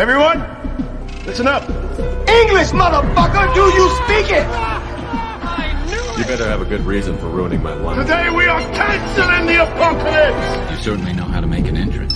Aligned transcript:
Everyone, 0.00 0.40
listen 1.26 1.46
up. 1.46 1.68
English, 2.26 2.72
motherfucker, 2.72 3.52
do 3.52 3.60
you 3.60 3.86
speak 4.00 4.32
it? 4.32 4.46
You 6.18 6.24
better 6.24 6.48
have 6.48 6.62
a 6.62 6.64
good 6.64 6.80
reason 6.86 7.18
for 7.18 7.26
ruining 7.26 7.62
my 7.62 7.74
life. 7.74 7.98
Today 7.98 8.30
we 8.30 8.46
are 8.46 8.62
canceling 8.72 9.44
the 9.44 9.62
apocalypse. 9.62 10.70
You 10.70 10.76
certainly 10.78 11.12
know 11.12 11.24
how 11.24 11.42
to 11.42 11.46
make 11.46 11.68
an 11.68 11.76
entrance. 11.76 12.14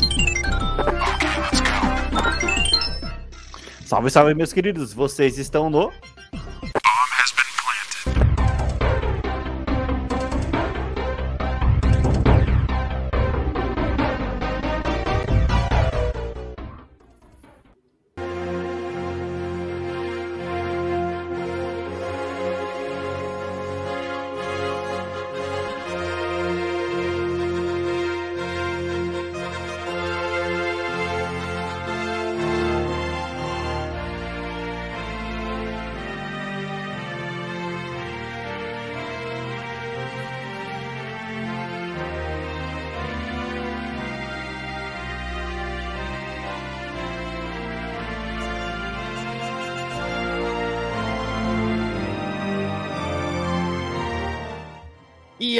Salve, 3.84 4.10
salve, 4.10 4.32
meus 4.32 4.54
queridos. 4.54 4.94
Vocês 4.94 5.36
estão 5.36 5.68
no 5.68 5.92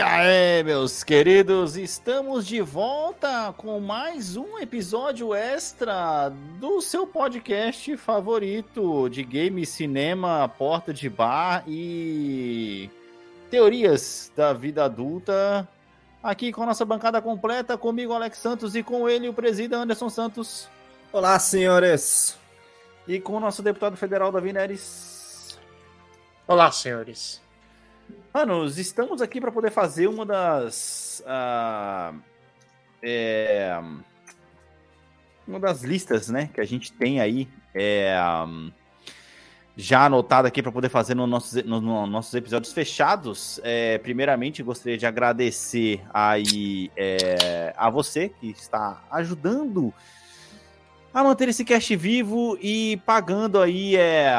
aí, 0.07 0.63
meus 0.63 1.03
queridos, 1.03 1.79
estamos 1.79 2.47
de 2.47 2.61
volta 2.61 3.55
com 3.57 3.81
mais 3.81 4.37
um 4.37 4.59
episódio 4.59 5.35
extra 5.35 6.29
do 6.61 6.83
seu 6.83 7.07
podcast 7.07 7.97
favorito 7.97 9.09
de 9.09 9.23
game, 9.23 9.65
cinema, 9.65 10.47
porta 10.47 10.93
de 10.93 11.09
bar 11.09 11.65
e 11.67 12.91
teorias 13.51 14.31
da 14.37 14.53
vida 14.53 14.85
adulta. 14.85 15.67
Aqui 16.23 16.53
com 16.53 16.63
a 16.65 16.67
nossa 16.67 16.85
bancada 16.85 17.23
completa, 17.23 17.79
comigo 17.79 18.13
Alex 18.13 18.37
Santos 18.39 18.75
e 18.77 18.83
com 18.83 19.09
ele 19.09 19.29
o 19.29 19.33
presidente 19.33 19.75
Anderson 19.75 20.11
Santos. 20.11 20.69
Olá, 21.13 21.39
senhores. 21.39 22.37
E 23.09 23.19
com 23.19 23.35
o 23.35 23.41
nosso 23.41 23.63
deputado 23.63 23.97
federal 23.97 24.31
Davi 24.31 24.53
Neres. 24.53 25.59
Olá, 26.47 26.71
senhores. 26.71 27.44
Manos, 28.33 28.79
estamos 28.79 29.23
aqui 29.23 29.41
para 29.41 29.53
poder 29.53 29.71
fazer 29.71 30.07
uma 30.07 30.27
das. 30.27 31.23
Uh, 31.25 32.21
é, 33.03 33.81
uma 35.47 35.61
das 35.61 35.83
listas, 35.83 36.29
né? 36.29 36.51
Que 36.53 36.61
a 36.61 36.65
gente 36.65 36.93
tem 36.93 37.21
aí. 37.21 37.49
É, 37.75 38.17
um, 38.47 38.73
já 39.77 40.05
anotado 40.05 40.47
aqui 40.47 40.63
para 40.63 40.71
poder 40.71 40.89
fazer 40.89 41.15
nos 41.15 41.29
nossos, 41.29 41.65
no, 41.65 41.81
no 41.81 42.07
nossos 42.07 42.35
episódios 42.35 42.73
fechados. 42.73 43.61
É, 43.63 43.99
primeiramente, 43.99 44.63
gostaria 44.63 44.97
de 44.97 45.07
agradecer 45.07 46.01
aí 46.13 46.91
é, 46.97 47.75
a 47.77 47.91
você 47.91 48.29
que 48.29 48.51
está 48.51 49.03
ajudando 49.11 49.93
a 51.13 51.23
manter 51.23 51.49
esse 51.49 51.65
cast 51.65 51.95
vivo 51.97 52.59
e 52.61 53.01
pagando 53.07 53.61
aí 53.61 53.97
é, 53.97 54.33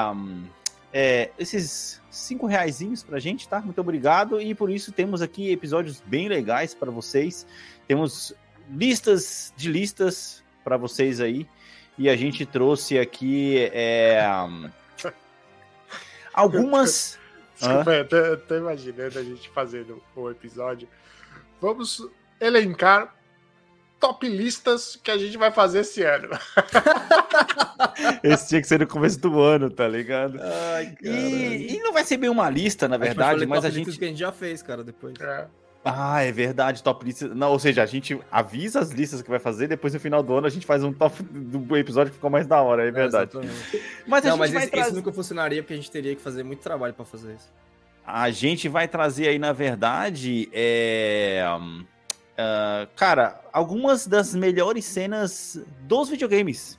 é, 0.91 1.31
esses 1.37 2.01
cinco 2.15 2.47
reaisinhos 2.47 3.03
pra 3.03 3.19
gente, 3.19 3.47
tá? 3.47 3.61
Muito 3.61 3.79
obrigado. 3.79 4.41
E 4.41 4.55
por 4.55 4.69
isso 4.69 4.91
temos 4.91 5.21
aqui 5.21 5.51
episódios 5.51 6.01
bem 6.05 6.27
legais 6.27 6.73
para 6.73 6.91
vocês. 6.91 7.45
Temos 7.87 8.33
listas 8.69 9.53
de 9.55 9.69
listas 9.69 10.43
para 10.63 10.77
vocês 10.77 11.19
aí. 11.19 11.47
E 11.97 12.09
a 12.09 12.15
gente 12.15 12.45
trouxe 12.45 12.99
aqui 12.99 13.69
é, 13.71 14.21
algumas. 16.33 17.17
Desculpa, 17.57 17.93
eu 17.93 18.07
tô, 18.07 18.15
eu 18.17 18.37
tô 18.41 18.57
imaginando 18.57 19.19
a 19.19 19.23
gente 19.23 19.49
fazendo 19.49 20.01
o 20.15 20.29
episódio. 20.29 20.87
Vamos 21.61 22.05
elencar 22.39 23.15
top 24.05 24.29
listas 24.29 24.99
que 25.01 25.09
a 25.09 25.17
gente 25.17 25.35
vai 25.35 25.51
fazer 25.51 25.79
esse 25.79 26.03
ano. 26.03 26.29
esse 28.23 28.49
tinha 28.49 28.61
que 28.61 28.67
ser 28.67 28.79
no 28.79 28.87
começo 28.87 29.19
do 29.19 29.41
ano, 29.41 29.69
tá 29.69 29.87
ligado? 29.87 30.39
Ai, 30.41 30.95
e, 31.01 31.75
e, 31.75 31.79
não 31.79 31.91
vai 31.91 32.03
ser 32.03 32.17
bem 32.17 32.29
uma 32.29 32.47
lista, 32.49 32.87
na 32.87 32.97
verdade, 32.97 33.45
mas 33.47 33.65
a 33.65 33.69
gente. 33.69 33.97
que 33.97 34.05
a 34.05 34.07
gente 34.07 34.19
já 34.19 34.31
fez, 34.31 34.61
cara, 34.61 34.83
depois. 34.83 35.15
É. 35.19 35.47
Ah, 35.83 36.21
é 36.21 36.31
verdade, 36.31 36.83
top 36.83 37.03
lista. 37.03 37.27
Não, 37.27 37.51
ou 37.51 37.59
seja, 37.59 37.81
a 37.81 37.85
gente 37.85 38.19
avisa 38.31 38.79
as 38.79 38.91
listas 38.91 39.23
que 39.23 39.29
vai 39.29 39.39
fazer, 39.39 39.67
depois 39.67 39.93
no 39.93 39.99
final 39.99 40.21
do 40.21 40.33
ano 40.33 40.45
a 40.45 40.49
gente 40.49 40.65
faz 40.65 40.83
um 40.83 40.93
top 40.93 41.23
do 41.23 41.75
episódio 41.75 42.11
que 42.11 42.15
ficou 42.15 42.29
mais 42.29 42.45
da 42.45 42.61
hora, 42.61 42.87
é 42.87 42.91
verdade. 42.91 43.31
É, 43.37 43.79
mas 44.05 44.23
a 44.23 44.29
não, 44.29 44.35
gente 44.35 44.39
mas 44.39 44.51
vai 44.51 44.63
esse, 44.63 44.71
trazer... 44.71 44.87
esse 44.87 44.95
nunca 44.95 45.11
funcionaria 45.11 45.63
porque 45.63 45.73
a 45.73 45.77
gente 45.77 45.91
teria 45.91 46.15
que 46.15 46.21
fazer 46.21 46.43
muito 46.43 46.59
trabalho 46.59 46.93
para 46.93 47.05
fazer 47.05 47.33
isso. 47.33 47.51
A 48.05 48.29
gente 48.29 48.69
vai 48.69 48.87
trazer 48.87 49.29
aí, 49.29 49.39
na 49.39 49.51
verdade, 49.51 50.47
é 50.53 51.43
Uh, 52.35 52.87
cara, 52.95 53.39
algumas 53.53 54.05
das 54.05 54.35
melhores 54.35 54.83
cenas 54.85 55.59
dos 55.81 56.09
videogames. 56.09 56.77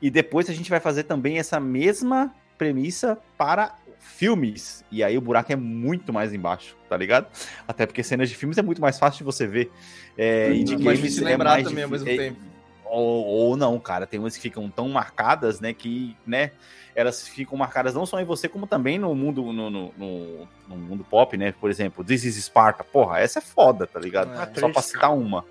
E 0.00 0.10
depois 0.10 0.48
a 0.48 0.52
gente 0.52 0.68
vai 0.70 0.80
fazer 0.80 1.04
também 1.04 1.38
essa 1.38 1.58
mesma 1.58 2.34
premissa 2.56 3.18
para 3.36 3.76
filmes. 3.98 4.84
E 4.90 5.02
aí 5.02 5.16
o 5.16 5.20
buraco 5.20 5.52
é 5.52 5.56
muito 5.56 6.12
mais 6.12 6.32
embaixo, 6.32 6.76
tá 6.88 6.96
ligado? 6.96 7.26
Até 7.66 7.86
porque 7.86 8.02
cenas 8.02 8.28
de 8.28 8.34
filmes 8.34 8.58
é 8.58 8.62
muito 8.62 8.80
mais 8.80 8.98
fácil 8.98 9.18
de 9.18 9.24
você 9.24 9.46
ver. 9.46 9.70
É, 10.16 10.52
e 10.52 10.64
de 10.64 10.76
games 10.76 11.22
é 11.22 11.36
mais 11.36 11.64
também 11.64 11.84
ao 11.84 11.90
mesmo 11.90 12.08
é, 12.08 12.16
tempo. 12.16 12.49
Ou, 12.90 13.24
ou, 13.24 13.56
não, 13.56 13.78
cara, 13.78 14.06
tem 14.06 14.18
umas 14.18 14.36
que 14.36 14.42
ficam 14.42 14.68
tão 14.68 14.88
marcadas, 14.88 15.60
né, 15.60 15.72
que, 15.72 16.16
né, 16.26 16.50
elas 16.94 17.26
ficam 17.28 17.56
marcadas 17.56 17.94
não 17.94 18.04
só 18.04 18.20
em 18.20 18.24
você, 18.24 18.48
como 18.48 18.66
também 18.66 18.98
no 18.98 19.14
mundo, 19.14 19.52
no, 19.52 19.70
no, 19.70 19.94
no, 19.96 20.48
no 20.68 20.76
mundo 20.76 21.04
pop, 21.04 21.36
né? 21.36 21.52
Por 21.52 21.70
exemplo, 21.70 22.04
This 22.04 22.24
is 22.24 22.44
Sparta. 22.44 22.82
Porra, 22.82 23.20
essa 23.20 23.38
é 23.38 23.42
foda, 23.42 23.86
tá 23.86 24.00
ligado? 24.00 24.32
É, 24.32 24.60
só 24.60 24.68
pra 24.68 24.82
citar 24.82 25.14
uma. 25.14 25.44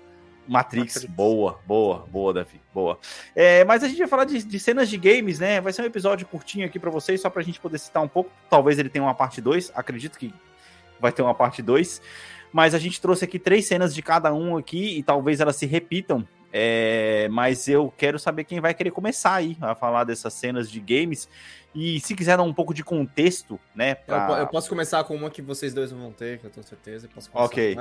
Matrix, 0.46 0.94
Matrix, 0.94 1.14
boa, 1.14 1.60
boa, 1.64 2.06
boa, 2.10 2.34
Davi, 2.34 2.60
boa. 2.74 2.98
É, 3.36 3.64
mas 3.64 3.84
a 3.84 3.88
gente 3.88 3.98
vai 3.98 4.08
falar 4.08 4.24
de, 4.24 4.42
de, 4.42 4.58
cenas 4.58 4.88
de 4.88 4.96
games, 4.96 5.38
né? 5.38 5.60
Vai 5.60 5.72
ser 5.72 5.82
um 5.82 5.84
episódio 5.84 6.26
curtinho 6.26 6.66
aqui 6.66 6.78
para 6.78 6.90
vocês, 6.90 7.20
só 7.20 7.30
pra 7.30 7.42
gente 7.42 7.60
poder 7.60 7.78
citar 7.78 8.02
um 8.02 8.08
pouco. 8.08 8.30
Talvez 8.48 8.78
ele 8.78 8.88
tenha 8.88 9.04
uma 9.04 9.14
parte 9.14 9.40
2, 9.40 9.70
acredito 9.74 10.18
que 10.18 10.34
vai 10.98 11.12
ter 11.12 11.22
uma 11.22 11.34
parte 11.34 11.62
2. 11.62 12.02
Mas 12.52 12.74
a 12.74 12.78
gente 12.78 13.00
trouxe 13.00 13.24
aqui 13.24 13.38
três 13.38 13.66
cenas 13.66 13.94
de 13.94 14.02
cada 14.02 14.34
um 14.34 14.56
aqui 14.56 14.98
e 14.98 15.02
talvez 15.04 15.40
elas 15.40 15.54
se 15.54 15.66
repitam 15.66 16.26
é, 16.52 17.28
mas 17.30 17.68
eu 17.68 17.92
quero 17.96 18.18
saber 18.18 18.44
quem 18.44 18.60
vai 18.60 18.74
querer 18.74 18.90
começar 18.90 19.34
aí 19.34 19.56
a 19.60 19.74
falar 19.74 20.04
dessas 20.04 20.32
cenas 20.34 20.70
de 20.70 20.80
games. 20.80 21.28
E 21.72 22.00
se 22.00 22.16
quiser 22.16 22.36
dar 22.36 22.42
um 22.42 22.52
pouco 22.52 22.74
de 22.74 22.82
contexto, 22.82 23.60
né? 23.74 23.94
Pra... 23.94 24.26
Eu, 24.30 24.36
eu, 24.38 24.46
posso 24.48 24.68
começar 24.68 25.04
com 25.04 25.14
uma 25.14 25.30
que 25.30 25.40
vocês 25.40 25.72
dois 25.72 25.92
vão 25.92 26.10
ter, 26.10 26.38
que 26.38 26.46
eu 26.46 26.50
tenho 26.50 26.66
certeza. 26.66 27.06
Eu 27.06 27.10
posso 27.10 27.30
ok. 27.32 27.76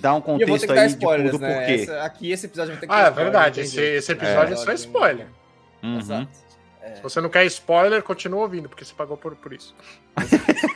Dá 0.00 0.14
um 0.14 0.20
contexto 0.20 0.72
aí 0.72 0.86
spoilers, 0.88 1.30
de, 1.30 1.38
do 1.38 1.40
né? 1.40 1.54
porquê. 1.54 1.82
Essa, 1.82 2.02
aqui 2.02 2.32
esse 2.32 2.46
episódio 2.46 2.72
vai 2.72 2.80
ter 2.80 2.86
que 2.88 2.92
Ah, 2.92 3.06
é 3.06 3.10
verdade. 3.10 3.60
Esse, 3.60 3.80
esse, 3.80 4.10
episódio 4.10 4.54
é, 4.54 4.58
é 4.58 4.64
só 4.64 4.72
spoiler. 4.72 5.28
Uhum. 5.84 5.98
Exato. 5.98 6.28
É. 6.82 6.96
Se 6.96 7.02
você 7.02 7.20
não 7.20 7.28
quer 7.28 7.44
spoiler, 7.46 8.02
continua 8.02 8.40
ouvindo, 8.40 8.68
porque 8.68 8.84
você 8.84 8.94
pagou 8.94 9.16
por, 9.16 9.36
por 9.36 9.52
isso. 9.52 9.72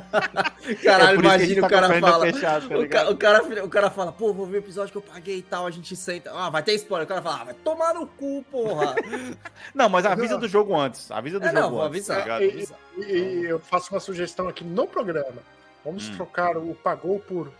Caralho, 0.82 1.18
é 1.18 1.20
imagina 1.20 1.58
o 1.58 1.62
tá 1.62 1.68
cara 1.68 2.00
fala. 2.00 2.26
Fechado, 2.32 2.68
tá 2.68 2.78
o, 2.78 2.88
ca, 2.88 3.10
o, 3.10 3.16
cara, 3.16 3.64
o 3.64 3.68
cara 3.68 3.90
fala, 3.90 4.12
pô, 4.12 4.32
vou 4.32 4.46
ver 4.46 4.58
o 4.58 4.60
episódio 4.60 4.92
que 4.92 4.98
eu 4.98 5.02
paguei 5.02 5.38
e 5.38 5.42
tal, 5.42 5.66
a 5.66 5.70
gente 5.70 5.94
senta. 5.96 6.30
Ah, 6.32 6.50
vai 6.50 6.62
ter 6.62 6.74
spoiler. 6.74 7.04
O 7.04 7.08
cara 7.08 7.22
fala, 7.22 7.40
ah, 7.40 7.44
vai 7.44 7.54
tomar 7.54 7.94
no 7.94 8.06
cu, 8.06 8.44
porra. 8.50 8.94
não, 9.74 9.88
mas 9.88 10.06
avisa 10.06 10.38
do 10.38 10.48
jogo 10.48 10.74
antes. 10.78 11.10
Avisa 11.10 11.38
do 11.38 11.46
é, 11.46 11.52
jogo 11.52 11.76
não, 11.76 11.82
antes. 11.82 12.10
Avisar, 12.10 12.26
tá 12.26 12.42
e, 12.42 12.66
e, 12.98 13.12
e, 13.12 13.44
eu 13.44 13.58
faço 13.58 13.92
uma 13.92 14.00
sugestão 14.00 14.48
aqui 14.48 14.64
no 14.64 14.86
programa. 14.86 15.42
Vamos 15.84 16.08
hum. 16.08 16.16
trocar 16.16 16.56
o 16.56 16.74
pagou 16.74 17.18
por 17.20 17.52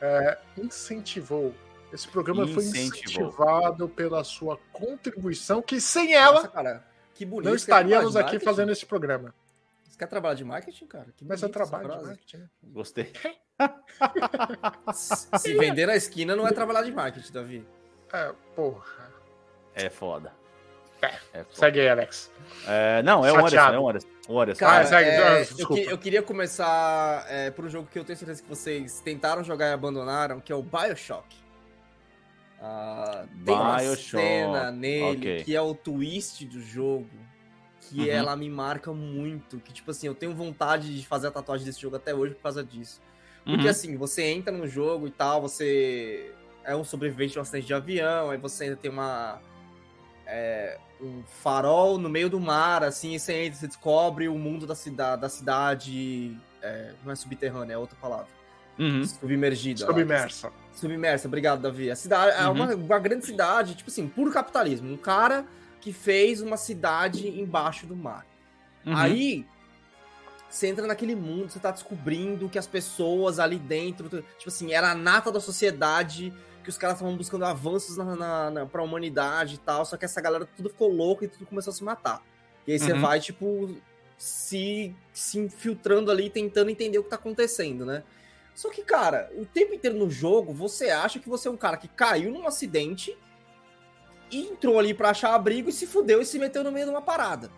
é, 0.00 0.38
incentivou. 0.58 1.54
Esse 1.92 2.08
programa 2.08 2.44
incentivou. 2.44 2.70
foi 2.70 2.80
incentivado 2.80 3.88
pela 3.88 4.24
sua 4.24 4.58
contribuição, 4.72 5.60
que 5.60 5.80
sem 5.80 6.14
ela 6.14 6.34
Nossa, 6.34 6.48
cara, 6.48 6.84
que 7.14 7.24
bonito, 7.24 7.48
não 7.48 7.54
estaríamos 7.54 8.16
aqui 8.16 8.38
fazendo 8.38 8.72
esse 8.72 8.86
programa. 8.86 9.34
Você 10.02 10.04
quer 10.04 10.06
trabalhar 10.06 10.34
de 10.34 10.44
marketing, 10.44 10.86
cara? 10.86 11.06
Que 11.16 11.24
Mas 11.24 11.42
eu 11.42 11.48
trabalho 11.48 11.88
de 11.88 12.04
marketing. 12.04 12.48
Gostei. 12.64 13.12
Se 14.92 15.54
vender 15.54 15.86
na 15.86 15.94
esquina 15.94 16.34
não 16.34 16.46
é 16.46 16.52
trabalhar 16.52 16.82
de 16.82 16.90
marketing, 16.90 17.32
Davi. 17.32 17.66
É, 18.12 18.32
porra. 18.56 19.12
É 19.74 19.88
foda. 19.88 20.32
É, 21.00 21.06
é 21.06 21.44
foda. 21.44 21.46
Segue 21.52 21.80
aí, 21.80 21.88
Alex. 21.88 22.32
É, 22.66 23.02
não, 23.02 23.24
é 23.24 23.32
o 23.32 23.38
Anderson, 23.38 23.72
é 23.72 23.78
o 23.78 23.88
Anderson. 23.88 24.08
O 24.28 24.40
Anderson. 24.40 24.58
Cara, 24.58 24.82
ah, 24.82 24.86
segue, 24.86 25.10
é, 25.10 25.42
eu, 25.58 25.68
que, 25.68 25.80
eu, 25.84 25.98
queria 25.98 26.22
começar 26.22 27.24
é, 27.28 27.50
por 27.50 27.64
um 27.64 27.68
jogo 27.68 27.88
que 27.88 27.98
eu 27.98 28.04
tenho 28.04 28.18
certeza 28.18 28.42
que 28.42 28.48
vocês 28.48 29.00
tentaram 29.00 29.44
jogar 29.44 29.68
e 29.68 29.72
abandonaram, 29.72 30.40
que 30.40 30.50
é 30.50 30.56
o 30.56 30.62
Bioshock. 30.62 31.36
Uh, 32.58 33.28
tem 33.44 33.54
uma 33.54 33.78
cena 33.96 34.70
nele 34.70 35.16
okay. 35.16 35.44
que 35.44 35.54
é 35.54 35.60
o 35.60 35.74
twist 35.74 36.44
do 36.44 36.60
jogo 36.60 37.10
que 37.82 38.00
uhum. 38.00 38.06
ela 38.06 38.36
me 38.36 38.48
marca 38.48 38.92
muito. 38.92 39.58
Que, 39.58 39.72
tipo 39.72 39.90
assim, 39.90 40.06
eu 40.06 40.14
tenho 40.14 40.34
vontade 40.34 40.96
de 40.96 41.06
fazer 41.06 41.28
a 41.28 41.30
tatuagem 41.30 41.66
desse 41.66 41.80
jogo 41.80 41.96
até 41.96 42.14
hoje 42.14 42.34
por 42.34 42.42
causa 42.42 42.62
disso. 42.62 43.00
Porque, 43.44 43.64
uhum. 43.64 43.70
assim, 43.70 43.96
você 43.96 44.22
entra 44.24 44.56
no 44.56 44.68
jogo 44.68 45.06
e 45.06 45.10
tal, 45.10 45.42
você 45.42 46.32
é 46.64 46.76
um 46.76 46.84
sobrevivente 46.84 47.32
de 47.32 47.38
um 47.38 47.42
acidente 47.42 47.66
de 47.66 47.74
avião, 47.74 48.30
aí 48.30 48.38
você 48.38 48.64
ainda 48.64 48.76
tem 48.76 48.90
uma. 48.90 49.40
É, 50.26 50.78
um 51.00 51.22
farol 51.24 51.98
no 51.98 52.08
meio 52.08 52.30
do 52.30 52.38
mar, 52.38 52.84
assim, 52.84 53.14
e 53.14 53.18
você 53.18 53.32
entra, 53.44 53.58
você 53.58 53.66
descobre 53.66 54.28
o 54.28 54.38
mundo 54.38 54.66
da, 54.66 54.74
cida 54.74 55.16
da 55.16 55.28
cidade. 55.28 56.36
É, 56.62 56.92
não 57.04 57.10
é 57.10 57.16
subterrânea, 57.16 57.74
é 57.74 57.78
outra 57.78 57.96
palavra. 58.00 58.28
Uhum. 58.78 59.04
Submergida. 59.04 59.84
Submersa. 59.84 60.46
Lá. 60.46 60.52
Submersa, 60.72 61.26
obrigado, 61.26 61.60
Davi. 61.60 61.90
A 61.90 61.96
cidade 61.96 62.36
é 62.40 62.48
uma, 62.48 62.72
uhum. 62.72 62.84
uma 62.84 62.98
grande 63.00 63.26
cidade, 63.26 63.74
tipo 63.74 63.90
assim, 63.90 64.08
puro 64.08 64.30
capitalismo. 64.30 64.90
Um 64.90 64.96
cara 64.96 65.44
que 65.82 65.92
fez 65.92 66.40
uma 66.40 66.56
cidade 66.56 67.28
embaixo 67.28 67.86
do 67.86 67.96
mar. 67.96 68.24
Uhum. 68.86 68.96
Aí 68.96 69.44
você 70.48 70.68
entra 70.68 70.86
naquele 70.86 71.16
mundo, 71.16 71.50
você 71.50 71.58
tá 71.58 71.72
descobrindo 71.72 72.48
que 72.48 72.58
as 72.58 72.68
pessoas 72.68 73.40
ali 73.40 73.58
dentro, 73.58 74.08
tipo 74.08 74.48
assim, 74.48 74.72
era 74.72 74.92
a 74.92 74.94
nata 74.94 75.32
da 75.32 75.40
sociedade, 75.40 76.32
que 76.62 76.70
os 76.70 76.78
caras 76.78 76.96
estavam 76.96 77.16
buscando 77.16 77.44
avanços 77.44 77.96
na, 77.96 78.14
na, 78.14 78.50
na, 78.50 78.66
pra 78.66 78.80
humanidade 78.80 79.56
e 79.56 79.58
tal, 79.58 79.84
só 79.84 79.96
que 79.96 80.04
essa 80.04 80.20
galera 80.20 80.46
tudo 80.56 80.70
ficou 80.70 80.88
louca 80.88 81.24
e 81.24 81.28
tudo 81.28 81.46
começou 81.46 81.72
a 81.72 81.74
se 81.74 81.82
matar. 81.82 82.22
E 82.64 82.72
aí 82.72 82.78
você 82.78 82.92
uhum. 82.92 83.00
vai, 83.00 83.18
tipo, 83.18 83.76
se, 84.16 84.94
se 85.12 85.40
infiltrando 85.40 86.12
ali, 86.12 86.30
tentando 86.30 86.70
entender 86.70 86.98
o 86.98 87.02
que 87.02 87.10
tá 87.10 87.16
acontecendo, 87.16 87.84
né? 87.84 88.04
Só 88.54 88.70
que, 88.70 88.84
cara, 88.84 89.32
o 89.34 89.44
tempo 89.44 89.74
inteiro 89.74 89.98
no 89.98 90.08
jogo, 90.08 90.52
você 90.52 90.90
acha 90.90 91.18
que 91.18 91.28
você 91.28 91.48
é 91.48 91.50
um 91.50 91.56
cara 91.56 91.76
que 91.76 91.88
caiu 91.88 92.30
num 92.30 92.46
acidente 92.46 93.18
entrou 94.32 94.78
ali 94.78 94.94
para 94.94 95.10
achar 95.10 95.34
abrigo 95.34 95.68
e 95.68 95.72
se 95.72 95.86
fudeu 95.86 96.20
e 96.20 96.24
se 96.24 96.38
meteu 96.38 96.64
no 96.64 96.72
meio 96.72 96.86
de 96.86 96.90
uma 96.90 97.02
parada. 97.02 97.50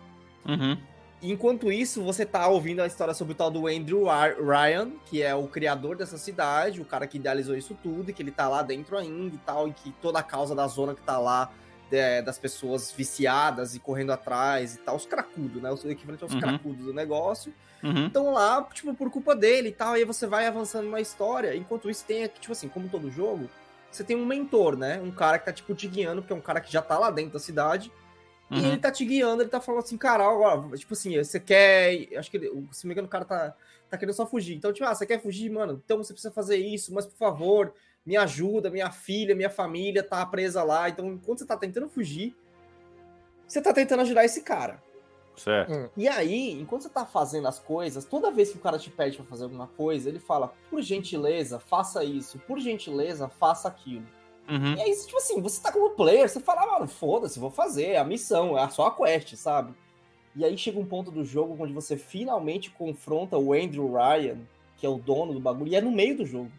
Uhum. 0.45 0.77
Enquanto 1.21 1.71
isso, 1.71 2.03
você 2.03 2.25
tá 2.25 2.47
ouvindo 2.47 2.81
a 2.81 2.87
história 2.87 3.13
sobre 3.13 3.33
o 3.33 3.35
tal 3.35 3.49
do 3.49 3.67
Andrew 3.67 4.05
Ryan, 4.05 4.91
que 5.05 5.23
é 5.23 5.33
o 5.33 5.47
criador 5.47 5.95
dessa 5.95 6.17
cidade, 6.17 6.81
o 6.81 6.85
cara 6.85 7.07
que 7.07 7.17
idealizou 7.17 7.55
isso 7.55 7.75
tudo, 7.81 8.11
e 8.11 8.13
que 8.13 8.21
ele 8.21 8.31
tá 8.31 8.47
lá 8.47 8.61
dentro 8.61 8.97
ainda 8.97 9.33
e 9.33 9.39
tal, 9.39 9.67
e 9.67 9.73
que 9.73 9.91
toda 10.01 10.19
a 10.19 10.23
causa 10.23 10.53
da 10.53 10.67
zona 10.67 10.93
que 10.93 11.01
tá 11.01 11.17
lá, 11.17 11.51
é, 11.91 12.21
das 12.21 12.37
pessoas 12.37 12.91
viciadas 12.91 13.75
e 13.75 13.79
correndo 13.79 14.11
atrás 14.11 14.75
e 14.75 14.79
tal, 14.79 14.95
os 14.95 15.05
cracudos, 15.05 15.61
né? 15.61 15.71
O 15.71 15.89
equivalente 15.89 16.23
aos 16.23 16.33
uhum. 16.33 16.39
cracudos 16.39 16.85
do 16.85 16.93
negócio. 16.93 17.53
Uhum. 17.81 18.07
Estão 18.07 18.33
lá, 18.33 18.61
tipo, 18.73 18.93
por 18.93 19.09
culpa 19.09 19.35
dele 19.35 19.69
e 19.69 19.71
tal, 19.71 19.93
aí 19.93 20.03
você 20.03 20.27
vai 20.27 20.45
avançando 20.45 20.89
na 20.89 20.99
história. 20.99 21.55
Enquanto 21.55 21.89
isso, 21.89 22.03
tem, 22.05 22.27
tipo 22.27 22.51
assim, 22.51 22.67
como 22.67 22.89
todo 22.89 23.09
jogo, 23.09 23.49
você 23.95 24.03
tem 24.03 24.15
um 24.15 24.25
mentor, 24.25 24.75
né? 24.77 24.99
Um 25.01 25.11
cara 25.11 25.39
que 25.39 25.45
tá, 25.45 25.53
tipo, 25.53 25.73
te 25.73 25.87
guiando, 25.87 26.21
porque 26.21 26.33
é 26.33 26.35
um 26.35 26.41
cara 26.41 26.59
que 26.61 26.71
já 26.71 26.81
tá 26.81 26.97
lá 26.97 27.11
dentro 27.11 27.33
da 27.33 27.39
cidade 27.39 27.91
Uhum. 28.49 28.59
E 28.59 28.65
ele 28.65 28.77
tá 28.77 28.91
te 28.91 29.03
guiando, 29.03 29.41
ele 29.41 29.49
tá 29.49 29.59
falando 29.59 29.83
assim, 29.83 29.97
cara, 29.97 30.23
agora, 30.23 30.77
tipo 30.77 30.93
assim, 30.93 31.17
você 31.17 31.39
quer. 31.39 32.07
Acho 32.15 32.29
que 32.29 32.37
ele, 32.37 32.47
se 32.71 32.85
não 32.85 32.89
me 32.89 32.93
engano, 32.93 33.07
o 33.07 33.11
cara 33.11 33.25
tá, 33.25 33.55
tá 33.89 33.97
querendo 33.97 34.13
só 34.13 34.25
fugir. 34.25 34.55
Então, 34.55 34.71
tipo, 34.71 34.85
ah, 34.85 34.93
você 34.93 35.05
quer 35.05 35.21
fugir, 35.21 35.49
mano? 35.49 35.81
Então 35.83 35.97
você 35.97 36.13
precisa 36.13 36.31
fazer 36.31 36.57
isso, 36.57 36.93
mas 36.93 37.05
por 37.05 37.17
favor, 37.17 37.73
me 38.05 38.15
ajuda, 38.15 38.69
minha 38.69 38.91
filha, 38.91 39.35
minha 39.35 39.49
família 39.49 40.03
tá 40.03 40.23
presa 40.25 40.63
lá. 40.63 40.89
Então, 40.89 41.07
enquanto 41.07 41.39
você 41.39 41.45
tá 41.45 41.57
tentando 41.57 41.89
fugir, 41.89 42.35
você 43.47 43.61
tá 43.61 43.73
tentando 43.73 44.01
ajudar 44.01 44.25
esse 44.25 44.41
cara. 44.41 44.81
Certo. 45.37 45.71
Hum. 45.71 45.89
E 45.97 46.07
aí, 46.07 46.51
enquanto 46.59 46.83
você 46.83 46.89
tá 46.89 47.05
fazendo 47.05 47.47
as 47.47 47.59
coisas, 47.59 48.05
toda 48.05 48.31
vez 48.31 48.51
que 48.51 48.57
o 48.57 48.61
cara 48.61 48.79
te 48.79 48.89
pede 48.89 49.17
para 49.17 49.25
fazer 49.25 49.43
alguma 49.43 49.67
coisa, 49.67 50.09
ele 50.09 50.19
fala, 50.19 50.53
por 50.69 50.81
gentileza, 50.81 51.59
faça 51.59 52.03
isso, 52.03 52.39
por 52.39 52.59
gentileza, 52.59 53.27
faça 53.27 53.67
aquilo. 53.67 54.05
Uhum. 54.49 54.75
E 54.75 54.81
aí, 54.81 54.95
tipo 54.95 55.17
assim, 55.17 55.41
você 55.41 55.61
tá 55.61 55.71
como 55.71 55.91
player, 55.91 56.29
você 56.29 56.39
fala, 56.39 56.73
mano, 56.73 56.87
foda-se, 56.87 57.39
vou 57.39 57.49
fazer, 57.49 57.91
é 57.91 57.97
a 57.97 58.03
missão, 58.03 58.57
é 58.57 58.69
só 58.69 58.87
a 58.87 58.91
quest, 58.91 59.35
sabe? 59.35 59.73
E 60.35 60.43
aí 60.43 60.57
chega 60.57 60.79
um 60.79 60.85
ponto 60.85 61.09
do 61.11 61.23
jogo 61.23 61.55
onde 61.57 61.73
você 61.73 61.97
finalmente 61.97 62.69
confronta 62.69 63.37
o 63.37 63.53
Andrew 63.53 63.91
Ryan, 63.93 64.37
que 64.77 64.85
é 64.85 64.89
o 64.89 64.97
dono 64.97 65.33
do 65.33 65.39
bagulho, 65.39 65.71
e 65.71 65.75
é 65.75 65.81
no 65.81 65.91
meio 65.91 66.17
do 66.17 66.25
jogo. 66.25 66.51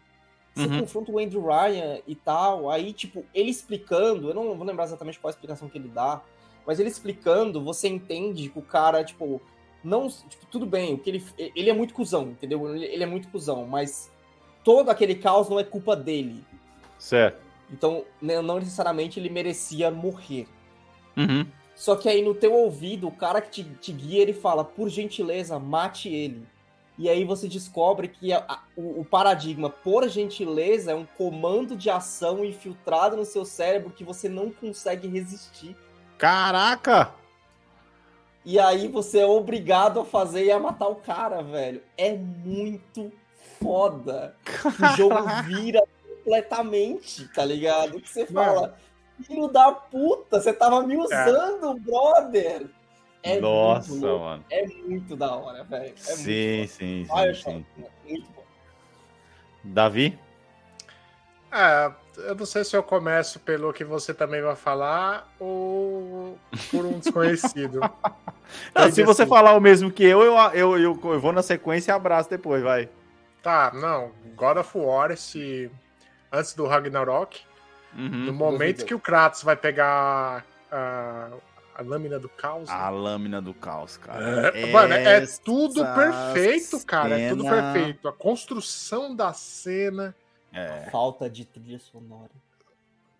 Você 0.53 0.67
uhum. 0.67 0.79
confronta 0.81 1.11
o 1.11 1.19
Andrew 1.19 1.45
Ryan 1.45 1.99
e 2.07 2.15
tal, 2.15 2.69
aí, 2.69 2.91
tipo, 2.91 3.23
ele 3.33 3.51
explicando, 3.51 4.29
eu 4.29 4.33
não 4.33 4.55
vou 4.55 4.65
lembrar 4.65 4.85
exatamente 4.85 5.19
qual 5.19 5.29
a 5.29 5.33
explicação 5.33 5.69
que 5.69 5.77
ele 5.77 5.87
dá, 5.87 6.21
mas 6.67 6.81
ele 6.81 6.89
explicando, 6.89 7.63
você 7.63 7.87
entende 7.87 8.49
que 8.49 8.59
o 8.59 8.61
cara, 8.61 9.01
tipo, 9.01 9.41
não. 9.81 10.09
Tipo, 10.09 10.45
tudo 10.51 10.65
bem, 10.65 10.93
o 10.93 10.97
que 10.97 11.09
ele. 11.09 11.25
Ele 11.37 11.69
é 11.69 11.73
muito 11.73 11.93
cuzão, 11.93 12.23
entendeu? 12.23 12.75
Ele, 12.75 12.85
ele 12.85 13.03
é 13.03 13.07
muito 13.07 13.29
cuzão, 13.29 13.65
mas 13.65 14.11
todo 14.65 14.89
aquele 14.89 15.15
caos 15.15 15.47
não 15.47 15.57
é 15.57 15.63
culpa 15.63 15.95
dele. 15.95 16.43
Certo. 16.99 17.41
Então, 17.71 18.03
né, 18.21 18.41
não 18.41 18.59
necessariamente 18.59 19.17
ele 19.17 19.29
merecia 19.29 19.89
morrer. 19.89 20.45
Uhum. 21.15 21.45
Só 21.73 21.95
que 21.95 22.09
aí 22.09 22.21
no 22.21 22.35
teu 22.35 22.53
ouvido, 22.53 23.07
o 23.07 23.11
cara 23.11 23.39
que 23.39 23.49
te, 23.49 23.63
te, 23.75 23.91
guia, 23.93 24.21
ele 24.21 24.33
fala, 24.33 24.65
por 24.65 24.89
gentileza, 24.89 25.57
mate 25.57 26.09
ele. 26.09 26.45
E 26.97 27.07
aí 27.07 27.23
você 27.23 27.47
descobre 27.47 28.07
que 28.07 28.33
a, 28.33 28.39
a, 28.39 28.63
o, 28.75 29.01
o, 29.01 29.05
paradigma, 29.05 29.69
por 29.69 30.07
gentileza, 30.09 30.91
é 30.91 30.95
um 30.95 31.05
comando 31.05 31.75
de 31.75 31.89
ação 31.89 32.43
infiltrado 32.43 33.15
no 33.15 33.23
seu 33.23 33.45
cérebro 33.45 33.91
que 33.91 34.03
você 34.03 34.27
não 34.27 34.49
consegue 34.49 35.07
resistir. 35.07 35.75
Caraca! 36.17 37.13
E 38.43 38.57
aí 38.59 38.87
você 38.87 39.19
é 39.19 39.25
obrigado 39.25 39.99
a 39.99 40.05
fazer 40.05 40.45
e 40.45 40.51
a 40.51 40.59
matar 40.59 40.87
o 40.87 40.95
cara, 40.95 41.43
velho. 41.43 41.81
É 41.97 42.13
muito 42.13 43.11
foda. 43.61 44.35
O 44.65 44.95
jogo 44.95 45.15
vira 45.45 45.83
completamente, 46.07 47.27
tá 47.33 47.43
ligado? 47.43 47.99
Que 47.99 48.09
você 48.09 48.25
fala, 48.25 48.77
filho 49.21 49.47
da 49.47 49.71
puta, 49.71 50.39
você 50.39 50.53
tava 50.53 50.81
me 50.83 50.95
é. 50.95 50.97
usando, 50.97 51.77
é. 51.77 51.79
brother. 51.79 52.69
É 53.23 53.39
Nossa, 53.41 53.91
muito 53.91 54.19
mano. 54.19 54.45
É 54.49 54.65
muito 54.65 55.15
da 55.15 55.35
hora, 55.35 55.63
velho. 55.63 55.93
É 55.93 55.97
sim, 55.97 56.67
sim, 56.67 56.67
sim, 56.67 57.07
ah, 57.11 57.33
sim. 57.33 57.65
Muito 58.07 58.31
bom. 58.31 58.43
Davi? 59.63 60.17
É, 61.51 61.91
eu 62.17 62.35
não 62.35 62.45
sei 62.45 62.63
se 62.63 62.75
eu 62.75 62.83
começo 62.83 63.39
pelo 63.39 63.71
que 63.71 63.83
você 63.83 64.13
também 64.13 64.41
vai 64.41 64.55
falar 64.55 65.31
ou 65.39 66.37
por 66.71 66.85
um 66.85 66.99
desconhecido. 66.99 67.79
não, 68.75 68.91
se 68.91 69.03
você 69.03 69.25
falar 69.25 69.53
o 69.53 69.61
mesmo 69.61 69.91
que 69.91 70.03
eu, 70.03 70.21
eu, 70.21 70.35
eu, 70.53 70.77
eu, 70.77 70.99
eu 71.03 71.19
vou 71.19 71.31
na 71.31 71.41
sequência 71.41 71.91
e 71.91 71.95
abraço 71.95 72.29
depois, 72.29 72.63
vai. 72.63 72.89
Tá, 73.41 73.71
não. 73.73 74.11
God 74.35 74.57
of 74.57 74.77
War, 74.77 75.11
esse 75.11 75.71
antes 76.31 76.53
do 76.53 76.65
Ragnarok. 76.65 77.41
Uhum, 77.95 78.25
no 78.25 78.33
momento 78.33 78.85
que 78.85 78.93
o 78.93 78.99
Kratos 78.99 79.41
vai 79.41 79.55
pegar 79.55 80.45
a, 80.71 81.29
a 81.75 81.81
lâmina 81.81 82.19
do 82.19 82.29
caos. 82.29 82.69
A 82.69 82.91
né? 82.91 82.97
lâmina 82.97 83.41
do 83.41 83.53
caos, 83.53 83.97
cara. 83.97 84.49
É, 84.49 84.65
mano, 84.71 84.93
é 84.93 85.25
tudo 85.43 85.85
perfeito, 85.93 86.85
cara. 86.85 87.15
Cena... 87.15 87.21
É 87.21 87.29
tudo 87.29 87.43
perfeito. 87.43 88.07
A 88.07 88.13
construção 88.13 89.15
da 89.15 89.33
cena. 89.33 90.15
É. 90.53 90.65
A 90.65 90.91
falta 90.91 91.29
de 91.29 91.45
trilha 91.45 91.79
sonora. 91.79 92.31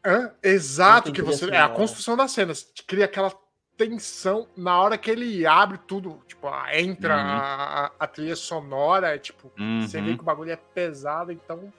É, 0.04 0.52
exato, 0.52 1.12
que 1.12 1.22
você. 1.22 1.50
É 1.50 1.60
a 1.60 1.70
construção 1.70 2.16
das 2.16 2.32
cenas. 2.32 2.68
Cria 2.86 3.06
aquela 3.06 3.32
tensão 3.76 4.48
na 4.56 4.80
hora 4.82 4.98
que 4.98 5.12
ele 5.12 5.46
abre 5.46 5.78
tudo. 5.78 6.22
Tipo, 6.28 6.48
entra 6.74 7.16
uhum. 7.16 7.22
a, 7.22 7.92
a, 8.00 8.08
trilha 8.08 8.36
sonora. 8.36 9.16
É, 9.16 9.18
tipo, 9.18 9.52
uhum. 9.60 9.82
você 9.82 10.02
vê 10.02 10.16
que 10.16 10.22
o 10.22 10.26
bagulho 10.26 10.52
é 10.52 10.56
pesado, 10.56 11.32
então 11.32 11.72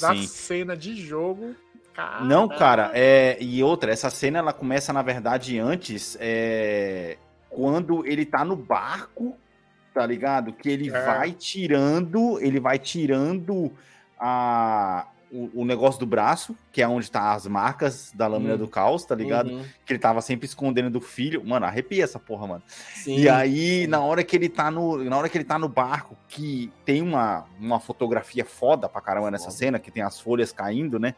da 0.00 0.14
Sim. 0.14 0.26
cena 0.26 0.76
de 0.76 0.94
jogo. 0.96 1.54
Caramba. 1.94 2.24
Não, 2.24 2.48
cara, 2.48 2.90
é, 2.94 3.36
e 3.40 3.62
outra, 3.62 3.90
essa 3.90 4.08
cena 4.08 4.38
ela 4.38 4.52
começa, 4.52 4.92
na 4.92 5.02
verdade, 5.02 5.58
antes, 5.58 6.16
é, 6.20 7.16
quando 7.50 8.06
ele 8.06 8.24
tá 8.24 8.44
no 8.44 8.54
barco, 8.54 9.36
tá 9.92 10.06
ligado? 10.06 10.52
Que 10.52 10.68
ele 10.68 10.88
é. 10.88 11.04
vai 11.04 11.32
tirando, 11.32 12.38
ele 12.40 12.60
vai 12.60 12.78
tirando 12.78 13.72
a, 14.18 15.06
o, 15.30 15.62
o, 15.62 15.64
negócio 15.64 16.00
do 16.00 16.06
braço, 16.06 16.56
que 16.72 16.82
é 16.82 16.88
onde 16.88 17.10
tá 17.10 17.32
as 17.32 17.46
marcas 17.46 18.12
da 18.14 18.26
lâmina 18.26 18.52
uhum. 18.52 18.58
do 18.58 18.68
caos, 18.68 19.04
tá 19.04 19.14
ligado? 19.14 19.50
Uhum. 19.50 19.64
Que 19.84 19.92
ele 19.92 19.98
tava 19.98 20.20
sempre 20.20 20.46
escondendo 20.46 20.90
do 20.90 21.00
filho. 21.00 21.44
Mano, 21.44 21.66
arrepia 21.66 22.04
essa 22.04 22.18
porra, 22.18 22.46
mano. 22.46 22.62
Sim. 22.94 23.18
E 23.18 23.28
aí, 23.28 23.86
na 23.86 24.00
hora 24.00 24.24
que 24.24 24.36
ele 24.36 24.48
tá 24.48 24.70
no. 24.70 25.04
Na 25.04 25.16
hora 25.16 25.28
que 25.28 25.36
ele 25.36 25.44
tá 25.44 25.58
no 25.58 25.68
barco, 25.68 26.16
que 26.28 26.72
tem 26.84 27.02
uma, 27.02 27.44
uma 27.58 27.78
fotografia 27.80 28.44
foda 28.44 28.88
pra 28.88 29.00
caramba 29.00 29.30
nessa 29.30 29.50
cena, 29.50 29.78
que 29.78 29.90
tem 29.90 30.02
as 30.02 30.20
folhas 30.20 30.52
caindo, 30.52 30.98
né? 30.98 31.14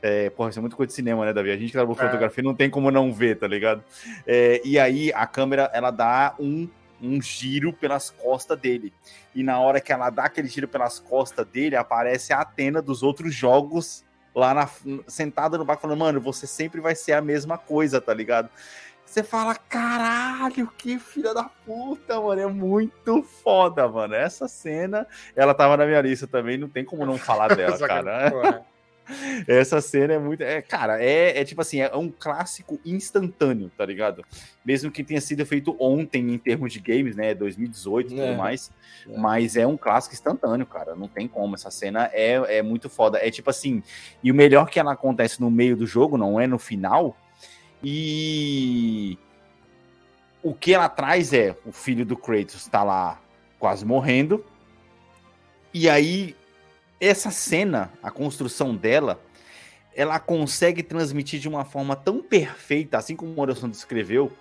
É, 0.00 0.30
porra, 0.30 0.50
isso 0.50 0.58
é 0.58 0.62
muito 0.62 0.76
coisa 0.76 0.88
de 0.88 0.94
cinema, 0.94 1.24
né, 1.24 1.32
Davi? 1.32 1.50
A 1.50 1.56
gente 1.56 1.66
que 1.66 1.72
trabalha 1.72 1.98
é. 1.98 2.04
fotografia 2.04 2.44
não 2.44 2.54
tem 2.54 2.70
como 2.70 2.90
não 2.90 3.12
ver, 3.12 3.36
tá 3.36 3.48
ligado? 3.48 3.82
É, 4.26 4.60
e 4.64 4.78
aí 4.78 5.12
a 5.12 5.26
câmera, 5.26 5.70
ela 5.74 5.90
dá 5.90 6.34
um 6.38 6.68
um 7.00 7.20
giro 7.20 7.72
pelas 7.72 8.10
costas 8.10 8.58
dele. 8.58 8.92
E 9.34 9.42
na 9.42 9.58
hora 9.60 9.80
que 9.80 9.92
ela 9.92 10.10
dá 10.10 10.24
aquele 10.24 10.48
giro 10.48 10.68
pelas 10.68 10.98
costas 10.98 11.46
dele, 11.46 11.76
aparece 11.76 12.32
a 12.32 12.40
Atena 12.40 12.82
dos 12.82 13.02
outros 13.02 13.34
jogos 13.34 14.04
lá 14.34 14.54
na, 14.54 14.68
sentada 15.06 15.58
no 15.58 15.64
barco 15.64 15.82
falando, 15.82 15.98
mano, 15.98 16.20
você 16.20 16.46
sempre 16.46 16.80
vai 16.80 16.94
ser 16.94 17.12
a 17.12 17.20
mesma 17.20 17.58
coisa, 17.58 18.00
tá 18.00 18.14
ligado? 18.14 18.48
Você 19.04 19.22
fala, 19.22 19.54
caralho, 19.54 20.70
que 20.76 20.98
filha 20.98 21.32
da 21.32 21.44
puta, 21.44 22.20
mano. 22.20 22.40
É 22.42 22.46
muito 22.46 23.22
foda, 23.22 23.88
mano. 23.88 24.14
Essa 24.14 24.46
cena, 24.46 25.06
ela 25.34 25.54
tava 25.54 25.78
na 25.78 25.86
minha 25.86 26.00
lista 26.02 26.26
também, 26.26 26.58
não 26.58 26.68
tem 26.68 26.84
como 26.84 27.06
não 27.06 27.16
falar 27.16 27.48
dela, 27.56 27.78
cara. 27.88 28.62
Essa 29.46 29.80
cena 29.80 30.14
é 30.14 30.18
muito. 30.18 30.42
É, 30.42 30.60
cara, 30.60 31.02
é, 31.02 31.40
é 31.40 31.44
tipo 31.44 31.60
assim, 31.60 31.80
é 31.80 31.94
um 31.96 32.10
clássico 32.10 32.78
instantâneo, 32.84 33.70
tá 33.76 33.84
ligado? 33.84 34.24
Mesmo 34.64 34.90
que 34.90 35.02
tenha 35.02 35.20
sido 35.20 35.44
feito 35.46 35.76
ontem 35.78 36.32
em 36.32 36.38
termos 36.38 36.72
de 36.72 36.80
games, 36.80 37.16
né? 37.16 37.34
2018 37.34 38.06
e 38.06 38.10
tudo 38.10 38.22
é. 38.22 38.36
mais. 38.36 38.70
É. 39.08 39.16
Mas 39.16 39.56
é 39.56 39.66
um 39.66 39.76
clássico 39.76 40.14
instantâneo, 40.14 40.66
cara. 40.66 40.94
Não 40.94 41.08
tem 41.08 41.26
como. 41.26 41.54
Essa 41.54 41.70
cena 41.70 42.10
é, 42.12 42.58
é 42.58 42.62
muito 42.62 42.88
foda. 42.88 43.18
É 43.18 43.30
tipo 43.30 43.50
assim. 43.50 43.82
E 44.22 44.30
o 44.30 44.34
melhor 44.34 44.68
que 44.68 44.78
ela 44.78 44.92
acontece 44.92 45.40
no 45.40 45.50
meio 45.50 45.76
do 45.76 45.86
jogo, 45.86 46.18
não 46.18 46.40
é 46.40 46.46
no 46.46 46.58
final. 46.58 47.16
E 47.82 49.16
o 50.42 50.54
que 50.54 50.74
ela 50.74 50.88
traz 50.88 51.32
é 51.32 51.56
o 51.64 51.72
filho 51.72 52.04
do 52.04 52.16
Kratos 52.16 52.66
tá 52.66 52.82
lá 52.82 53.20
quase 53.58 53.84
morrendo. 53.84 54.44
E 55.72 55.88
aí 55.88 56.34
essa 57.00 57.30
cena, 57.30 57.92
a 58.02 58.10
construção 58.10 58.74
dela, 58.74 59.20
ela 59.94 60.18
consegue 60.18 60.82
transmitir 60.82 61.40
de 61.40 61.48
uma 61.48 61.64
forma 61.64 61.96
tão 61.96 62.22
perfeita, 62.22 62.98
assim 62.98 63.16
como 63.16 63.32
o 63.32 63.34
Morrison 63.34 63.68
descreveu, 63.68 64.32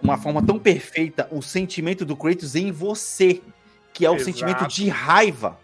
uma 0.00 0.16
forma 0.16 0.44
tão 0.44 0.58
perfeita 0.58 1.28
o 1.30 1.40
sentimento 1.42 2.04
do 2.04 2.16
Kratos 2.16 2.54
em 2.54 2.70
você, 2.70 3.40
que 3.92 4.04
é 4.04 4.10
o 4.10 4.14
Exato. 4.14 4.24
sentimento 4.24 4.68
de 4.68 4.88
raiva. 4.88 5.58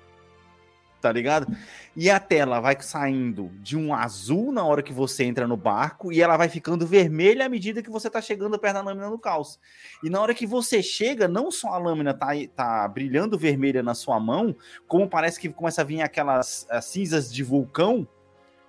Tá 1.02 1.10
ligado? 1.10 1.48
E 1.96 2.08
a 2.08 2.20
tela 2.20 2.60
vai 2.60 2.76
saindo 2.80 3.50
de 3.56 3.76
um 3.76 3.92
azul 3.92 4.52
na 4.52 4.64
hora 4.64 4.84
que 4.84 4.92
você 4.92 5.24
entra 5.24 5.48
no 5.48 5.56
barco 5.56 6.12
e 6.12 6.22
ela 6.22 6.36
vai 6.36 6.48
ficando 6.48 6.86
vermelha 6.86 7.44
à 7.44 7.48
medida 7.48 7.82
que 7.82 7.90
você 7.90 8.08
tá 8.08 8.20
chegando 8.22 8.56
perto 8.56 8.74
da 8.74 8.82
lâmina 8.82 9.10
do 9.10 9.18
caos. 9.18 9.58
E 10.00 10.08
na 10.08 10.20
hora 10.20 10.32
que 10.32 10.46
você 10.46 10.80
chega, 10.80 11.26
não 11.26 11.50
só 11.50 11.70
a 11.70 11.78
lâmina 11.78 12.14
tá, 12.14 12.28
tá 12.54 12.86
brilhando 12.86 13.36
vermelha 13.36 13.82
na 13.82 13.94
sua 13.94 14.20
mão, 14.20 14.54
como 14.86 15.08
parece 15.08 15.40
que 15.40 15.48
começa 15.48 15.80
a 15.80 15.84
vir 15.84 16.02
aquelas 16.02 16.68
cinzas 16.82 17.34
de 17.34 17.42
vulcão, 17.42 18.06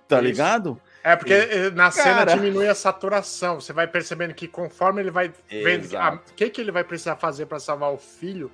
tá 0.08 0.16
Isso. 0.16 0.24
ligado? 0.24 0.80
É, 1.04 1.14
porque 1.14 1.34
e, 1.34 1.70
na 1.70 1.92
cena 1.92 2.16
cara... 2.16 2.34
diminui 2.34 2.66
a 2.66 2.74
saturação. 2.74 3.60
Você 3.60 3.72
vai 3.72 3.86
percebendo 3.86 4.34
que 4.34 4.48
conforme 4.48 5.00
ele 5.00 5.12
vai 5.12 5.32
vendo 5.48 5.86
o 5.86 6.34
que, 6.34 6.50
que 6.50 6.60
ele 6.60 6.72
vai 6.72 6.82
precisar 6.82 7.14
fazer 7.14 7.46
para 7.46 7.60
salvar 7.60 7.92
o 7.92 7.96
filho, 7.96 8.50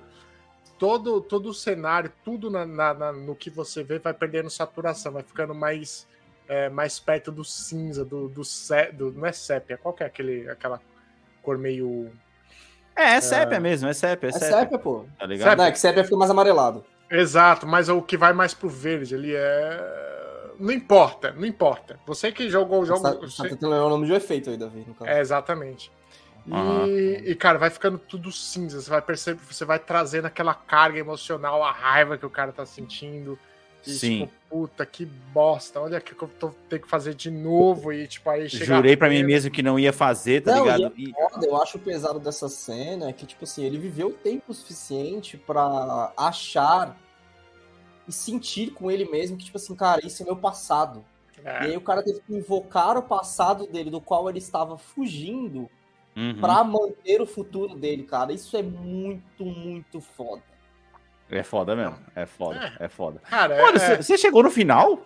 todo, 0.81 1.21
todo 1.21 1.49
o 1.49 1.53
cenário, 1.53 2.11
tudo 2.25 2.49
na, 2.49 2.65
na, 2.65 2.91
na, 2.91 3.11
no 3.13 3.35
que 3.35 3.51
você 3.51 3.83
vê 3.83 3.99
vai 3.99 4.15
perdendo 4.15 4.49
saturação, 4.49 5.11
vai 5.11 5.21
ficando 5.21 5.53
mais, 5.53 6.07
é, 6.47 6.69
mais 6.69 6.99
perto 6.99 7.31
do 7.31 7.45
cinza, 7.45 8.03
do, 8.03 8.27
do, 8.27 8.41
do 8.93 9.11
Não 9.11 9.27
é 9.27 9.31
sépia, 9.31 9.77
qual 9.77 9.93
que 9.93 10.01
é 10.01 10.07
aquele, 10.07 10.49
aquela 10.49 10.81
cor 11.43 11.55
meio. 11.59 12.09
É, 12.95 13.13
é 13.13 13.21
sépia 13.21 13.57
é... 13.57 13.59
mesmo, 13.59 13.87
é 13.89 13.93
sépia. 13.93 14.25
É, 14.25 14.29
é 14.29 14.33
sépia, 14.33 14.49
sépia 14.49 14.79
pô. 14.79 15.05
Tá 15.19 15.27
ligado? 15.27 15.49
Sépia. 15.49 15.63
Não, 15.63 15.65
é 15.65 15.71
que 15.71 15.79
sépia 15.79 16.03
fica 16.03 16.17
mais 16.17 16.31
amarelado. 16.31 16.83
Exato, 17.11 17.67
mas 17.67 17.87
o 17.87 18.01
que 18.01 18.17
vai 18.17 18.33
mais 18.33 18.55
pro 18.55 18.67
verde 18.67 19.13
ali 19.13 19.35
é. 19.35 20.01
Não 20.59 20.71
importa, 20.71 21.31
não 21.31 21.45
importa. 21.45 21.99
Você 22.07 22.31
que 22.31 22.49
jogou 22.49 22.81
o 22.81 22.85
jogo. 22.85 23.01
Você 23.01 23.13
tá, 23.13 23.19
você... 23.19 23.43
tá 23.43 23.49
tentando 23.49 23.75
o 23.75 23.89
nome 23.89 24.07
de 24.07 24.13
efeito 24.13 24.49
aí, 24.49 24.57
Davi, 24.57 24.83
no 24.87 24.95
caso. 24.95 25.11
É, 25.11 25.19
exatamente. 25.19 25.91
E, 26.47 27.31
e, 27.31 27.35
cara, 27.35 27.57
vai 27.57 27.69
ficando 27.69 27.97
tudo 27.97 28.31
cinza. 28.31 28.81
Você 28.81 28.89
vai 28.89 29.01
perceber, 29.01 29.39
você 29.43 29.63
vai 29.63 29.79
trazendo 29.79 30.25
aquela 30.25 30.53
carga 30.53 30.99
emocional, 30.99 31.63
a 31.63 31.71
raiva 31.71 32.17
que 32.17 32.25
o 32.25 32.29
cara 32.29 32.51
tá 32.51 32.65
sentindo. 32.65 33.37
E, 33.85 33.91
Sim. 33.91 34.19
Tipo, 34.21 34.31
puta, 34.49 34.85
que 34.85 35.05
bosta. 35.05 35.79
Olha 35.79 35.99
o 35.99 36.01
que 36.01 36.13
eu 36.13 36.27
tô, 36.27 36.49
tenho 36.69 36.81
que 36.81 36.87
fazer 36.87 37.13
de 37.13 37.29
novo. 37.29 37.93
E, 37.93 38.07
tipo, 38.07 38.29
aí 38.29 38.47
Jurei 38.47 38.97
para 38.97 39.09
mim 39.09 39.23
mesmo 39.23 39.51
que 39.51 39.63
não 39.63 39.77
ia 39.79 39.93
fazer, 39.93 40.41
tá 40.41 40.55
não, 40.55 40.63
ligado? 40.63 40.93
E 40.97 41.11
é 41.11 41.29
foda, 41.29 41.45
eu 41.45 41.61
acho 41.61 41.79
pesado 41.79 42.19
dessa 42.19 42.49
cena 42.49 43.09
é 43.09 43.13
que, 43.13 43.25
tipo 43.25 43.43
assim, 43.43 43.63
ele 43.63 43.77
viveu 43.77 44.11
tempo 44.11 44.53
suficiente 44.53 45.37
para 45.37 46.11
achar 46.17 46.97
e 48.07 48.11
sentir 48.11 48.71
com 48.71 48.89
ele 48.89 49.05
mesmo 49.05 49.37
que, 49.37 49.45
tipo 49.45 49.57
assim, 49.57 49.75
cara, 49.75 50.05
isso 50.05 50.21
é 50.21 50.25
meu 50.25 50.35
passado. 50.35 51.03
É. 51.43 51.63
E 51.63 51.71
aí 51.71 51.77
o 51.77 51.81
cara 51.81 52.03
teve 52.03 52.19
que 52.19 52.33
invocar 52.33 52.97
o 52.97 53.03
passado 53.03 53.65
dele, 53.65 53.89
do 53.89 54.01
qual 54.01 54.29
ele 54.29 54.37
estava 54.37 54.77
fugindo 54.77 55.69
uhum. 56.15 56.39
para 56.39 56.63
manter 56.63 57.21
o 57.21 57.25
futuro 57.25 57.75
dele, 57.75 58.03
cara. 58.03 58.33
Isso 58.33 58.55
é 58.57 58.63
muito, 58.63 59.45
muito 59.45 60.01
foda. 60.01 60.43
É 61.29 61.43
foda 61.43 61.75
mesmo. 61.75 61.97
É 62.15 62.25
foda, 62.25 62.73
é, 62.79 62.85
é 62.85 62.89
foda. 62.89 63.21
Cara, 63.29 63.61
Mano, 63.61 63.77
é... 63.77 64.01
você 64.01 64.17
chegou 64.17 64.43
no 64.43 64.51
final? 64.51 65.01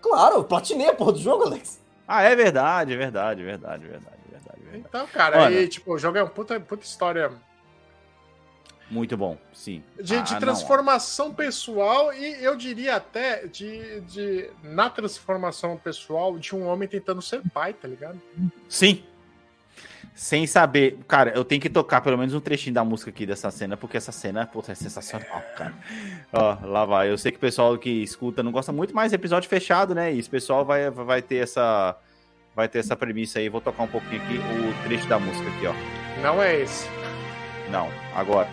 Claro, 0.00 0.36
eu 0.36 0.44
platinei 0.44 0.88
a 0.88 0.94
porra 0.94 1.12
do 1.12 1.18
jogo, 1.18 1.44
Alex. 1.44 1.82
Ah, 2.06 2.22
é 2.22 2.36
verdade, 2.36 2.92
é 2.92 2.96
verdade, 2.96 3.42
é 3.42 3.44
verdade, 3.44 3.84
é 3.84 3.88
verdade, 3.88 4.16
é 4.28 4.30
verdade, 4.30 4.60
verdade. 4.60 4.84
Então, 4.88 5.06
cara, 5.06 5.46
aí, 5.46 5.66
tipo, 5.66 5.94
o 5.94 5.98
jogo 5.98 6.18
é 6.18 6.22
uma 6.22 6.28
puta, 6.28 6.60
puta 6.60 6.84
história. 6.84 7.32
Muito 8.90 9.16
bom, 9.16 9.38
sim. 9.52 9.82
De, 10.00 10.14
ah, 10.14 10.20
de 10.20 10.38
transformação 10.38 11.28
não. 11.28 11.34
pessoal 11.34 12.12
e 12.12 12.44
eu 12.44 12.54
diria 12.54 12.96
até 12.96 13.46
de, 13.46 14.02
de 14.02 14.50
na 14.62 14.90
transformação 14.90 15.76
pessoal 15.78 16.38
de 16.38 16.54
um 16.54 16.66
homem 16.66 16.86
tentando 16.86 17.22
ser 17.22 17.40
pai, 17.50 17.72
tá 17.72 17.88
ligado? 17.88 18.20
Sim, 18.68 19.02
sem 20.14 20.46
saber. 20.46 20.98
Cara, 21.08 21.32
eu 21.34 21.44
tenho 21.44 21.60
que 21.60 21.68
tocar 21.68 22.00
pelo 22.00 22.16
menos 22.16 22.32
um 22.32 22.40
trechinho 22.40 22.72
da 22.72 22.84
música 22.84 23.10
aqui 23.10 23.26
dessa 23.26 23.50
cena, 23.50 23.76
porque 23.76 23.96
essa 23.96 24.12
cena 24.12 24.46
puta, 24.46 24.72
é 24.72 24.74
sensacional, 24.74 25.42
cara. 25.56 25.74
Ó, 26.32 26.58
lá 26.62 26.84
vai. 26.84 27.10
Eu 27.10 27.18
sei 27.18 27.32
que 27.32 27.38
o 27.38 27.40
pessoal 27.40 27.76
que 27.76 27.90
escuta 27.90 28.42
não 28.42 28.52
gosta 28.52 28.72
muito, 28.72 28.94
mas 28.94 29.12
episódio 29.12 29.48
fechado, 29.48 29.94
né? 29.94 30.14
E 30.14 30.18
esse 30.20 30.30
pessoal 30.30 30.64
vai, 30.64 30.88
vai 30.90 31.20
ter 31.20 31.36
essa. 31.36 31.98
Vai 32.54 32.68
ter 32.68 32.78
essa 32.78 32.94
premissa 32.94 33.40
aí. 33.40 33.48
Vou 33.48 33.60
tocar 33.60 33.82
um 33.82 33.88
pouquinho 33.88 34.22
aqui 34.22 34.38
o 34.38 34.84
trecho 34.84 35.08
da 35.08 35.18
música 35.18 35.48
aqui, 35.50 35.66
ó. 35.66 35.74
Não 36.22 36.40
é 36.40 36.60
esse. 36.60 36.88
Não, 37.68 37.88
agora. 38.14 38.48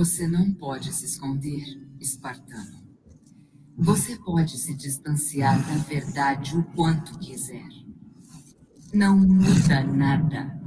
Você 0.00 0.26
não 0.26 0.50
pode 0.50 0.94
se 0.94 1.04
esconder, 1.04 1.62
espartano. 2.00 2.82
Você 3.76 4.16
pode 4.16 4.56
se 4.56 4.74
distanciar 4.74 5.58
da 5.58 5.76
verdade 5.76 6.56
o 6.56 6.64
quanto 6.64 7.18
quiser. 7.18 7.68
Não 8.94 9.18
muda 9.18 9.84
nada. 9.84 10.58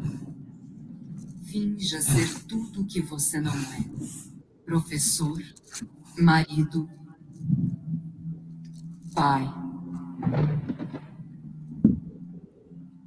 Finja 1.46 2.00
ser 2.00 2.44
tudo 2.44 2.82
o 2.82 2.86
que 2.86 3.02
você 3.02 3.42
não 3.42 3.56
é: 3.56 3.84
professor, 4.68 5.42
marido, 6.16 6.88
pai. 9.16 9.52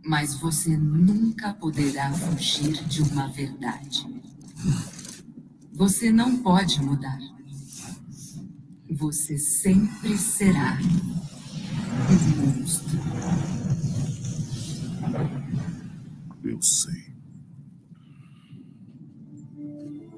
Mas 0.05 0.35
você 0.35 0.77
nunca 0.77 1.55
poderá 1.55 2.13
fugir 2.13 2.85
de 2.89 3.01
uma 3.01 3.29
verdade. 3.29 4.16
Você 5.77 6.11
não 6.11 6.39
pode 6.39 6.81
mudar. 6.81 7.19
Você 8.91 9.37
sempre 9.37 10.17
será 10.17 10.79
um 12.09 12.47
monstro. 12.47 12.99
Eu 16.43 16.63
sei. 16.63 17.13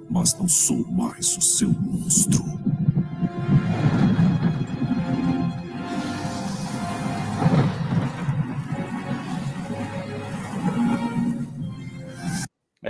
Mas 0.08 0.38
não 0.38 0.46
sou 0.46 0.88
mais 0.92 1.36
o 1.36 1.40
seu 1.40 1.72
monstro. 1.72 2.67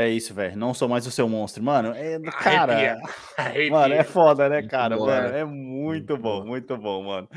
É 0.08 0.10
isso, 0.10 0.32
velho. 0.32 0.56
Não 0.56 0.72
sou 0.72 0.88
mais 0.88 1.06
o 1.06 1.10
seu 1.10 1.28
monstro. 1.28 1.62
Mano, 1.62 1.92
é. 1.94 2.18
Cara. 2.20 2.72
Arrepia. 2.72 2.98
Arrepia. 3.36 3.70
Mano, 3.70 3.94
é 3.94 4.02
foda, 4.02 4.48
né, 4.48 4.62
cara? 4.62 4.96
Muito 4.96 5.10
mano, 5.10 5.36
é 5.36 5.44
muito 5.44 6.16
bom, 6.16 6.44
muito 6.46 6.76
bom, 6.78 7.04
mano. 7.04 7.28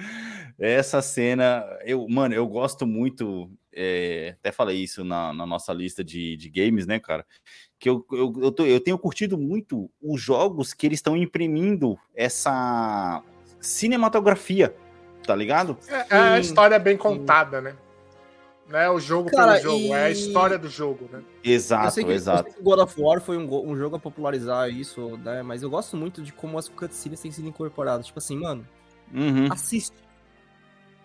Essa 0.57 1.01
cena, 1.01 1.65
eu, 1.83 2.07
mano, 2.07 2.33
eu 2.33 2.47
gosto 2.47 2.87
muito. 2.87 3.51
É, 3.73 4.35
até 4.39 4.51
falei 4.51 4.77
isso 4.77 5.03
na, 5.03 5.33
na 5.33 5.45
nossa 5.45 5.73
lista 5.73 6.01
de, 6.03 6.37
de 6.37 6.49
games, 6.49 6.87
né, 6.87 6.97
cara? 6.97 7.25
Que 7.77 7.89
eu, 7.89 8.05
eu, 8.11 8.33
eu, 8.41 8.51
tô, 8.51 8.65
eu 8.65 8.79
tenho 8.79 8.97
curtido 8.97 9.37
muito 9.37 9.91
os 10.01 10.21
jogos 10.21 10.73
que 10.73 10.85
eles 10.85 10.99
estão 10.99 11.17
imprimindo 11.17 11.99
essa 12.15 13.21
cinematografia, 13.59 14.73
tá 15.25 15.35
ligado? 15.35 15.77
É, 15.89 16.15
é 16.15 16.17
a 16.17 16.39
história 16.39 16.79
bem 16.79 16.95
contada, 16.95 17.59
né? 17.59 17.75
Não 18.71 18.79
é 18.79 18.89
o 18.89 18.99
jogo 18.99 19.29
Cara, 19.29 19.59
pelo 19.59 19.63
jogo, 19.63 19.83
e... 19.85 19.91
é 19.91 20.03
a 20.05 20.09
história 20.09 20.57
do 20.57 20.69
jogo, 20.69 21.09
né? 21.11 21.21
Exato, 21.43 21.93
que, 22.03 22.11
exato. 22.11 22.51
God 22.61 22.79
of 22.79 23.01
War 23.01 23.19
foi 23.19 23.37
um, 23.37 23.69
um, 23.69 23.75
jogo 23.77 23.97
a 23.97 23.99
popularizar 23.99 24.69
isso, 24.69 25.17
né? 25.17 25.43
Mas 25.43 25.61
eu 25.61 25.69
gosto 25.69 25.97
muito 25.97 26.21
de 26.21 26.31
como 26.31 26.57
as 26.57 26.69
cutscenes 26.69 27.19
têm 27.19 27.31
sido 27.31 27.49
incorporadas. 27.49 28.05
Tipo 28.05 28.19
assim, 28.19 28.37
mano, 28.39 28.65
uhum. 29.13 29.47
assiste. 29.51 29.95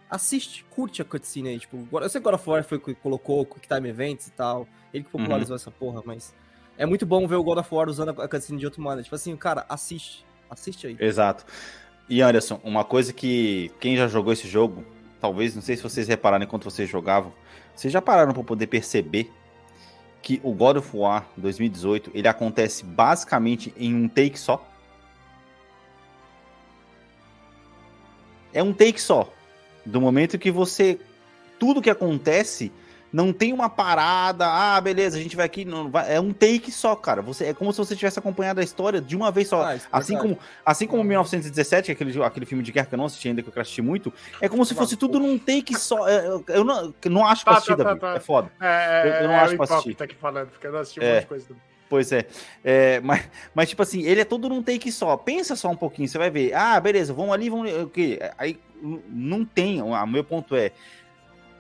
Assiste, 0.09 0.65
curte 0.71 1.03
a 1.03 1.05
cutscene 1.05 1.49
aí. 1.49 1.59
Tipo, 1.59 1.89
eu 2.01 2.09
sei 2.09 2.21
que 2.21 2.25
God 2.25 2.35
of 2.35 2.49
War 2.49 2.63
foi 2.63 2.79
que 2.79 2.95
colocou 2.95 3.45
Quick 3.45 3.67
Time 3.67 3.89
Events 3.89 4.29
e 4.29 4.31
tal. 4.31 4.69
Ele 4.95 5.03
que 5.03 5.11
popularizou 5.11 5.55
uhum. 5.55 5.57
essa 5.57 5.71
porra, 5.71 6.03
mas 6.05 6.33
é 6.79 6.87
muito 6.87 7.05
bom 7.05 7.27
ver 7.27 7.35
o 7.35 7.43
God 7.43 7.59
of 7.59 7.75
War 7.75 7.89
usando 7.89 8.11
a 8.11 8.29
cutscene 8.29 8.61
de 8.61 8.65
outro 8.65 8.81
maneira. 8.81 9.03
Tipo 9.03 9.17
assim, 9.17 9.37
cara, 9.37 9.67
assiste. 9.69 10.25
Assiste 10.49 10.87
aí. 10.87 10.97
Exato. 11.01 11.45
E 12.09 12.23
Anderson, 12.23 12.61
uma 12.63 12.85
coisa 12.85 13.13
que 13.13 13.73
quem 13.81 13.97
já 13.97 14.07
jogou 14.07 14.33
esse 14.33 14.47
jogo, 14.47 14.85
talvez, 15.21 15.57
não 15.57 15.63
sei 15.63 15.77
se 15.77 15.83
vocês 15.83 16.07
repararam 16.07 16.45
enquanto 16.45 16.63
vocês 16.63 16.89
jogavam, 16.89 17.33
vocês 17.77 17.93
já 17.93 18.01
pararam 18.01 18.33
para 18.33 18.43
poder 18.43 18.67
perceber 18.69 19.31
que 20.23 20.41
o 20.43 20.53
God 20.53 20.79
of 20.79 20.97
War 20.97 21.29
2018 21.37 22.11
ele 22.15 22.27
acontece 22.27 22.85
basicamente 22.85 23.73
em 23.77 23.95
um 23.95 24.09
take 24.09 24.39
só? 24.39 24.67
É 28.53 28.63
um 28.63 28.73
take 28.73 29.01
só. 29.01 29.31
Do 29.85 30.01
momento 30.01 30.39
que 30.39 30.51
você. 30.51 30.99
Tudo 31.59 31.83
que 31.83 31.91
acontece 31.91 32.73
não 33.13 33.33
tem 33.33 33.53
uma 33.53 33.69
parada, 33.69 34.47
ah, 34.47 34.81
beleza, 34.81 35.17
a 35.17 35.21
gente 35.21 35.37
vai 35.37 35.47
aqui. 35.47 35.65
Não, 35.65 35.91
vai, 35.91 36.15
é 36.15 36.21
um 36.21 36.33
take 36.33 36.71
só, 36.71 36.95
cara. 36.95 37.23
Você, 37.23 37.47
é 37.47 37.55
como 37.55 37.73
se 37.73 37.79
você 37.79 37.95
tivesse 37.95 38.19
acompanhado 38.19 38.61
a 38.61 38.65
história 38.65 39.01
de 39.01 39.17
uma 39.17 39.31
vez 39.31 39.49
só. 39.49 39.65
Ah, 39.65 39.75
é 39.75 39.81
assim, 39.91 40.17
como, 40.17 40.39
assim 40.65 40.87
como 40.87 41.03
1917, 41.05 41.93
aquele, 41.93 42.23
aquele 42.23 42.47
filme 42.47 42.63
de 42.63 42.73
guerra 42.73 42.87
que 42.87 42.95
eu 42.95 42.99
não 42.99 43.07
assisti 43.07 43.29
ainda, 43.29 43.43
que 43.43 43.49
eu 43.49 43.63
assisti 43.63 43.83
muito, 43.83 44.13
é 44.41 44.49
como 44.49 44.65
se 44.65 44.75
fosse 44.75 44.97
tudo 44.97 45.19
num 45.19 45.39
take 45.39 45.79
só. 45.79 46.09
É, 46.09 46.27
eu, 46.27 46.45
eu, 46.49 46.65
não, 46.65 46.95
eu 47.03 47.11
não 47.11 47.27
acho 47.27 47.45
pra 47.45 47.55
tá, 47.55 47.59
assistir, 47.59 47.77
tá, 47.77 47.85
tá, 47.85 47.97
tá. 47.97 48.15
é 48.15 48.21
foda. 48.21 48.51
É, 48.61 49.03
eu, 49.05 49.13
eu 49.23 49.29
não 49.29 49.35
é 49.35 49.41
acho 49.41 49.57
pra 49.57 49.65
assistir. 49.65 49.95
Tá 49.95 50.05
aqui 50.05 50.15
falando, 50.15 50.49
porque 50.49 50.67
eu 50.67 50.73
não 50.73 50.81
assisti 50.81 51.01
um 51.01 51.05
monte 51.05 51.21
de 51.21 51.27
coisa 51.27 51.49
do... 51.49 51.57
Pois 51.89 52.11
é. 52.11 52.27
é. 52.65 53.01
mas, 53.01 53.29
mas, 53.55 53.69
tipo 53.69 53.83
assim, 53.83 54.03
ele 54.03 54.21
é 54.21 54.25
todo 54.25 54.49
num 54.49 54.63
take 54.63 54.91
só. 54.91 55.17
Pensa 55.17 55.55
só 55.55 55.69
um 55.71 55.77
pouquinho, 55.77 56.09
você 56.09 56.19
vai 56.19 56.31
ver. 56.31 56.53
Ah, 56.53 56.79
beleza, 56.81 57.15
vamos 57.15 57.33
ali, 57.33 57.49
vamos. 57.49 57.73
O 57.73 57.89
quê? 57.89 58.19
Aí 58.37 58.59
não 59.09 59.45
tem. 59.45 59.81
O 59.81 60.07
meu 60.07 60.25
ponto 60.25 60.57
é 60.57 60.73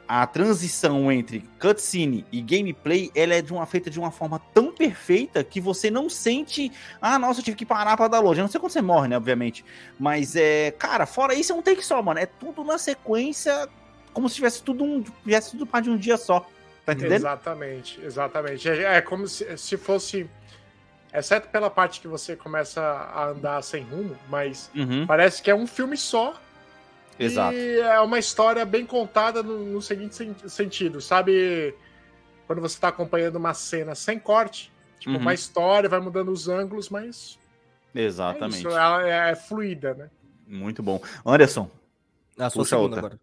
a 0.08 0.26
transição 0.26 1.10
entre 1.10 1.42
cutscene 1.60 2.25
e 2.30 2.40
gameplay, 2.40 3.10
ela 3.14 3.34
é 3.34 3.42
de 3.42 3.52
uma 3.52 3.66
feita 3.66 3.90
de 3.90 3.98
uma 3.98 4.10
forma 4.10 4.38
tão 4.52 4.72
perfeita 4.72 5.42
que 5.42 5.60
você 5.60 5.90
não 5.90 6.08
sente, 6.08 6.70
ah, 7.00 7.18
nossa, 7.18 7.40
eu 7.40 7.44
tive 7.44 7.56
que 7.56 7.66
parar 7.66 7.96
para 7.96 8.08
dar 8.08 8.20
loja. 8.20 8.42
Não 8.42 8.48
sei 8.48 8.60
quando 8.60 8.72
você 8.72 8.82
morre, 8.82 9.08
né, 9.08 9.16
obviamente. 9.16 9.64
Mas 9.98 10.36
é, 10.36 10.70
cara, 10.72 11.06
fora 11.06 11.34
isso 11.34 11.52
é 11.52 11.54
um 11.54 11.62
take 11.62 11.84
só, 11.84 12.00
mano. 12.02 12.20
É 12.20 12.26
tudo 12.26 12.62
na 12.62 12.78
sequência, 12.78 13.68
como 14.12 14.28
se 14.28 14.36
tivesse 14.36 14.62
tudo 14.62 14.84
um, 14.84 15.02
tivesse 15.02 15.52
tudo 15.52 15.66
parte 15.66 15.84
de 15.84 15.90
um 15.90 15.96
dia 15.96 16.16
só. 16.16 16.46
Tá 16.84 16.92
entendendo? 16.92 17.14
Exatamente, 17.14 18.00
exatamente. 18.00 18.68
É, 18.68 18.96
é 18.96 19.00
como 19.00 19.26
se, 19.26 19.56
se 19.58 19.76
fosse 19.76 20.30
exceto 21.12 21.48
pela 21.48 21.70
parte 21.70 22.00
que 22.00 22.06
você 22.06 22.36
começa 22.36 22.80
a 22.80 23.28
andar 23.28 23.62
sem 23.62 23.82
rumo, 23.82 24.16
mas 24.28 24.70
uhum. 24.75 25.06
parece 25.06 25.42
que 25.42 25.50
é 25.50 25.54
um 25.54 25.66
filme 25.66 25.96
só 25.96 26.34
Exato. 27.18 27.56
E 27.56 27.80
é 27.80 28.00
uma 28.00 28.18
história 28.18 28.64
bem 28.64 28.85
contada 28.85 29.42
no, 29.42 29.64
no 29.64 29.83
seguinte 29.83 30.16
sentido, 30.48 31.00
sabe? 31.00 31.74
Quando 32.46 32.61
você 32.61 32.76
está 32.76 32.88
acompanhando 32.88 33.37
uma 33.37 33.55
cena 33.55 33.94
sem 33.94 34.18
corte, 34.18 34.72
tipo, 34.98 35.14
uhum. 35.14 35.20
uma 35.20 35.35
história, 35.35 35.88
vai 35.88 36.00
mudando 36.00 36.31
os 36.31 36.48
ângulos, 36.48 36.88
mas. 36.88 37.38
Exatamente. 37.94 38.57
É 38.57 38.59
isso, 38.59 38.68
ela 38.68 39.09
é, 39.09 39.31
é 39.31 39.35
fluida, 39.35 39.94
né? 39.94 40.11
Muito 40.46 40.83
bom. 40.83 41.00
Anderson. 41.24 41.70
A 42.38 42.50
sua 42.50 42.64
segunda 42.64 42.96
outra. 42.96 42.98
agora. 42.98 43.20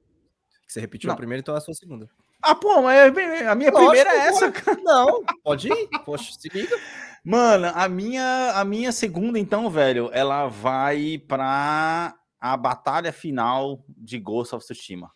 Você 0.68 0.80
repetiu 0.80 1.08
Não. 1.08 1.14
a 1.14 1.18
primeira, 1.18 1.40
então 1.40 1.54
é 1.54 1.60
a 1.60 1.62
sua 1.62 1.74
segunda. 1.74 2.10
Ah, 2.42 2.56
pô, 2.56 2.82
mas 2.82 3.00
a 3.48 3.56
minha 3.56 3.72
Lógico, 3.72 3.92
primeira 3.92 4.10
é 4.10 4.28
essa, 4.28 4.52
cara. 4.52 4.78
Não, 4.84 5.24
pode 5.44 5.72
ir. 5.72 5.88
Poxa, 6.04 6.34
se 6.38 6.50
liga. 6.50 6.78
Mano, 7.24 7.72
a 7.74 7.88
minha, 7.88 8.52
a 8.56 8.66
minha 8.66 8.92
segunda, 8.92 9.40
então, 9.40 9.70
velho, 9.70 10.10
ela 10.12 10.48
vai 10.48 11.22
pra 11.26 12.14
a 12.44 12.58
batalha 12.58 13.14
final 13.14 13.86
de 13.88 14.20
Ghost 14.20 14.54
of 14.54 14.66
Tsushima. 14.66 15.10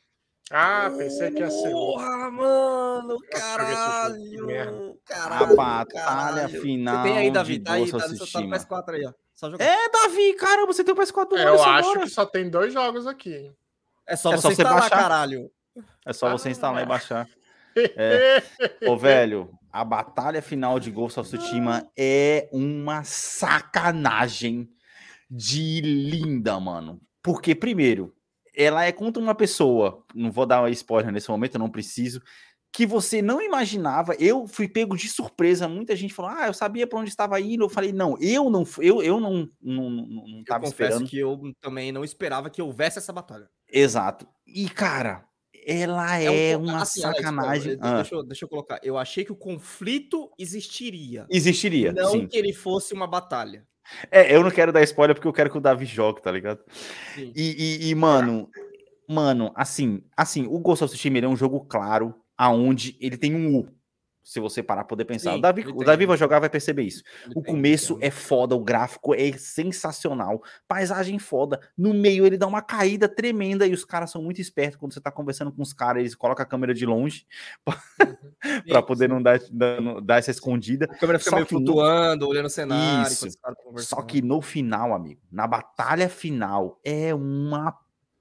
Ah, 0.50 0.90
pensei 0.98 1.30
que 1.30 1.42
ia 1.42 1.52
ser. 1.52 1.72
Porra, 1.72 2.32
mano, 2.32 3.18
caralho, 3.30 4.98
caralho. 5.04 5.44
A 5.44 5.56
batalha 5.56 5.86
caralho. 5.92 6.62
final. 6.62 6.96
Você 6.96 7.04
tem 7.04 7.18
aí, 7.18 7.30
Davi, 7.30 7.58
de 7.58 7.64
tá 7.66 7.74
aí, 7.74 7.92
tá 7.92 7.98
no 7.98 8.26
seu 8.26 8.42
PS4 8.42 8.94
aí, 8.94 9.06
ó. 9.06 9.14
É, 9.60 9.90
Davi, 9.90 10.34
caramba, 10.36 10.68
você 10.68 10.86
tem 10.86 10.94
o 10.94 10.98
PS4 10.98 11.28
do 11.28 11.38
é, 11.38 11.48
Eu 11.48 11.62
acho 11.62 11.90
agora. 11.90 12.00
que 12.00 12.10
só 12.10 12.26
tem 12.26 12.50
dois 12.50 12.72
jogos 12.72 13.06
aqui, 13.06 13.36
hein? 13.36 13.54
É 14.08 14.16
só 14.16 14.32
é 14.32 14.38
você, 14.38 14.42
só 14.44 14.48
você 14.48 14.54
instalar, 14.54 14.80
baixar. 14.80 14.98
caralho. 14.98 15.52
É 16.06 16.14
só 16.14 16.28
ah, 16.28 16.32
você 16.32 16.50
instalar 16.50 16.82
e 16.82 16.86
baixar. 16.86 17.28
É. 17.96 18.42
Ô, 18.88 18.98
velho, 18.98 19.52
a 19.72 19.86
batalha 19.86 20.42
final 20.42 20.80
de 20.80 20.90
Ghost 20.90 21.20
of 21.20 21.30
Tsushima 21.30 21.88
é 21.96 22.50
uma 22.52 23.04
sacanagem 23.04 24.68
de 25.30 25.80
linda, 25.82 26.60
mano. 26.60 27.00
Porque, 27.28 27.54
primeiro, 27.54 28.16
ela 28.56 28.86
é 28.86 28.92
contra 28.94 29.22
uma 29.22 29.36
pessoa, 29.36 30.02
não 30.16 30.32
vou 30.32 30.46
dar 30.46 30.62
uma 30.62 30.70
spoiler 30.70 31.12
nesse 31.12 31.30
momento, 31.30 31.56
eu 31.56 31.60
não 31.60 31.70
preciso, 31.70 32.22
que 32.72 32.86
você 32.86 33.22
não 33.22 33.42
imaginava. 33.42 34.16
Eu 34.18 34.48
fui 34.48 34.66
pego 34.66 34.96
de 34.96 35.10
surpresa. 35.10 35.68
Muita 35.68 35.94
gente 35.94 36.14
falou: 36.14 36.32
"Ah, 36.32 36.48
eu 36.48 36.54
sabia 36.54 36.88
para 36.88 37.00
onde 37.00 37.10
estava 37.10 37.38
indo". 37.42 37.66
Eu 37.66 37.70
falei: 37.70 37.92
"Não, 37.92 38.18
eu 38.22 38.50
não, 38.50 38.64
eu, 38.80 39.04
eu 39.04 39.20
não 39.20 39.50
não 39.62 39.90
não, 39.90 40.28
não 40.28 40.44
tava 40.46 40.66
eu 40.66 40.70
esperando 40.70 41.06
que 41.06 41.20
eu 41.20 41.38
também 41.60 41.92
não 41.92 42.06
esperava 42.06 42.50
que 42.50 42.62
houvesse 42.62 42.98
essa 42.98 43.12
batalha". 43.12 43.50
Exato. 43.70 44.26
E 44.46 44.70
cara, 44.70 45.26
ela 45.66 46.18
é, 46.18 46.52
é 46.52 46.58
um, 46.58 46.64
uma 46.64 46.84
assim, 46.84 47.02
sacanagem. 47.02 47.74
Alex, 47.74 47.84
ah. 47.84 47.96
deixa, 47.98 48.16
eu, 48.16 48.24
deixa, 48.24 48.46
eu, 48.46 48.50
colocar. 48.50 48.80
Eu 48.82 48.98
achei 48.98 49.26
que 49.26 49.34
o 49.34 49.36
conflito 49.36 50.32
existiria. 50.40 51.26
Existiria. 51.30 51.92
Não 51.92 52.12
sim. 52.12 52.26
que 52.26 52.38
ele 52.38 52.54
fosse 52.54 52.94
uma 52.94 53.06
batalha. 53.06 53.68
É, 54.12 54.36
eu 54.36 54.44
não 54.44 54.52
quero 54.52 54.72
dar 54.72 54.84
spoiler 54.84 55.16
porque 55.16 55.28
eu 55.28 55.34
quero 55.34 55.50
que 55.50 55.58
o 55.58 55.62
Davi 55.62 55.86
jogue, 55.86 56.22
tá 56.22 56.32
ligado? 56.32 56.60
E, 57.18 57.32
e, 57.36 57.90
e, 57.90 57.96
mano, 57.96 58.50
mano, 59.08 59.52
assim, 59.56 60.04
assim, 60.16 60.46
o 60.48 60.60
Ghost 60.60 60.84
of 60.84 60.94
Tsushima 60.94 61.20
é 61.20 61.28
um 61.28 61.38
jogo 61.38 61.66
claro, 61.66 62.14
aonde 62.38 62.98
ele 63.00 63.18
tem 63.18 63.36
um 63.36 63.56
U 63.56 63.77
se 64.28 64.42
você 64.42 64.62
parar 64.62 64.82
para 64.82 64.90
poder 64.90 65.06
pensar. 65.06 65.32
Sim, 65.32 65.38
o 65.38 65.42
Davi, 65.42 65.66
o 65.66 65.86
Davi 65.86 66.06
vai 66.06 66.18
jogar, 66.18 66.40
vai 66.40 66.50
perceber 66.50 66.84
isso. 66.84 67.02
O 67.34 67.42
começo 67.42 67.98
é 68.02 68.12
foda, 68.12 68.54
o 68.56 68.60
gráfico 68.60 69.16
é 69.16 69.32
sensacional, 69.32 70.44
paisagem 70.68 71.18
foda. 71.18 71.62
No 71.78 71.94
meio 71.94 72.26
ele 72.26 72.38
dá 72.38 72.46
uma 72.46 72.62
caída 72.62 73.08
tremenda 73.08 73.66
e 73.66 73.72
os 73.72 73.86
caras 73.86 74.12
são 74.12 74.22
muito 74.22 74.42
espertos 74.42 74.78
quando 74.78 74.94
você 74.94 75.00
tá 75.00 75.10
conversando 75.10 75.50
com 75.50 75.62
os 75.62 75.72
caras, 75.72 76.02
eles 76.02 76.14
colocam 76.14 76.44
a 76.44 76.46
câmera 76.46 76.74
de 76.74 76.86
longe 76.86 77.26
para 77.64 78.80
uhum. 78.82 78.86
poder 78.86 79.08
não 79.08 79.24
dar, 79.24 79.40
dar, 79.50 80.02
dar, 80.02 80.18
essa 80.18 80.32
escondida. 80.32 80.88
A 80.92 80.98
câmera 80.98 81.20
fica 81.20 81.32
Só 81.32 81.36
meio 81.38 81.48
flutuando, 81.48 82.26
no... 82.26 82.32
olhando 82.32 82.48
o 82.48 82.50
cenário. 82.50 83.10
Isso. 83.10 83.30
Só 83.78 84.02
que 84.02 84.22
no 84.22 84.42
final, 84.42 84.94
amigo, 84.94 85.22
na 85.32 85.48
batalha 85.48 86.10
final 86.10 86.82
é 86.84 87.16
uma 87.16 87.74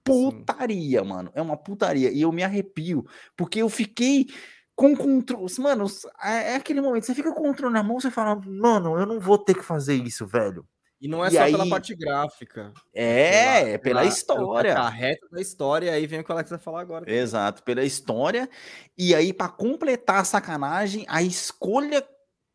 putaria, 0.05 1.03
Sim. 1.03 1.09
mano. 1.09 1.33
É 1.35 1.43
uma 1.43 1.57
putaria. 1.57 2.13
E 2.13 2.23
eu 2.23 2.31
me 2.31 2.45
arrepio, 2.45 3.05
porque 3.37 3.61
eu 3.61 3.69
fiquei 3.69 4.29
com 4.77 4.95
controle. 4.95 5.47
Mano, 5.59 5.87
é, 6.23 6.53
é 6.53 6.57
aquele 6.57 6.83
momento, 6.83 7.07
você 7.07 7.15
fica 7.15 7.33
com 7.33 7.41
o 7.41 7.45
controle 7.45 7.73
na 7.73 7.83
mão, 7.83 7.99
você 7.99 8.11
fala, 8.11 8.37
mano, 8.37 8.99
eu 8.99 9.07
não 9.07 9.19
vou 9.19 9.39
ter 9.39 9.55
que 9.55 9.65
fazer 9.65 9.95
isso, 9.95 10.27
velho. 10.27 10.65
E 11.01 11.09
não 11.09 11.25
é 11.25 11.29
e 11.29 11.33
só 11.33 11.43
aí... 11.43 11.53
pela 11.53 11.69
parte 11.69 11.95
gráfica. 11.95 12.73
É, 12.95 13.41
pela, 13.41 13.69
é 13.69 13.79
pela, 13.79 14.01
pela 14.01 14.05
história. 14.05 14.79
A 14.79 14.89
reta 14.89 15.27
da 15.31 15.41
história, 15.41 15.93
aí 15.93 16.07
vem 16.07 16.21
o 16.21 16.25
que 16.25 16.31
o 16.31 16.35
Alex 16.35 16.51
vai 16.51 16.59
falar 16.59 16.81
agora. 16.83 17.11
Exato, 17.11 17.63
pela 17.63 17.85
história. 17.85 18.49
E 18.97 19.15
aí, 19.15 19.33
para 19.33 19.49
completar 19.49 20.21
a 20.21 20.25
sacanagem, 20.25 21.05
a 21.09 21.23
escolha 21.23 22.07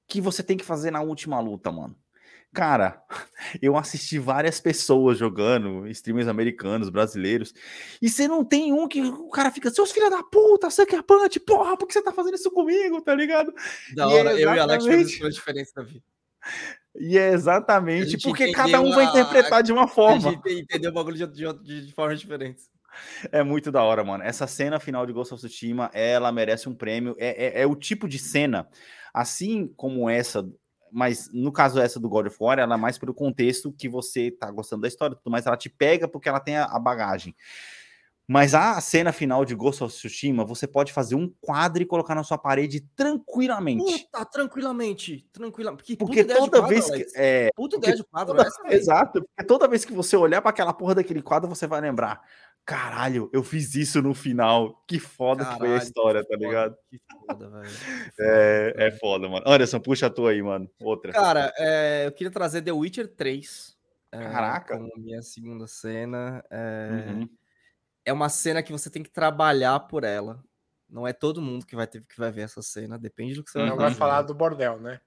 que 0.08 0.22
você 0.22 0.44
tem 0.44 0.58
que 0.58 0.66
fazer 0.66 0.92
na 0.92 1.02
última 1.02 1.40
luta, 1.40 1.72
mano. 1.72 1.96
Cara, 2.54 3.02
eu 3.62 3.78
assisti 3.78 4.20
várias 4.20 4.60
pessoas 4.60 5.18
jogando, 5.18 5.88
streamers 5.88 6.28
americanos, 6.28 6.90
brasileiros, 6.90 7.54
e 8.02 8.10
você 8.10 8.28
não 8.28 8.44
tem 8.44 8.74
um 8.74 8.88
que 8.88 9.02
o 9.02 9.30
cara 9.30 9.52
fica, 9.52 9.70
seus 9.70 9.92
filhos 9.92 10.10
da 10.10 10.22
puta, 10.24 10.70
você 10.70 10.86
punch, 10.86 11.40
porra, 11.42 11.78
por 11.78 11.88
que 11.88 11.94
você 11.94 12.02
tá 12.02 12.12
fazendo 12.12 12.36
isso 12.36 12.52
comigo, 12.52 13.02
tá 13.02 13.16
ligado? 13.16 13.54
Da 13.96 14.04
e 14.04 14.14
hora, 14.14 14.40
é 14.40 14.44
eu 14.44 14.54
e 14.54 14.60
Alex 14.60 14.86
fizemos 14.86 15.26
a 15.26 15.30
diferença 15.30 15.72
da 15.76 15.84
vida. 15.84 16.04
E 17.00 17.18
é 17.18 17.30
exatamente 17.30 18.18
porque 18.22 18.52
cada 18.52 18.82
um 18.82 18.92
vai 18.92 19.06
interpretar 19.06 19.60
a... 19.60 19.62
de 19.62 19.72
uma 19.72 19.88
forma. 19.88 20.30
A 20.30 20.32
gente 20.34 20.62
entendeu 20.62 20.92
o 20.92 20.94
bagulho 20.94 21.16
de, 21.16 21.54
de, 21.54 21.86
de 21.86 21.94
formas 21.94 22.20
diferentes. 22.20 22.70
É 23.32 23.42
muito 23.42 23.72
da 23.72 23.82
hora, 23.82 24.04
mano. 24.04 24.24
Essa 24.24 24.46
cena 24.46 24.78
final 24.80 25.06
de 25.06 25.14
Ghost 25.14 25.34
of 25.34 25.42
Tsushima, 25.42 25.90
ela 25.94 26.32
merece 26.32 26.68
um 26.68 26.76
prêmio. 26.76 27.16
É, 27.18 27.60
é, 27.60 27.62
é 27.62 27.66
o 27.66 27.76
tipo 27.76 28.10
de 28.10 28.20
cena, 28.20 28.68
assim 29.14 29.72
como 29.78 30.10
essa 30.10 30.46
mas 30.92 31.30
no 31.32 31.52
caso 31.52 31.80
essa 31.80 32.00
do 32.00 32.10
God 32.10 32.28
of 32.28 32.38
War, 32.40 32.60
ela 32.60 32.76
é 32.76 32.78
mais 32.78 32.98
pelo 32.98 33.14
contexto 33.14 33.72
que 33.72 33.88
você 33.88 34.32
tá 34.32 34.52
gostando 34.52 34.82
da 34.82 34.88
história, 34.88 35.18
mas 35.26 35.46
ela 35.46 35.58
te 35.58 35.70
pega 35.70 36.08
porque 36.08 36.30
ela 36.30 36.40
tem 36.40 36.58
a, 36.58 36.66
a 36.66 36.80
bagagem. 36.80 37.36
Mas 38.28 38.54
a 38.54 38.80
cena 38.80 39.12
final 39.12 39.44
de 39.44 39.54
Ghost 39.54 39.84
of 39.84 39.94
Tsushima, 39.94 40.46
você 40.46 40.66
pode 40.66 40.94
fazer 40.94 41.16
um 41.16 41.30
quadro 41.42 41.84
e 41.84 41.86
colocar 41.86 42.16
na 42.16 42.24
sua 42.24 42.38
parede 42.38 42.80
tranquilamente. 42.96 44.06
Puta, 44.06 44.24
tranquilamente, 44.24 45.28
tranquilamente. 45.34 45.98
Porque 45.98 46.24
toda 46.24 46.66
vez 46.66 46.90
que. 46.90 47.06
É, 47.14 47.50
Puta 47.54 47.76
ideia 47.76 47.96
de 47.96 48.04
quadro, 48.06 48.38
toda, 48.38 48.48
essa, 48.48 48.74
Exato. 48.74 49.22
Porque 49.22 49.46
toda 49.46 49.68
vez 49.68 49.84
que 49.84 49.92
você 49.92 50.16
olhar 50.16 50.42
para 50.42 50.52
aquela 50.52 50.72
porra 50.72 50.96
daquele 50.96 51.22
quadro, 51.22 51.50
você 51.50 51.68
vai 51.68 51.82
lembrar. 51.82 52.22
Caralho, 52.66 53.30
eu 53.34 53.44
fiz 53.44 53.76
isso 53.76 54.02
no 54.02 54.14
final. 54.14 54.84
Que 54.88 55.00
foda 55.00 55.44
Caralho, 55.44 55.60
que 55.60 55.66
foi 55.66 55.76
a 55.76 55.78
história, 55.78 56.26
tá 56.26 56.38
ligado? 56.38 56.76
Que 56.90 57.00
foda, 57.10 57.50
velho. 57.50 57.70
É, 58.20 58.74
é 58.78 58.92
foda, 58.92 59.28
mano. 59.28 59.44
Anderson, 59.48 59.80
puxa 59.80 60.08
a 60.08 60.10
tua 60.10 60.32
aí, 60.32 60.42
mano. 60.42 60.70
Outra. 60.80 61.12
Cara, 61.12 61.52
é, 61.58 62.06
eu 62.06 62.12
queria 62.12 62.32
trazer 62.32 62.62
The 62.62 62.72
Witcher 62.72 63.08
3. 63.08 63.78
Caraca. 64.12 64.76
É, 64.76 64.78
como 64.78 64.90
minha 64.98 65.22
segunda 65.22 65.68
cena. 65.68 66.44
É... 66.50 67.06
Uhum 67.08 67.30
é 68.06 68.12
uma 68.12 68.30
cena 68.30 68.64
que 68.64 68.72
você 68.72 68.90
tem 68.90 69.04
que 69.04 69.10
trabalhar 69.10 69.80
por 69.82 70.04
ela. 70.04 70.44
Não 70.90 71.08
é 71.08 71.14
todo 71.14 71.42
mundo 71.42 71.66
que 71.66 71.76
vai 71.76 71.88
ter 71.88 72.04
que 72.04 72.18
vai 72.18 72.32
ver 72.32 72.42
essa 72.42 72.62
cena, 72.62 72.98
depende 72.98 73.36
do 73.36 73.44
que 73.44 73.52
você 73.52 73.60
uhum. 73.60 73.66
vai 73.66 73.76
Não 73.76 73.84
vai 73.84 73.94
falar 73.94 74.22
do 74.24 74.34
bordel, 74.34 74.80
né? 74.80 75.00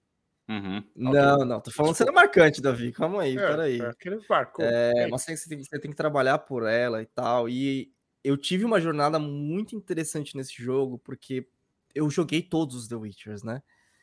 Uhum. 0.48 0.84
Não, 0.94 1.34
okay. 1.34 1.44
não, 1.46 1.60
tô 1.60 1.70
falando 1.70 1.94
cena 1.94 2.12
marcante, 2.12 2.60
Davi. 2.60 2.92
Calma 2.92 3.22
aí, 3.22 3.36
é, 3.36 3.40
peraí. 3.40 3.80
É, 3.80 3.86
aquele 3.86 4.20
barco. 4.28 4.62
É 4.62 5.06
uma 5.06 5.18
cena 5.18 5.36
que 5.36 5.42
você 5.42 5.48
tem, 5.48 5.64
você 5.64 5.78
tem 5.78 5.90
que 5.90 5.96
trabalhar 5.96 6.38
por 6.38 6.66
ela 6.66 7.00
e 7.00 7.06
tal. 7.06 7.48
E 7.48 7.90
eu 8.22 8.36
tive 8.36 8.64
uma 8.64 8.80
jornada 8.80 9.18
muito 9.18 9.74
interessante 9.74 10.36
nesse 10.36 10.62
jogo, 10.62 10.98
porque 10.98 11.46
eu 11.94 12.10
joguei 12.10 12.42
todos 12.42 12.74
os 12.74 12.88
The 12.88 12.96
Witchers, 12.96 13.42
né? 13.42 13.62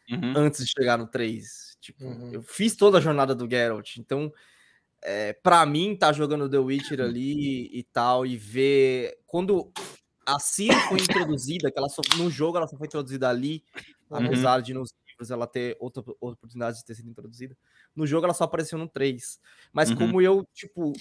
Uhum. 0.10 0.34
Antes 0.36 0.66
de 0.66 0.72
chegar 0.72 0.98
no 0.98 1.08
3. 1.08 1.78
Tipo, 1.80 2.06
uhum. 2.06 2.34
eu 2.34 2.42
fiz 2.42 2.76
toda 2.76 2.98
a 2.98 3.02
jornada 3.02 3.36
do 3.36 3.50
Geralt. 3.50 3.98
Então, 3.98 4.32
é, 5.04 5.34
para 5.34 5.66
mim, 5.66 5.96
tá 5.96 6.12
jogando 6.12 6.50
The 6.50 6.58
Witcher 6.58 7.02
ali 7.02 7.70
e 7.72 7.84
tal, 7.84 8.26
e 8.26 8.36
ver. 8.36 9.20
Quando 9.28 9.72
a 10.26 10.40
Ciri 10.40 10.76
foi 10.88 11.00
introduzida, 11.00 11.72
que 11.72 11.78
ela 11.78 11.90
só, 11.90 12.02
no 12.18 12.30
jogo 12.30 12.58
ela 12.58 12.68
só 12.68 12.78
foi 12.78 12.88
introduzida 12.88 13.30
ali, 13.30 13.64
uhum. 14.10 14.26
apesar 14.26 14.62
de 14.62 14.74
nos 14.74 14.92
ela 15.30 15.46
ter 15.46 15.78
outra, 15.80 16.02
outra 16.20 16.38
oportunidade 16.38 16.78
de 16.78 16.86
ter 16.86 16.96
sido 16.96 17.10
introduzida. 17.10 17.56
No 17.96 18.08
jogo 18.08 18.26
ela 18.26 18.34
só 18.34 18.46
apareceu 18.46 18.80
no 18.80 18.88
3. 18.88 19.40
Mas 19.72 19.90
uhum. 19.90 19.98
como 19.98 20.22
eu, 20.22 20.48
tipo, 20.54 20.94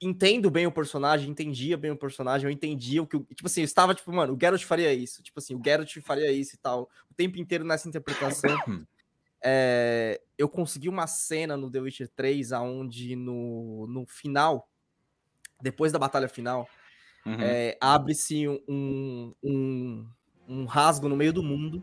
entendo 0.00 0.50
bem 0.50 0.66
o 0.66 0.72
personagem, 0.72 1.30
entendia 1.30 1.76
bem 1.76 1.90
o 1.90 1.96
personagem, 1.96 2.46
eu 2.46 2.50
entendia 2.50 3.02
o 3.02 3.06
que. 3.06 3.18
Tipo 3.34 3.46
assim, 3.46 3.60
eu 3.60 3.64
estava, 3.66 3.94
tipo, 3.94 4.12
mano, 4.12 4.34
o 4.34 4.38
Geralt 4.40 4.64
faria 4.64 4.92
isso. 4.92 5.22
Tipo 5.22 5.38
assim, 5.38 5.54
o 5.54 5.62
Geralt 5.64 5.94
faria 6.00 6.30
isso 6.32 6.54
e 6.54 6.58
tal. 6.58 6.90
O 7.10 7.14
tempo 7.14 7.38
inteiro 7.38 7.64
nessa 7.64 7.88
interpretação. 7.88 8.56
É, 9.48 10.20
eu 10.36 10.48
consegui 10.48 10.88
uma 10.88 11.06
cena 11.06 11.56
no 11.56 11.70
The 11.70 11.80
Witcher 11.80 12.08
3 12.16 12.52
aonde 12.52 13.14
no, 13.14 13.86
no 13.86 14.04
final, 14.06 14.68
depois 15.62 15.92
da 15.92 15.98
batalha 15.98 16.28
final, 16.28 16.68
uhum. 17.24 17.40
é, 17.40 17.76
abre-se 17.80 18.48
um, 18.48 19.32
um, 19.42 20.06
um 20.48 20.64
rasgo 20.64 21.08
no 21.08 21.16
meio 21.16 21.32
do 21.32 21.42
mundo. 21.42 21.82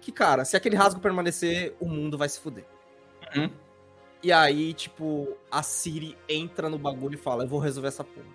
Que, 0.00 0.10
cara, 0.10 0.44
se 0.44 0.56
aquele 0.56 0.76
rasgo 0.76 1.00
permanecer, 1.00 1.74
o 1.78 1.88
mundo 1.88 2.16
vai 2.16 2.28
se 2.28 2.40
fuder. 2.40 2.64
Uhum. 3.36 3.50
E 4.22 4.32
aí, 4.32 4.74
tipo, 4.74 5.36
a 5.50 5.62
Siri 5.62 6.16
entra 6.28 6.68
no 6.68 6.78
bagulho 6.78 7.14
e 7.14 7.18
fala: 7.18 7.44
Eu 7.44 7.48
vou 7.48 7.58
resolver 7.58 7.88
essa 7.88 8.04
porra. 8.04 8.26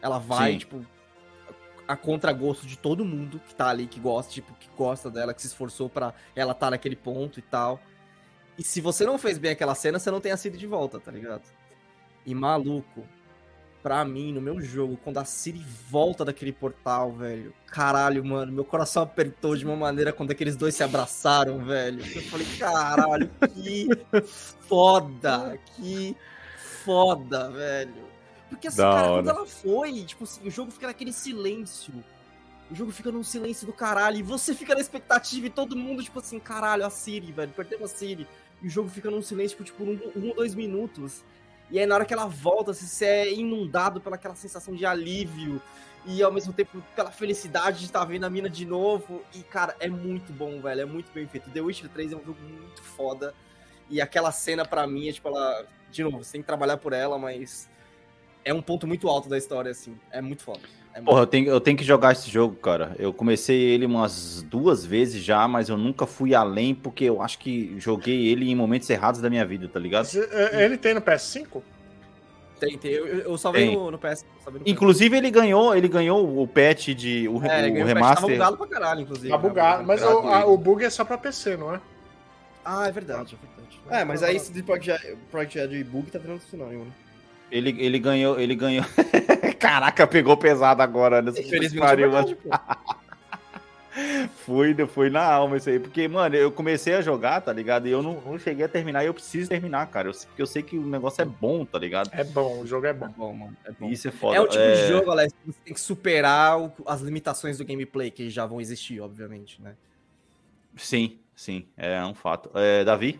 Ela 0.00 0.18
vai, 0.18 0.52
Sim. 0.52 0.58
tipo, 0.58 0.86
a 1.86 1.96
contragosto 1.96 2.66
de 2.66 2.76
todo 2.76 3.04
mundo 3.04 3.40
que 3.46 3.54
tá 3.54 3.68
ali, 3.68 3.86
que 3.86 3.98
gosta, 3.98 4.32
tipo, 4.32 4.52
que 4.54 4.68
gosta 4.76 5.10
dela, 5.10 5.32
que 5.32 5.40
se 5.40 5.48
esforçou 5.48 5.88
para 5.88 6.12
ela 6.36 6.54
tá 6.54 6.70
naquele 6.70 6.96
ponto 6.96 7.38
e 7.38 7.42
tal. 7.42 7.80
E 8.58 8.62
se 8.62 8.80
você 8.80 9.06
não 9.06 9.18
fez 9.18 9.38
bem 9.38 9.52
aquela 9.52 9.74
cena, 9.74 9.98
você 9.98 10.10
não 10.10 10.20
tem 10.20 10.32
a 10.32 10.36
Siri 10.36 10.58
de 10.58 10.66
volta, 10.66 10.98
tá 10.98 11.10
ligado? 11.10 11.42
E 12.26 12.34
maluco, 12.34 13.06
pra 13.82 14.04
mim, 14.04 14.32
no 14.32 14.40
meu 14.40 14.60
jogo, 14.60 14.98
quando 15.02 15.18
a 15.18 15.24
Siri 15.24 15.64
volta 15.90 16.24
daquele 16.24 16.52
portal, 16.52 17.12
velho, 17.12 17.52
caralho, 17.66 18.24
mano, 18.24 18.52
meu 18.52 18.64
coração 18.64 19.02
apertou 19.02 19.56
de 19.56 19.64
uma 19.64 19.76
maneira 19.76 20.12
quando 20.12 20.30
aqueles 20.30 20.56
dois 20.56 20.74
se 20.74 20.82
abraçaram, 20.82 21.64
velho. 21.64 22.00
Eu 22.00 22.22
falei, 22.22 22.46
caralho, 22.58 23.30
que 23.54 23.88
foda, 24.66 25.58
que 25.76 26.16
foda, 26.84 27.50
velho. 27.50 28.08
Porque 28.48 28.68
assim, 28.68 28.78
da 28.78 28.90
cara, 28.90 29.10
hora. 29.10 29.22
quando 29.22 29.36
ela 29.36 29.46
foi, 29.46 30.04
tipo 30.04 30.24
assim, 30.24 30.46
o 30.46 30.50
jogo 30.50 30.70
fica 30.70 30.86
naquele 30.86 31.12
silêncio. 31.12 31.92
O 32.70 32.74
jogo 32.74 32.90
fica 32.92 33.10
num 33.10 33.22
silêncio 33.22 33.66
do 33.66 33.72
caralho. 33.72 34.18
E 34.18 34.22
você 34.22 34.54
fica 34.54 34.74
na 34.74 34.80
expectativa 34.80 35.46
e 35.46 35.50
todo 35.50 35.76
mundo, 35.76 36.02
tipo 36.02 36.18
assim, 36.18 36.38
caralho, 36.38 36.84
a 36.84 36.90
Siri, 36.90 37.32
velho, 37.32 37.52
perdemos 37.52 37.92
a 37.92 37.94
Siri 37.94 38.26
e 38.62 38.66
o 38.66 38.70
jogo 38.70 38.88
fica 38.88 39.10
num 39.10 39.22
silêncio 39.22 39.56
por 39.56 39.64
tipo 39.64 39.84
um, 39.84 39.98
um 40.16 40.28
ou 40.28 40.34
dois 40.34 40.54
minutos. 40.54 41.22
E 41.70 41.78
aí 41.78 41.86
na 41.86 41.94
hora 41.94 42.04
que 42.04 42.14
ela 42.14 42.26
volta, 42.26 42.72
você 42.72 43.04
é 43.04 43.32
inundado 43.32 44.00
pelaquela 44.00 44.34
sensação 44.34 44.74
de 44.74 44.86
alívio 44.86 45.60
e 46.06 46.22
ao 46.22 46.32
mesmo 46.32 46.52
tempo 46.52 46.82
pela 46.96 47.10
felicidade 47.10 47.80
de 47.80 47.84
estar 47.84 48.04
vendo 48.04 48.24
a 48.24 48.30
mina 48.30 48.48
de 48.48 48.64
novo. 48.64 49.22
E 49.34 49.42
cara, 49.42 49.76
é 49.78 49.88
muito 49.88 50.32
bom, 50.32 50.60
velho, 50.60 50.80
é 50.80 50.86
muito 50.86 51.12
bem 51.12 51.26
feito. 51.26 51.50
The 51.50 51.60
Witcher 51.60 51.90
3 51.90 52.12
é 52.12 52.16
um 52.16 52.24
jogo 52.24 52.40
muito 52.40 52.82
foda. 52.82 53.34
E 53.90 54.00
aquela 54.00 54.32
cena 54.32 54.64
para 54.64 54.86
mim 54.86 55.08
é 55.08 55.12
tipo 55.12 55.28
ela, 55.28 55.66
de 55.90 56.02
novo, 56.02 56.22
você 56.22 56.32
tem 56.32 56.40
que 56.42 56.46
trabalhar 56.46 56.76
por 56.78 56.92
ela, 56.92 57.18
mas 57.18 57.68
é 58.48 58.54
um 58.54 58.62
ponto 58.62 58.86
muito 58.86 59.08
alto 59.08 59.28
da 59.28 59.36
história 59.36 59.70
assim. 59.70 59.94
É 60.10 60.22
muito 60.22 60.42
foda. 60.42 60.60
É 60.94 61.02
Porra, 61.02 61.20
eu 61.20 61.26
tenho, 61.26 61.48
eu 61.48 61.60
tenho 61.60 61.76
que 61.76 61.84
jogar 61.84 62.12
esse 62.12 62.30
jogo, 62.30 62.56
cara. 62.56 62.96
Eu 62.98 63.12
comecei 63.12 63.60
ele 63.60 63.84
umas 63.84 64.42
duas 64.42 64.84
vezes 64.84 65.22
já, 65.22 65.46
mas 65.46 65.68
eu 65.68 65.76
nunca 65.76 66.06
fui 66.06 66.34
além, 66.34 66.74
porque 66.74 67.04
eu 67.04 67.20
acho 67.20 67.38
que 67.38 67.78
joguei 67.78 68.26
ele 68.26 68.50
em 68.50 68.56
momentos 68.56 68.88
errados 68.88 69.20
da 69.20 69.28
minha 69.28 69.44
vida, 69.44 69.68
tá 69.68 69.78
ligado? 69.78 70.08
É, 70.32 70.64
ele 70.64 70.78
tem 70.78 70.94
no 70.94 71.02
PS5? 71.02 71.62
Tem, 72.58 72.76
tem. 72.78 72.90
Eu, 72.90 73.06
eu 73.06 73.38
só 73.38 73.52
vi 73.52 73.70
no, 73.70 73.90
no, 73.90 73.98
PS. 73.98 74.24
No 74.50 74.60
inclusive, 74.64 75.16
ele 75.16 75.30
ganhou, 75.30 75.76
ele 75.76 75.86
ganhou 75.86 76.42
o 76.42 76.48
patch 76.48 76.88
de. 76.88 77.28
O, 77.28 77.44
é, 77.44 77.68
o, 77.68 77.82
o 77.82 77.84
remaster. 77.84 78.16
Tava 78.16 78.26
bugado 78.26 78.56
pra 78.56 78.66
caralho, 78.66 79.00
inclusive. 79.02 79.28
Tá 79.28 79.38
bugado, 79.38 79.86
mas 79.86 80.02
o, 80.02 80.06
a, 80.06 80.46
o 80.46 80.56
bug 80.56 80.84
é 80.84 80.90
só 80.90 81.04
pra 81.04 81.18
PC, 81.18 81.56
não 81.56 81.74
é? 81.74 81.80
Ah, 82.64 82.88
é 82.88 82.90
verdade, 82.92 83.36
é 83.36 83.46
verdade. 83.46 83.80
É, 83.90 84.04
mas 84.04 84.22
aí 84.22 84.36
esse 84.36 84.62
Project, 84.62 85.16
Project 85.30 85.84
Bug 85.84 86.10
tá 86.10 86.18
virando 86.18 86.40
sinônimo, 86.40 86.86
né? 86.86 86.90
Ele, 87.50 87.74
ele 87.78 87.98
ganhou, 87.98 88.38
ele 88.38 88.54
ganhou. 88.54 88.84
Caraca, 89.58 90.06
pegou 90.06 90.36
pesado 90.36 90.82
agora 90.82 91.22
nessa 91.22 91.42
pariu, 91.78 92.12
mano. 92.12 92.36
fui, 94.44 94.74
fui 94.86 95.10
na 95.10 95.24
alma 95.24 95.56
isso 95.56 95.68
aí. 95.68 95.78
Porque, 95.78 96.06
mano, 96.06 96.34
eu 96.36 96.52
comecei 96.52 96.94
a 96.94 97.00
jogar, 97.00 97.40
tá 97.40 97.52
ligado? 97.52 97.88
E 97.88 97.90
eu 97.90 98.02
não, 98.02 98.20
não 98.20 98.38
cheguei 98.38 98.64
a 98.64 98.68
terminar 98.68 99.02
e 99.02 99.06
eu 99.06 99.14
preciso 99.14 99.48
terminar, 99.48 99.86
cara. 99.86 100.08
Eu, 100.08 100.12
porque 100.12 100.42
eu 100.42 100.46
sei 100.46 100.62
que 100.62 100.78
o 100.78 100.86
negócio 100.86 101.22
é 101.22 101.24
bom, 101.24 101.64
tá 101.64 101.78
ligado? 101.78 102.10
É 102.12 102.22
bom, 102.22 102.60
o 102.60 102.66
jogo 102.66 102.86
é 102.86 102.92
bom. 102.92 103.06
É 103.06 103.08
bom, 103.08 103.32
mano. 103.32 103.56
É 103.64 103.72
bom. 103.72 103.88
Isso 103.88 104.08
é 104.08 104.10
foda. 104.10 104.36
É 104.36 104.40
o 104.40 104.46
tipo 104.46 104.62
é... 104.62 104.74
de 104.74 104.88
jogo, 104.88 105.10
Alex, 105.10 105.32
que 105.32 105.52
você 105.52 105.58
tem 105.64 105.74
que 105.74 105.80
superar 105.80 106.60
o, 106.60 106.72
as 106.86 107.00
limitações 107.00 107.58
do 107.58 107.64
gameplay, 107.64 108.10
que 108.10 108.30
já 108.30 108.46
vão 108.46 108.60
existir, 108.60 109.00
obviamente, 109.00 109.60
né? 109.60 109.74
Sim, 110.76 111.18
sim. 111.34 111.66
É 111.76 112.04
um 112.04 112.14
fato. 112.14 112.50
É, 112.54 112.84
Davi? 112.84 113.18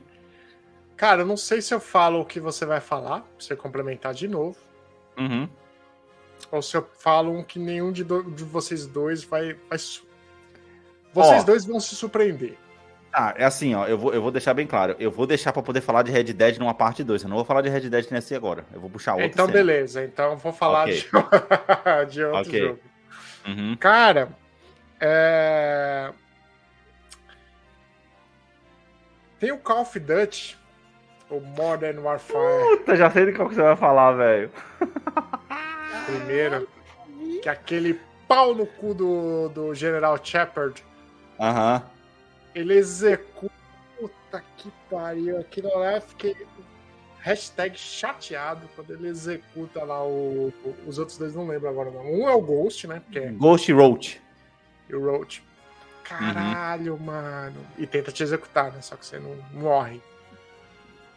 Cara, 0.99 1.23
eu 1.23 1.27
não 1.27 1.37
sei 1.37 1.63
se 1.63 1.73
eu 1.73 1.79
falo 1.79 2.21
o 2.21 2.25
que 2.25 2.41
você 2.41 2.67
vai 2.67 2.81
falar, 2.81 3.21
pra 3.21 3.31
você 3.39 3.55
complementar 3.55 4.13
de 4.13 4.27
novo. 4.27 4.59
Uhum. 5.17 5.49
Ou 6.51 6.61
se 6.61 6.77
eu 6.77 6.85
falo 6.99 7.33
um 7.33 7.45
que 7.45 7.57
nenhum 7.57 7.93
de, 7.93 8.03
do, 8.03 8.25
de 8.25 8.43
vocês 8.43 8.85
dois 8.85 9.23
vai. 9.23 9.55
vai 9.71 9.79
vocês 9.79 11.43
ó, 11.43 11.45
dois 11.45 11.65
vão 11.65 11.79
se 11.79 11.95
surpreender. 11.95 12.59
Ah, 13.13 13.33
é 13.37 13.45
assim, 13.45 13.77
ó. 13.77 13.87
Eu 13.87 13.97
vou, 13.97 14.13
eu 14.13 14.21
vou 14.21 14.33
deixar 14.33 14.55
bem 14.55 14.67
claro. 14.67 14.97
Eu 14.99 15.13
vou 15.13 15.25
deixar 15.25 15.53
para 15.53 15.63
poder 15.63 15.81
falar 15.83 16.03
de 16.03 16.11
Red 16.11 16.33
Dead 16.33 16.59
numa 16.59 16.75
parte 16.75 17.05
2. 17.05 17.23
Eu 17.23 17.29
não 17.29 17.37
vou 17.37 17.45
falar 17.45 17.63
de 17.63 17.69
Red 17.69 17.89
Dead 17.89 18.11
nesse 18.11 18.35
agora. 18.35 18.67
Eu 18.73 18.81
vou 18.81 18.91
puxar 18.91 19.15
outro. 19.15 19.29
Então, 19.29 19.47
beleza. 19.47 20.03
Então, 20.05 20.33
eu 20.33 20.37
vou 20.37 20.53
falar 20.53 20.89
okay. 20.89 20.97
de, 20.97 21.07
de 22.13 22.25
outro 22.25 22.41
okay. 22.41 22.61
jogo. 22.61 22.81
Uhum. 23.47 23.77
Cara, 23.77 24.31
é... 25.01 26.11
tem 29.39 29.53
o 29.53 29.59
Call 29.59 29.83
of 29.83 29.99
Duty 30.01 30.59
o 31.31 31.41
Modern 31.41 31.99
Warfare. 31.99 32.79
Puta, 32.79 32.97
já 32.97 33.11
sei 33.11 33.27
de 33.27 33.33
qual 33.33 33.49
que 33.49 33.55
você 33.55 33.63
vai 33.63 33.77
falar, 33.77 34.13
velho. 34.13 34.51
Primeiro, 36.07 36.69
que 37.43 37.49
aquele 37.49 38.01
pau 38.27 38.55
no 38.55 38.67
cu 38.67 38.95
do, 38.95 39.49
do 39.49 39.75
General 39.75 40.19
Shepard. 40.23 40.85
Aham. 41.39 41.83
Ele 42.55 42.75
executa. 42.75 43.59
Puta 43.99 44.45
que 44.57 44.71
pariu. 44.89 45.39
Aquilo 45.39 45.69
lá 45.79 45.97
eu 45.97 46.01
fiquei. 46.03 46.37
Hashtag 47.21 47.77
chateado 47.77 48.69
quando 48.75 48.93
ele 48.93 49.09
executa 49.09 49.83
lá 49.83 50.03
o, 50.05 50.53
o, 50.65 50.75
os 50.87 50.99
outros 50.99 51.19
dois, 51.19 51.35
não 51.35 51.47
lembro 51.47 51.69
agora 51.69 51.91
não. 51.91 52.01
Um 52.01 52.29
é 52.29 52.35
o 52.35 52.41
Ghost, 52.41 52.87
né? 52.87 53.01
Porque 53.05 53.19
é... 53.19 53.33
Ghost 53.33 53.71
Roach. 53.73 54.21
E 54.89 54.95
o 54.95 55.05
Roach. 55.05 55.43
Caralho, 56.05 56.95
uhum. 56.95 57.01
mano. 57.01 57.67
E 57.77 57.87
tenta 57.87 58.11
te 58.13 58.23
executar, 58.23 58.73
né? 58.73 58.81
Só 58.81 58.97
que 58.97 59.05
você 59.05 59.19
não 59.19 59.37
morre. 59.53 60.01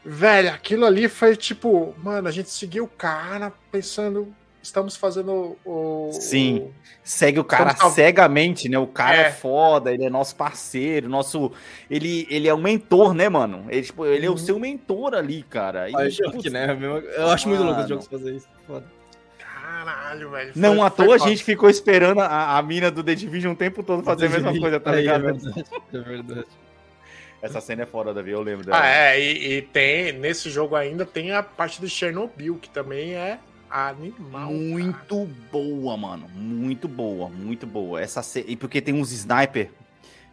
Velho, 0.03 0.49
aquilo 0.49 0.85
ali 0.85 1.07
foi 1.07 1.35
tipo, 1.35 1.93
mano, 1.97 2.27
a 2.27 2.31
gente 2.31 2.49
seguiu 2.49 2.85
o 2.85 2.87
cara 2.87 3.53
pensando, 3.71 4.33
estamos 4.61 4.95
fazendo 4.95 5.57
o. 5.63 6.09
Sim. 6.11 6.71
Segue 7.03 7.39
o 7.39 7.43
cara 7.43 7.71
estamos... 7.71 7.93
cegamente, 7.93 8.67
né? 8.67 8.79
O 8.79 8.87
cara 8.87 9.17
é. 9.17 9.27
é. 9.27 9.31
foda, 9.31 9.91
ele 9.91 10.03
é 10.03 10.09
nosso 10.09 10.35
parceiro, 10.35 11.07
nosso. 11.07 11.51
Ele, 11.89 12.27
ele 12.29 12.47
é 12.47 12.53
um 12.53 12.61
mentor, 12.61 13.13
né, 13.13 13.29
mano? 13.29 13.65
Ele, 13.69 13.83
tipo, 13.83 14.05
ele 14.05 14.25
é 14.25 14.29
o 14.29 14.33
uhum. 14.33 14.37
seu 14.37 14.59
mentor 14.59 15.13
ali, 15.13 15.43
cara. 15.43 15.89
E, 15.89 16.09
tipo, 16.09 16.49
né? 16.49 16.77
Eu 17.15 17.29
acho 17.29 17.47
muito 17.47 17.63
louco 17.63 17.81
os 17.81 17.89
jogos 17.89 18.07
fazer 18.07 18.35
isso. 18.35 18.47
Foda. 18.65 18.85
Caralho, 19.37 20.29
velho. 20.31 20.51
Não 20.55 20.75
foi, 20.77 20.85
à 20.85 20.89
toa 20.89 21.15
a 21.15 21.17
gente 21.17 21.43
ficou 21.43 21.69
esperando 21.69 22.21
a, 22.21 22.57
a 22.57 22.61
mina 22.61 22.91
do 22.91 23.03
The 23.03 23.15
Division 23.15 23.53
o 23.53 23.55
tempo 23.55 23.83
todo 23.83 24.03
fazer 24.03 24.27
a 24.27 24.29
mesma 24.29 24.59
coisa, 24.59 24.79
tá 24.79 24.95
ligado? 24.95 25.27
É 25.27 25.31
verdade. 25.31 25.65
É 25.93 25.99
verdade. 25.99 26.47
Essa 27.41 27.59
cena 27.59 27.83
é 27.83 27.85
fora, 27.85 28.13
Davi, 28.13 28.31
eu 28.31 28.41
lembro 28.41 28.65
dela. 28.65 28.79
Ah, 28.79 28.87
é, 28.87 29.19
e, 29.19 29.53
e, 29.53 29.61
tem, 29.63 30.13
nesse 30.13 30.49
jogo 30.49 30.75
ainda 30.75 31.05
tem 31.05 31.31
a 31.31 31.41
parte 31.41 31.81
do 31.81 31.89
Chernobyl, 31.89 32.57
que 32.57 32.69
também 32.69 33.15
é 33.15 33.39
animal. 33.69 34.51
Muito 34.51 35.15
cara. 35.15 35.29
boa, 35.51 35.97
mano. 35.97 36.29
Muito 36.35 36.87
boa, 36.87 37.29
muito 37.29 37.65
boa. 37.65 37.99
Essa 37.99 38.21
ce... 38.21 38.45
E 38.47 38.55
porque 38.55 38.79
tem 38.79 38.93
uns 38.93 39.11
sniper 39.11 39.71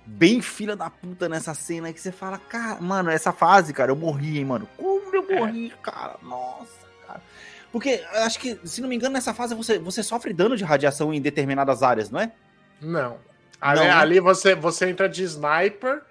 bem 0.04 0.40
filha 0.40 0.74
da 0.74 0.88
puta 0.88 1.28
nessa 1.28 1.54
cena 1.54 1.92
que 1.92 2.00
você 2.00 2.10
fala, 2.10 2.38
cara, 2.38 2.80
mano, 2.80 3.10
essa 3.10 3.32
fase, 3.32 3.72
cara, 3.72 3.90
eu 3.90 3.96
morri, 3.96 4.38
hein, 4.38 4.44
mano. 4.44 4.68
Como 4.76 5.14
eu 5.14 5.24
é. 5.30 5.40
morri, 5.40 5.66
é. 5.70 5.82
cara? 5.82 6.16
Nossa, 6.22 6.86
cara. 7.06 7.22
Porque 7.70 8.02
acho 8.14 8.38
que, 8.38 8.58
se 8.64 8.80
não 8.80 8.88
me 8.88 8.96
engano, 8.96 9.12
nessa 9.12 9.32
fase 9.32 9.54
você, 9.54 9.78
você 9.78 10.02
sofre 10.02 10.32
dano 10.32 10.56
de 10.56 10.64
radiação 10.64 11.12
em 11.12 11.20
determinadas 11.20 11.82
áreas, 11.82 12.10
não 12.10 12.20
é? 12.20 12.32
Não. 12.80 13.18
Ali, 13.60 13.80
não, 13.80 13.86
né? 13.86 13.92
ali 13.92 14.20
você, 14.20 14.54
você 14.54 14.88
entra 14.88 15.08
de 15.08 15.24
sniper 15.24 16.02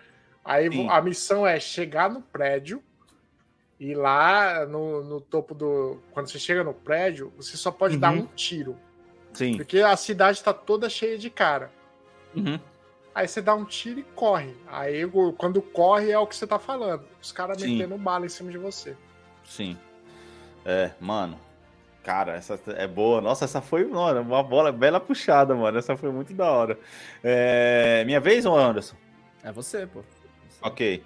Aí 0.47 0.71
Sim. 0.71 0.87
a 0.89 1.01
missão 1.01 1.45
é 1.45 1.59
chegar 1.59 2.09
no 2.09 2.21
prédio 2.21 2.81
e 3.77 3.93
lá 3.93 4.65
no, 4.65 5.03
no, 5.03 5.19
topo 5.19 5.53
do. 5.53 5.99
Quando 6.11 6.29
você 6.29 6.39
chega 6.39 6.63
no 6.63 6.73
prédio, 6.73 7.33
você 7.35 7.57
só 7.57 7.69
pode 7.69 7.95
uhum. 7.95 7.99
dar 7.99 8.11
um 8.11 8.25
tiro. 8.27 8.77
Sim. 9.33 9.57
Porque 9.57 9.79
a 9.79 9.95
cidade 9.97 10.37
está 10.37 10.53
toda 10.53 10.89
cheia 10.89 11.17
de 11.17 11.29
cara. 11.29 11.69
Uhum. 12.33 12.57
Aí 13.13 13.27
você 13.27 13.41
dá 13.41 13.53
um 13.53 13.65
tiro 13.65 13.99
e 13.99 14.03
corre. 14.03 14.55
Aí 14.67 15.01
quando 15.37 15.61
corre 15.61 16.11
é 16.11 16.17
o 16.17 16.25
que 16.25 16.35
você 16.35 16.47
tá 16.47 16.57
falando. 16.57 17.03
Os 17.21 17.33
caras 17.33 17.61
metendo 17.61 17.97
bala 17.97 18.25
em 18.25 18.29
cima 18.29 18.49
de 18.49 18.57
você. 18.57 18.95
Sim. 19.43 19.77
É, 20.65 20.91
mano. 20.97 21.37
Cara, 22.03 22.35
essa 22.35 22.57
é 22.67 22.87
boa. 22.87 23.19
Nossa, 23.19 23.43
essa 23.43 23.59
foi 23.59 23.85
mano, 23.85 24.21
uma 24.21 24.41
bola 24.41 24.71
bela 24.71 24.97
puxada, 24.97 25.53
mano. 25.53 25.77
Essa 25.77 25.97
foi 25.97 26.09
muito 26.09 26.33
da 26.33 26.49
hora. 26.49 26.79
É... 27.21 28.05
Minha 28.05 28.21
vez 28.21 28.45
ou 28.45 28.57
Anderson? 28.57 28.95
É 29.43 29.51
você, 29.51 29.85
pô. 29.85 30.03
Ok. 30.61 31.03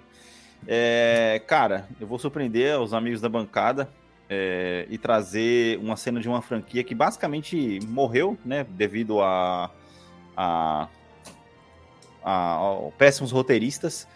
É, 0.66 1.42
cara, 1.46 1.88
eu 2.00 2.06
vou 2.06 2.18
surpreender 2.18 2.78
os 2.80 2.94
amigos 2.94 3.20
da 3.20 3.28
bancada 3.28 3.88
é, 4.28 4.86
e 4.88 4.96
trazer 4.96 5.78
uma 5.78 5.96
cena 5.96 6.20
de 6.20 6.28
uma 6.28 6.40
franquia 6.40 6.82
que 6.84 6.94
basicamente 6.94 7.80
morreu, 7.86 8.38
né? 8.44 8.64
Devido 8.64 9.20
a, 9.20 9.70
a, 10.36 10.88
a, 12.24 12.54
a 12.54 12.90
péssimos 12.96 13.30
roteiristas. 13.32 14.06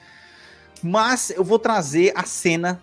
Mas 0.82 1.30
eu 1.30 1.42
vou 1.42 1.58
trazer 1.58 2.12
a 2.14 2.24
cena 2.24 2.82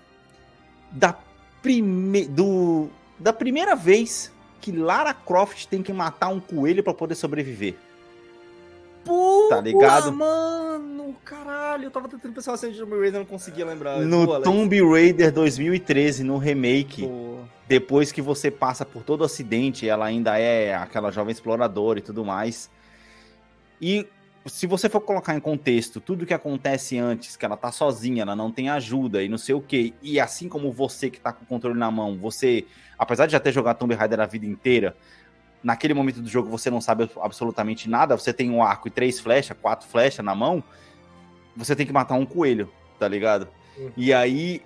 da, 0.91 1.17
prime, 1.61 2.25
do, 2.25 2.89
da 3.17 3.31
primeira 3.31 3.75
vez 3.75 4.31
que 4.59 4.71
Lara 4.71 5.13
Croft 5.13 5.65
tem 5.67 5.81
que 5.81 5.91
matar 5.91 6.29
um 6.29 6.39
coelho 6.39 6.83
para 6.83 6.93
poder 6.93 7.15
sobreviver. 7.15 7.75
Puta, 9.03 9.55
tá 9.55 9.61
ligado? 9.61 10.11
mano, 10.13 11.15
caralho, 11.25 11.85
eu 11.85 11.91
tava 11.91 12.07
tentando 12.07 12.33
pensar 12.33 12.53
assim 12.53 12.71
de 12.71 12.79
Tomb 12.79 12.97
Raider, 12.97 13.19
não 13.19 13.25
conseguia 13.25 13.65
lembrar. 13.65 13.99
No 13.99 14.41
Tomb 14.41 14.81
Raider 14.81 15.31
2013, 15.31 16.23
no 16.23 16.37
remake, 16.37 17.09
depois 17.67 18.11
que 18.11 18.21
você 18.21 18.49
passa 18.49 18.85
por 18.85 19.03
todo 19.03 19.21
o 19.21 19.25
acidente, 19.25 19.87
ela 19.87 20.05
ainda 20.05 20.37
é 20.37 20.75
aquela 20.75 21.11
jovem 21.11 21.31
exploradora 21.31 21.99
e 21.99 22.01
tudo 22.01 22.23
mais. 22.23 22.69
E 23.81 24.07
se 24.45 24.67
você 24.67 24.89
for 24.89 25.01
colocar 25.01 25.35
em 25.35 25.39
contexto 25.39 26.01
tudo 26.01 26.25
que 26.25 26.33
acontece 26.33 26.97
antes, 26.97 27.35
que 27.35 27.45
ela 27.45 27.55
tá 27.55 27.71
sozinha, 27.71 28.23
ela 28.23 28.35
não 28.35 28.51
tem 28.51 28.69
ajuda 28.69 29.23
e 29.23 29.29
não 29.29 29.37
sei 29.37 29.55
o 29.55 29.61
que, 29.61 29.93
e 30.01 30.19
assim 30.19 30.49
como 30.49 30.71
você 30.71 31.09
que 31.09 31.19
tá 31.19 31.31
com 31.31 31.43
o 31.43 31.47
controle 31.47 31.77
na 31.77 31.89
mão, 31.89 32.17
você, 32.17 32.65
apesar 32.97 33.25
de 33.25 33.31
já 33.31 33.39
ter 33.39 33.51
jogado 33.51 33.77
Tomb 33.77 33.95
Raider 33.95 34.19
a 34.19 34.25
vida 34.25 34.45
inteira, 34.45 34.95
naquele 35.63 35.93
momento 35.93 36.21
do 36.21 36.29
jogo 36.29 36.49
você 36.49 36.69
não 36.69 36.81
sabe 36.81 37.09
absolutamente 37.21 37.89
nada, 37.89 38.17
você 38.17 38.33
tem 38.33 38.51
um 38.51 38.61
arco 38.61 38.87
e 38.87 38.91
três 38.91 39.19
flechas, 39.19 39.55
quatro 39.59 39.87
flechas 39.87 40.23
na 40.23 40.35
mão, 40.35 40.63
você 41.55 41.75
tem 41.75 41.85
que 41.85 41.93
matar 41.93 42.15
um 42.15 42.25
coelho, 42.25 42.69
tá 42.99 43.07
ligado? 43.07 43.47
Uhum. 43.77 43.91
E 43.95 44.13
aí, 44.13 44.61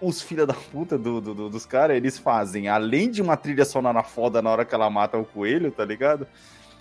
os 0.00 0.20
filha 0.22 0.46
da 0.46 0.54
puta 0.54 0.98
do, 0.98 1.20
do, 1.20 1.34
do, 1.34 1.50
dos 1.50 1.66
caras, 1.66 1.96
eles 1.96 2.18
fazem, 2.18 2.68
além 2.68 3.10
de 3.10 3.22
uma 3.22 3.36
trilha 3.36 3.64
sonora 3.64 4.02
foda 4.02 4.42
na 4.42 4.50
hora 4.50 4.64
que 4.64 4.74
ela 4.74 4.90
mata 4.90 5.18
o 5.18 5.24
coelho, 5.24 5.70
tá 5.70 5.84
ligado? 5.84 6.26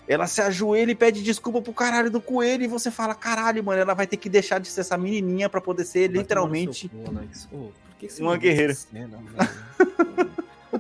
Ela 0.08 0.26
se 0.26 0.42
ajoelha 0.42 0.92
e 0.92 0.96
pede 0.96 1.22
desculpa 1.22 1.62
pro 1.62 1.72
caralho 1.72 2.10
do 2.10 2.20
coelho, 2.20 2.64
e 2.64 2.68
você 2.68 2.90
fala, 2.90 3.14
caralho, 3.14 3.64
mano, 3.64 3.80
ela 3.80 3.94
vai 3.94 4.08
ter 4.08 4.18
que 4.18 4.28
deixar 4.28 4.60
de 4.60 4.68
ser 4.68 4.82
essa 4.82 4.98
menininha 4.98 5.48
para 5.48 5.62
poder 5.62 5.86
ser 5.86 6.08
literalmente 6.08 6.90
uma 8.20 8.38
guerreira. 8.38 8.74
Cena, 8.74 9.20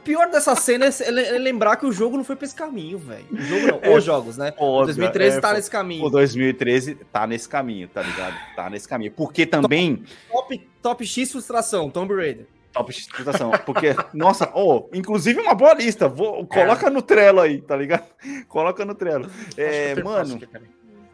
pior 0.09 0.27
dessa 0.31 0.55
cena 0.55 0.87
é 0.87 1.37
lembrar 1.37 1.75
que 1.75 1.85
o 1.85 1.91
jogo 1.91 2.17
não 2.17 2.23
foi 2.23 2.35
pra 2.35 2.43
esse 2.43 2.55
caminho, 2.55 2.97
velho. 2.97 3.27
O 3.31 3.37
jogo 3.37 3.67
não, 3.67 3.79
é, 3.79 3.95
os 3.95 4.03
jogos, 4.03 4.37
né? 4.37 4.51
O 4.57 4.83
2013 4.83 5.37
é, 5.37 5.39
tá 5.39 5.53
nesse 5.53 5.69
caminho. 5.69 6.03
O 6.03 6.09
2013 6.09 6.95
tá 6.95 7.27
nesse 7.27 7.47
caminho, 7.47 7.87
tá 7.87 8.01
ligado? 8.01 8.35
Tá 8.55 8.69
nesse 8.71 8.87
caminho. 8.87 9.11
Porque 9.11 9.45
também. 9.45 10.03
Top, 10.31 10.69
top 10.81 11.05
X 11.05 11.31
frustração, 11.31 11.91
Tomb 11.91 12.15
Raider. 12.15 12.47
Top 12.73 12.91
X 12.91 13.05
frustração. 13.05 13.51
Porque, 13.67 13.95
nossa, 14.11 14.51
oh, 14.55 14.89
inclusive 14.91 15.39
uma 15.39 15.53
boa 15.53 15.75
lista. 15.75 16.07
Vou, 16.07 16.43
coloca 16.47 16.87
é. 16.87 16.89
no 16.89 17.03
Trello 17.03 17.41
aí, 17.41 17.61
tá 17.61 17.75
ligado? 17.75 18.05
Coloca 18.49 18.83
no 18.83 18.95
Trello. 18.95 19.29
É, 19.55 20.01
mano. 20.01 20.41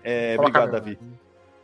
É, 0.01 0.37
obrigado, 0.39 0.71
Davi. 0.71 0.97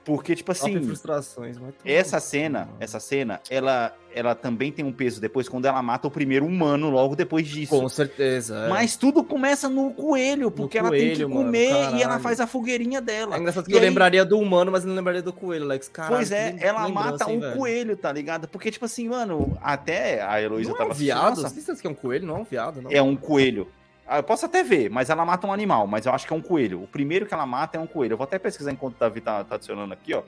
Porque, 0.03 0.35
tipo 0.35 0.51
assim. 0.51 0.81
frustrações, 0.81 1.57
essa 1.85 2.19
cena, 2.19 2.69
essa 2.79 2.99
cena, 2.99 3.39
ela, 3.49 3.95
ela 4.13 4.33
também 4.33 4.71
tem 4.71 4.83
um 4.83 4.91
peso 4.91 5.21
depois 5.21 5.47
quando 5.47 5.65
ela 5.65 5.81
mata 5.81 6.07
o 6.07 6.11
primeiro 6.11 6.45
humano 6.45 6.89
logo 6.89 7.15
depois 7.15 7.47
disso. 7.47 7.79
Com 7.79 7.87
certeza. 7.87 8.65
É. 8.65 8.69
Mas 8.69 8.95
tudo 8.95 9.23
começa 9.23 9.69
no 9.69 9.91
coelho, 9.91 10.49
porque 10.49 10.79
no 10.79 10.87
ela 10.87 10.89
coelho, 10.89 11.17
tem 11.17 11.27
que 11.27 11.33
comer 11.33 11.95
e 11.95 12.01
ela 12.01 12.19
faz 12.19 12.39
a 12.39 12.47
fogueirinha 12.47 12.99
dela. 12.99 13.35
É 13.35 13.39
engraçado 13.39 13.65
que 13.65 13.71
e 13.71 13.75
eu 13.75 13.79
aí... 13.79 13.85
lembraria 13.85 14.25
do 14.25 14.39
humano, 14.39 14.71
mas 14.71 14.83
não 14.83 14.95
lembraria 14.95 15.21
do 15.21 15.33
coelho, 15.33 15.65
Lex. 15.65 15.87
Caralho, 15.87 16.15
pois 16.15 16.31
é, 16.31 16.55
ela 16.59 16.89
mata 16.89 17.27
um 17.27 17.39
velho. 17.39 17.55
coelho, 17.55 17.95
tá 17.95 18.11
ligado? 18.11 18.47
Porque, 18.47 18.71
tipo 18.71 18.85
assim, 18.85 19.07
mano, 19.07 19.55
até 19.61 20.21
a 20.21 20.41
Heloísa 20.41 20.73
tava. 20.73 20.89
É 20.89 20.93
um 20.93 20.95
viado? 20.95 21.41
Você 21.41 21.75
que 21.75 21.87
é 21.87 21.89
um 21.89 21.95
coelho? 21.95 22.25
Não 22.25 22.37
é 22.37 22.39
um 22.39 22.43
viado, 22.43 22.81
não. 22.81 22.91
É 22.91 23.01
um 23.01 23.15
coelho. 23.15 23.67
Ah, 24.11 24.17
eu 24.17 24.23
posso 24.23 24.45
até 24.45 24.61
ver, 24.61 24.89
mas 24.89 25.09
ela 25.09 25.23
mata 25.23 25.47
um 25.47 25.53
animal, 25.53 25.87
mas 25.87 26.05
eu 26.05 26.11
acho 26.11 26.27
que 26.27 26.33
é 26.33 26.35
um 26.35 26.41
coelho. 26.41 26.83
O 26.83 26.87
primeiro 26.87 27.25
que 27.25 27.33
ela 27.33 27.45
mata 27.45 27.77
é 27.77 27.79
um 27.79 27.87
coelho. 27.87 28.11
Eu 28.11 28.17
vou 28.17 28.25
até 28.25 28.37
pesquisar 28.37 28.69
enquanto 28.69 28.97
o 28.97 28.99
Davi 28.99 29.21
tá, 29.21 29.41
tá 29.45 29.55
adicionando 29.55 29.93
aqui, 29.93 30.13
ó. 30.13 30.21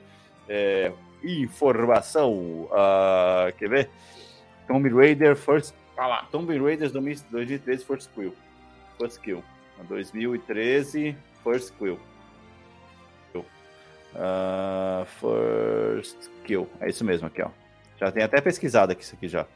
É, 0.48 0.90
informação. 1.22 2.32
Uh, 2.32 3.52
quer 3.58 3.68
ver? 3.68 3.90
Tomb 4.66 4.88
Raider 4.88 5.36
First. 5.36 5.74
Ah 5.98 6.06
lá, 6.06 6.26
Tomb 6.32 6.58
Raiders 6.58 6.92
2013 6.92 7.84
First 7.84 8.10
Kill. 8.14 8.34
First 8.98 9.20
Kill. 9.20 9.44
2013 9.86 11.14
First 11.42 11.74
Kill. 11.78 12.00
Uh, 14.14 15.04
first 15.20 16.30
Kill. 16.44 16.66
É 16.80 16.88
isso 16.88 17.04
mesmo 17.04 17.26
aqui, 17.26 17.42
ó. 17.42 17.50
Já 18.00 18.10
tem 18.10 18.22
até 18.22 18.40
pesquisado 18.40 18.92
aqui 18.92 19.02
isso 19.02 19.14
aqui 19.14 19.28
já. 19.28 19.46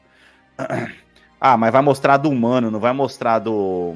Ah, 1.41 1.57
mas 1.57 1.73
vai 1.73 1.83
mostrar 1.83 2.17
do 2.17 2.31
humano, 2.31 2.71
não 2.71 2.81
vai 2.81 2.93
mostrar 2.93 3.39
do. 3.39 3.95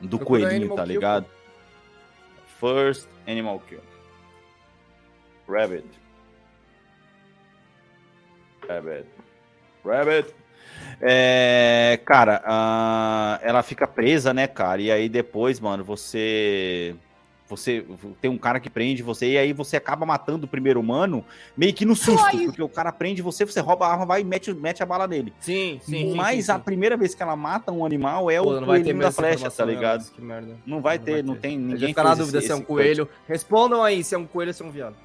Do 0.00 0.18
coelhinho, 0.18 0.74
tá 0.74 0.84
ligado? 0.84 1.24
Kill, 1.24 1.34
First 2.60 3.08
Animal 3.26 3.60
Kill. 3.68 3.80
Rabbit. 5.48 5.88
Rabbit. 8.68 9.06
Rabbit. 9.84 10.34
É, 11.00 12.00
cara, 12.04 12.42
uh, 12.44 13.40
ela 13.42 13.62
fica 13.62 13.86
presa, 13.86 14.34
né, 14.34 14.46
cara? 14.46 14.80
E 14.80 14.90
aí 14.90 15.08
depois, 15.08 15.58
mano, 15.58 15.82
você 15.84 16.94
você 17.48 17.84
tem 18.20 18.30
um 18.30 18.38
cara 18.38 18.60
que 18.60 18.68
prende 18.68 19.02
você 19.02 19.32
e 19.32 19.38
aí 19.38 19.52
você 19.52 19.76
acaba 19.76 20.04
matando 20.04 20.44
o 20.44 20.48
primeiro 20.48 20.78
humano 20.78 21.24
meio 21.56 21.72
que 21.72 21.84
no 21.84 21.96
susto, 21.96 22.26
Ai. 22.26 22.44
porque 22.44 22.62
o 22.62 22.68
cara 22.68 22.92
prende 22.92 23.22
você, 23.22 23.44
você 23.44 23.60
rouba 23.60 23.86
a 23.86 23.92
arma, 23.92 24.06
vai 24.06 24.20
e 24.20 24.24
mete, 24.24 24.52
mete 24.52 24.82
a 24.82 24.86
bala 24.86 25.06
nele. 25.06 25.32
Sim, 25.40 25.80
sim. 25.82 26.14
Mas 26.14 26.36
sim, 26.36 26.42
sim, 26.42 26.52
a 26.52 26.58
primeira 26.58 26.96
vez 26.96 27.14
que 27.14 27.22
ela 27.22 27.36
mata 27.36 27.72
um 27.72 27.84
animal 27.84 28.30
é 28.30 28.40
Pô, 28.40 28.58
o 28.58 28.64
coelho 28.64 28.98
da 28.98 29.10
flecha, 29.10 29.50
tá 29.50 29.64
ligado? 29.64 30.04
que 30.10 30.20
merda. 30.20 30.56
Não 30.66 30.80
vai 30.80 30.98
não 30.98 31.04
ter, 31.04 31.12
vai 31.12 31.22
não 31.22 31.36
tem 31.36 31.58
ninguém. 31.58 31.88
Fica 31.88 32.02
na 32.02 32.14
dúvida 32.14 32.40
se 32.40 32.52
é 32.52 32.54
um 32.54 32.60
coelho. 32.60 33.06
Coisa. 33.06 33.20
Respondam 33.28 33.82
aí 33.82 34.04
se 34.04 34.14
é 34.14 34.18
um 34.18 34.26
coelho 34.26 34.50
ou 34.50 34.54
se 34.54 34.62
é 34.62 34.66
um 34.66 34.70
viado. 34.70 34.96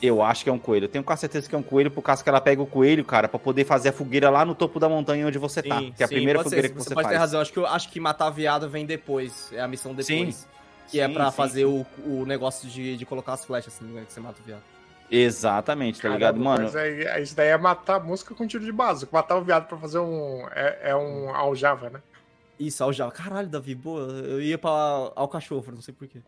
Eu 0.00 0.22
acho 0.22 0.44
que 0.44 0.50
é 0.50 0.52
um 0.52 0.58
coelho. 0.58 0.84
Eu 0.84 0.88
tenho 0.88 1.02
quase 1.02 1.20
certeza 1.22 1.48
que 1.48 1.54
é 1.54 1.58
um 1.58 1.62
coelho, 1.62 1.90
por 1.90 2.02
causa 2.02 2.22
que 2.22 2.28
ela 2.28 2.40
pega 2.40 2.62
o 2.62 2.66
coelho, 2.66 3.04
cara, 3.04 3.28
para 3.28 3.38
poder 3.38 3.64
fazer 3.64 3.88
a 3.88 3.92
fogueira 3.92 4.30
lá 4.30 4.44
no 4.44 4.54
topo 4.54 4.78
da 4.78 4.88
montanha 4.88 5.26
onde 5.26 5.38
você 5.38 5.60
tá. 5.60 5.78
sim, 5.80 5.90
tá. 5.90 5.96
Que 5.96 6.02
é 6.04 6.06
a 6.06 6.08
primeira 6.08 6.42
fogueira 6.42 6.68
ser. 6.68 6.74
que 6.74 6.78
você, 6.78 6.90
você 6.90 6.94
pode 6.94 7.06
faz. 7.06 7.16
ter 7.16 7.18
razão. 7.18 7.40
Acho 7.40 7.52
que, 7.52 7.58
eu, 7.58 7.66
acho 7.66 7.90
que 7.90 7.98
matar 7.98 8.30
viado 8.30 8.68
vem 8.68 8.86
depois. 8.86 9.50
É 9.52 9.60
a 9.60 9.66
missão 9.66 9.92
depois. 9.92 10.06
Sim. 10.06 10.48
Que 10.88 11.00
é 11.00 11.08
para 11.08 11.30
fazer 11.30 11.64
o, 11.64 11.86
o 12.04 12.24
negócio 12.26 12.68
de, 12.68 12.96
de 12.96 13.06
colocar 13.06 13.34
as 13.34 13.44
flechas, 13.44 13.74
assim, 13.74 13.84
né, 13.86 14.04
que 14.06 14.12
você 14.12 14.20
mata 14.20 14.40
o 14.40 14.44
viado. 14.44 14.62
Exatamente, 15.10 15.96
tá 15.96 16.02
Caramba, 16.02 16.18
ligado, 16.18 16.40
mano? 16.40 16.64
Mas 16.64 16.74
é, 16.76 17.20
isso 17.20 17.34
daí 17.34 17.48
é 17.48 17.56
matar 17.56 17.96
a 17.96 18.00
música 18.00 18.34
com 18.34 18.46
tiro 18.46 18.64
de 18.64 18.72
base. 18.72 19.08
Matar 19.10 19.36
o 19.36 19.42
viado 19.42 19.66
pra 19.66 19.78
fazer 19.78 19.98
um. 19.98 20.46
É, 20.54 20.90
é 20.90 20.96
um 20.96 21.34
aljava, 21.34 21.88
né? 21.88 22.00
Isso, 22.58 22.82
Aljava. 22.82 23.12
Caralho, 23.12 23.48
Davi, 23.48 23.74
boa. 23.74 24.00
Eu 24.00 24.42
ia 24.42 24.58
pra 24.58 24.70
Alcachofra, 25.14 25.72
não 25.72 25.80
sei 25.80 25.94
porquê. 25.94 26.18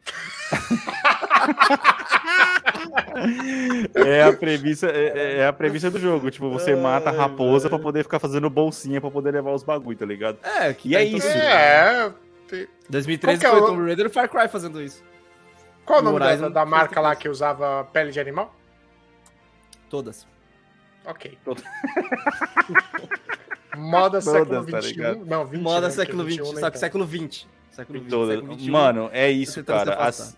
é 3.94 4.23
a 4.23 4.33
premissa, 4.33 4.87
é, 4.87 5.38
é, 5.38 5.46
a 5.46 5.53
premissa 5.53 5.90
do 5.90 5.99
jogo. 5.99 6.31
Tipo, 6.31 6.49
você 6.49 6.77
mata 6.77 7.11
a 7.11 7.12
raposa 7.12 7.68
pra 7.68 7.81
poder 7.81 8.05
ficar 8.05 8.20
fazendo 8.20 8.49
bolsinha 8.49 9.01
pra 9.01 9.11
poder 9.11 9.33
levar 9.33 9.53
os 9.53 9.64
bagulho, 9.64 9.99
tá 9.99 10.07
ligado? 10.07 10.38
É, 10.42 10.73
que 10.73 10.90
e 10.90 10.96
é 10.96 11.03
isso. 11.03 11.27
É. 11.27 12.12
2013 12.89 13.47
foi 13.47 13.61
o 13.61 13.67
Tomb 13.67 13.85
Raider 13.85 14.07
e 14.07 14.09
Far 14.09 14.29
Cry 14.29 14.49
fazendo 14.49 14.83
isso. 14.83 15.05
Qual 15.85 16.01
o 16.01 16.03
nome 16.03 16.19
da, 16.19 16.49
da 16.49 16.67
marca 16.67 17.01
lá 17.01 17.17
que 17.17 17.29
usava 17.29 17.85
pele 17.93 18.11
de 18.11 18.21
animal? 18.21 18.55
Todas. 19.89 20.27
Ok. 21.05 21.39
Todas. 21.45 21.65
Moda 23.77 24.21
século 24.21 24.65
XXI. 24.65 24.97
Tá 24.97 25.15
não, 25.27 25.47
20, 25.47 25.63
Moda 25.63 25.89
né, 25.89 25.91
século 25.91 26.31
XX, 26.31 26.59
só 26.59 26.71
que 26.71 26.79
século 26.79 27.07
XX. 27.07 27.47
Século 27.71 28.01
XX, 28.01 28.11
século 28.11 28.59
XXI. 28.59 28.71
Mano, 28.71 29.11
é 29.13 29.31
isso, 29.31 29.65
cara. 29.65 29.95
As, 29.95 30.37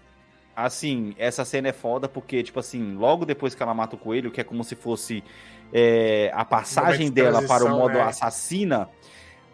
assim, 0.54 1.14
essa 1.18 1.44
cena 1.44 1.68
é 1.68 1.72
foda 1.72 2.08
porque, 2.08 2.42
tipo 2.42 2.60
assim, 2.60 2.94
logo 2.94 3.24
depois 3.24 3.54
que 3.54 3.62
ela 3.62 3.74
mata 3.74 3.96
o 3.96 3.98
coelho, 3.98 4.30
que 4.30 4.40
é 4.40 4.44
como 4.44 4.62
se 4.62 4.74
fosse 4.74 5.24
é, 5.72 6.30
a 6.34 6.44
passagem 6.44 7.10
dela 7.10 7.42
para 7.42 7.64
o 7.64 7.70
modo 7.70 7.94
né? 7.94 8.02
assassina, 8.02 8.88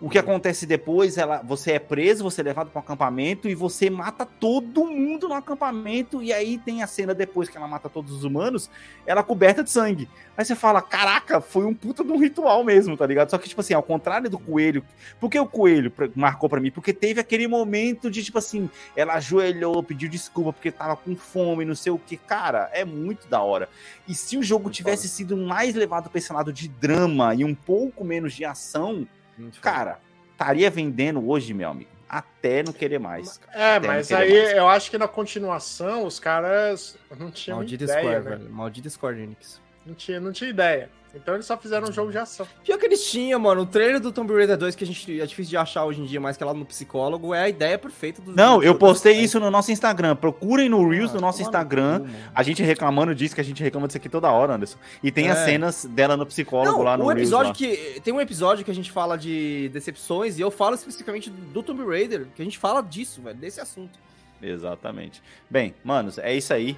o 0.01 0.09
que 0.09 0.19
acontece 0.19 0.65
depois, 0.65 1.19
ela, 1.19 1.43
você 1.43 1.73
é 1.73 1.79
preso, 1.79 2.23
você 2.23 2.41
é 2.41 2.45
levado 2.45 2.71
para 2.71 2.79
um 2.79 2.83
acampamento 2.83 3.49
e 3.49 3.55
você 3.55 3.91
mata 3.91 4.25
todo 4.25 4.87
mundo 4.87 5.29
no 5.29 5.35
acampamento. 5.35 6.23
E 6.23 6.33
aí 6.33 6.57
tem 6.57 6.83
a 6.83 6.87
cena 6.87 7.13
depois 7.13 7.49
que 7.49 7.57
ela 7.57 7.67
mata 7.67 7.89
todos 7.89 8.13
os 8.13 8.23
humanos, 8.23 8.71
ela 9.05 9.25
coberta 9.25 9.65
de 9.65 9.71
sangue. 9.71 10.09
Aí 10.37 10.45
você 10.45 10.55
fala, 10.55 10.81
caraca, 10.81 11.41
foi 11.41 11.65
um 11.65 11.75
puta 11.75 12.05
de 12.05 12.13
um 12.13 12.17
ritual 12.17 12.63
mesmo, 12.63 12.97
tá 12.97 13.05
ligado? 13.05 13.29
Só 13.31 13.39
que, 13.39 13.49
tipo 13.49 13.61
assim, 13.61 13.75
ao 13.75 13.83
contrário 13.83 14.31
do 14.31 14.39
coelho. 14.39 14.85
Por 15.19 15.29
que 15.29 15.39
o 15.41 15.47
coelho 15.47 15.93
marcou 16.15 16.49
para 16.49 16.61
mim? 16.61 16.71
Porque 16.71 16.93
teve 16.93 17.21
aquele 17.21 17.49
momento 17.49 18.09
de, 18.09 18.23
tipo 18.23 18.39
assim, 18.39 18.71
ela 18.95 19.15
ajoelhou, 19.15 19.83
pediu 19.83 20.09
desculpa 20.09 20.53
porque 20.53 20.71
tava 20.71 20.95
com 20.95 21.17
fome, 21.17 21.65
não 21.65 21.75
sei 21.75 21.91
o 21.91 21.99
que. 21.99 22.17
Cara, 22.17 22.71
é 22.73 22.85
muito 22.85 23.27
da 23.27 23.43
hora. 23.43 23.69
E 24.07 24.15
se 24.15 24.37
o 24.37 24.45
jogo 24.45 24.71
tivesse 24.71 25.09
sido 25.09 25.37
mais 25.37 25.75
levado 25.75 26.09
pra 26.09 26.19
esse 26.19 26.33
lado 26.33 26.53
de 26.53 26.69
drama 26.69 27.35
e 27.35 27.45
um 27.45 27.55
pouco 27.55 28.05
menos 28.05 28.33
de 28.33 28.45
ação 28.45 29.05
Cara, 29.61 29.99
estaria 30.33 30.71
vendendo 30.71 31.29
hoje, 31.29 31.53
meu 31.53 31.71
amigo, 31.71 31.91
até 32.09 32.63
não 32.63 32.73
querer 32.73 32.99
mais. 32.99 33.41
É, 33.53 33.79
mas 33.81 34.11
aí 34.13 34.33
mais. 34.33 34.53
eu 34.53 34.69
acho 34.69 34.91
que 34.91 34.99
na 34.99 35.09
continuação 35.09 36.05
os 36.05 36.19
caras 36.19 36.97
não 37.19 37.31
tinham 37.31 37.59
Maldita 37.59 37.85
ideia, 37.85 38.01
Square, 38.01 38.25
né? 38.25 38.31
velho. 38.31 38.51
Maldita 38.51 38.91
Square 38.91 39.21
Enix. 39.21 39.61
Não 39.89 39.95
tinha, 39.95 40.21
não 40.21 40.33
tinha 40.33 40.51
ideia. 40.51 40.91
Então 41.15 41.33
eles 41.33 41.47
só 41.47 41.57
fizeram 41.57 41.89
um 41.89 41.93
jogo 41.93 42.13
de 42.13 42.19
ação. 42.19 42.47
Pior 42.63 42.79
que 42.79 42.85
eles 42.85 43.11
tinham, 43.11 43.41
mano. 43.41 43.63
O 43.63 43.67
trailer 43.67 43.99
do 43.99 44.13
Tomb 44.13 44.31
Raider 44.35 44.59
2, 44.59 44.77
que 44.77 44.85
a 44.85 44.87
gente 44.87 45.19
é 45.19 45.25
difícil 45.25 45.49
de 45.49 45.57
achar 45.57 45.87
hoje 45.87 46.03
em 46.03 46.05
dia, 46.05 46.21
mais 46.21 46.37
que 46.37 46.43
é 46.43 46.47
lá 46.47 46.53
no 46.53 46.67
psicólogo, 46.67 47.33
é 47.33 47.45
a 47.45 47.49
ideia 47.49 47.79
perfeita 47.79 48.21
do 48.21 48.37
Não, 48.37 48.63
eu 48.63 48.75
postei 48.75 49.15
isso 49.15 49.41
no 49.41 49.51
nosso 49.51 49.73
Instagram. 49.73 50.15
Procurem 50.15 50.69
no 50.69 50.87
Reels 50.87 51.11
ah, 51.11 51.15
do 51.15 51.21
nosso 51.23 51.41
Instagram. 51.41 52.05
a 52.35 52.43
gente 52.43 52.63
reclamando 52.63 53.15
disso, 53.15 53.35
que 53.35 53.41
a 53.41 53.45
gente 53.45 53.63
reclama 53.63 53.87
disso 53.87 53.97
aqui 53.97 54.11
toda 54.11 54.31
hora, 54.31 54.57
Anderson. 54.57 54.77
E 55.03 55.11
tem 55.11 55.29
é. 55.29 55.31
as 55.31 55.39
cenas 55.39 55.87
dela 55.87 56.15
no 56.15 56.27
psicólogo 56.27 56.77
Não, 56.77 56.83
lá 56.83 56.99
no 56.99 57.07
o 57.07 57.11
episódio 57.11 57.55
Reels, 57.59 57.77
que 57.95 58.01
Tem 58.03 58.13
um 58.13 58.21
episódio 58.21 58.63
que 58.63 58.71
a 58.71 58.75
gente 58.75 58.93
fala 58.93 59.17
de 59.17 59.71
decepções, 59.71 60.39
e 60.39 60.43
eu 60.43 60.51
falo 60.51 60.75
especificamente 60.75 61.31
do 61.31 61.63
Tomb 61.63 61.83
Raider, 61.87 62.27
que 62.37 62.43
a 62.43 62.45
gente 62.45 62.59
fala 62.59 62.83
disso, 62.83 63.23
velho, 63.23 63.39
desse 63.39 63.63
assunto. 63.63 63.99
Exatamente. 64.43 65.23
Bem, 65.49 65.75
manos, 65.83 66.19
é 66.19 66.35
isso 66.35 66.53
aí. 66.53 66.77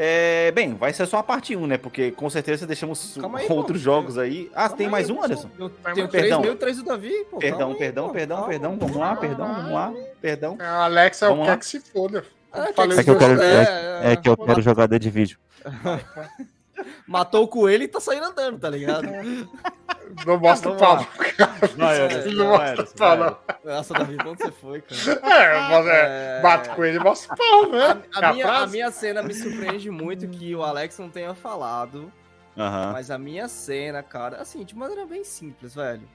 É, 0.00 0.52
bem, 0.52 0.74
vai 0.74 0.92
ser 0.92 1.06
só 1.06 1.16
a 1.16 1.22
parte 1.24 1.56
1, 1.56 1.66
né? 1.66 1.76
Porque 1.76 2.12
com 2.12 2.30
certeza 2.30 2.64
deixamos 2.64 3.18
aí, 3.34 3.46
outros 3.50 3.78
pô, 3.78 3.84
jogos 3.84 4.16
aí. 4.16 4.48
Ah, 4.54 4.68
tem 4.68 4.88
mais 4.88 5.10
um, 5.10 5.20
Anderson? 5.20 5.50
Eu 5.58 5.70
tenho 5.70 6.08
perdão. 6.08 6.40
meu, 6.40 6.54
três 6.54 6.76
do 6.76 6.84
Davi. 6.84 7.12
Pô, 7.28 7.38
perdão, 7.38 7.74
perdão, 7.74 8.06
aí, 8.06 8.12
perdão, 8.12 8.36
calma, 8.36 8.48
perdão. 8.48 8.78
Vamos 8.78 8.96
lá, 8.96 9.16
perdão, 9.16 9.54
vamos 9.54 9.72
lá. 9.72 9.94
Perdão. 10.22 10.56
É, 10.60 10.64
a 10.64 10.84
Alexa 10.84 11.26
é 11.26 11.28
o 11.30 11.42
que 11.42 11.50
é 11.50 11.56
que 11.56 11.66
se 11.66 11.80
foda. 11.80 12.24
É, 12.54 12.60
é, 12.60 13.02
que 13.02 13.10
eu 13.10 13.18
quero, 13.18 13.42
é, 13.42 14.12
é 14.12 14.16
que 14.16 14.28
eu 14.28 14.36
quero 14.36 14.62
jogador 14.62 14.98
de 15.00 15.10
vídeo. 15.10 15.36
Matou 17.04 17.42
o 17.42 17.48
coelho 17.48 17.82
e 17.82 17.88
tá 17.88 17.98
saindo 17.98 18.26
andando, 18.26 18.56
tá 18.56 18.70
ligado? 18.70 19.08
Não 20.26 20.38
mostra 20.38 20.70
o 20.70 20.76
pau. 20.76 21.06
Vai, 21.76 22.00
Anderson, 22.00 22.30
não 22.30 22.46
mostra 22.48 22.82
o 22.82 22.94
pau, 22.94 23.16
não. 23.16 23.38
Nossa, 23.64 23.94
Davi, 23.94 24.16
onde 24.26 24.42
você 24.42 24.52
foi, 24.52 24.80
cara? 24.82 25.20
É, 25.22 25.68
mas 25.68 25.86
é, 25.86 26.40
bate 26.42 26.68
com 26.70 26.84
ele 26.84 26.96
e 26.96 27.00
mostra 27.00 27.34
o 27.34 27.36
pau, 27.36 27.70
né? 27.70 28.02
A, 28.14 28.28
a, 28.28 28.32
minha, 28.32 28.48
a, 28.48 28.66
minha, 28.66 28.90
cena 28.90 29.22
me 29.22 29.34
surpreende 29.34 29.90
muito 29.90 30.28
que 30.28 30.54
o 30.54 30.62
Alex 30.62 30.98
não 30.98 31.10
tenha 31.10 31.34
falado. 31.34 32.12
Uhum. 32.56 32.92
Mas 32.92 33.10
a 33.10 33.18
minha 33.18 33.48
cena, 33.48 34.02
cara, 34.02 34.40
assim, 34.40 34.64
de 34.64 34.76
maneira 34.76 35.06
bem 35.06 35.24
simples, 35.24 35.74
velho. 35.74 36.08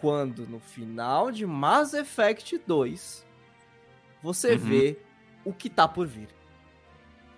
Quando 0.00 0.46
no 0.46 0.60
final 0.60 1.30
de 1.30 1.44
Mass 1.44 1.92
Effect 1.92 2.58
2 2.66 3.26
você 4.22 4.52
uhum. 4.52 4.58
vê 4.58 4.98
o 5.44 5.52
que 5.52 5.68
tá 5.68 5.86
por 5.86 6.06
vir. 6.06 6.28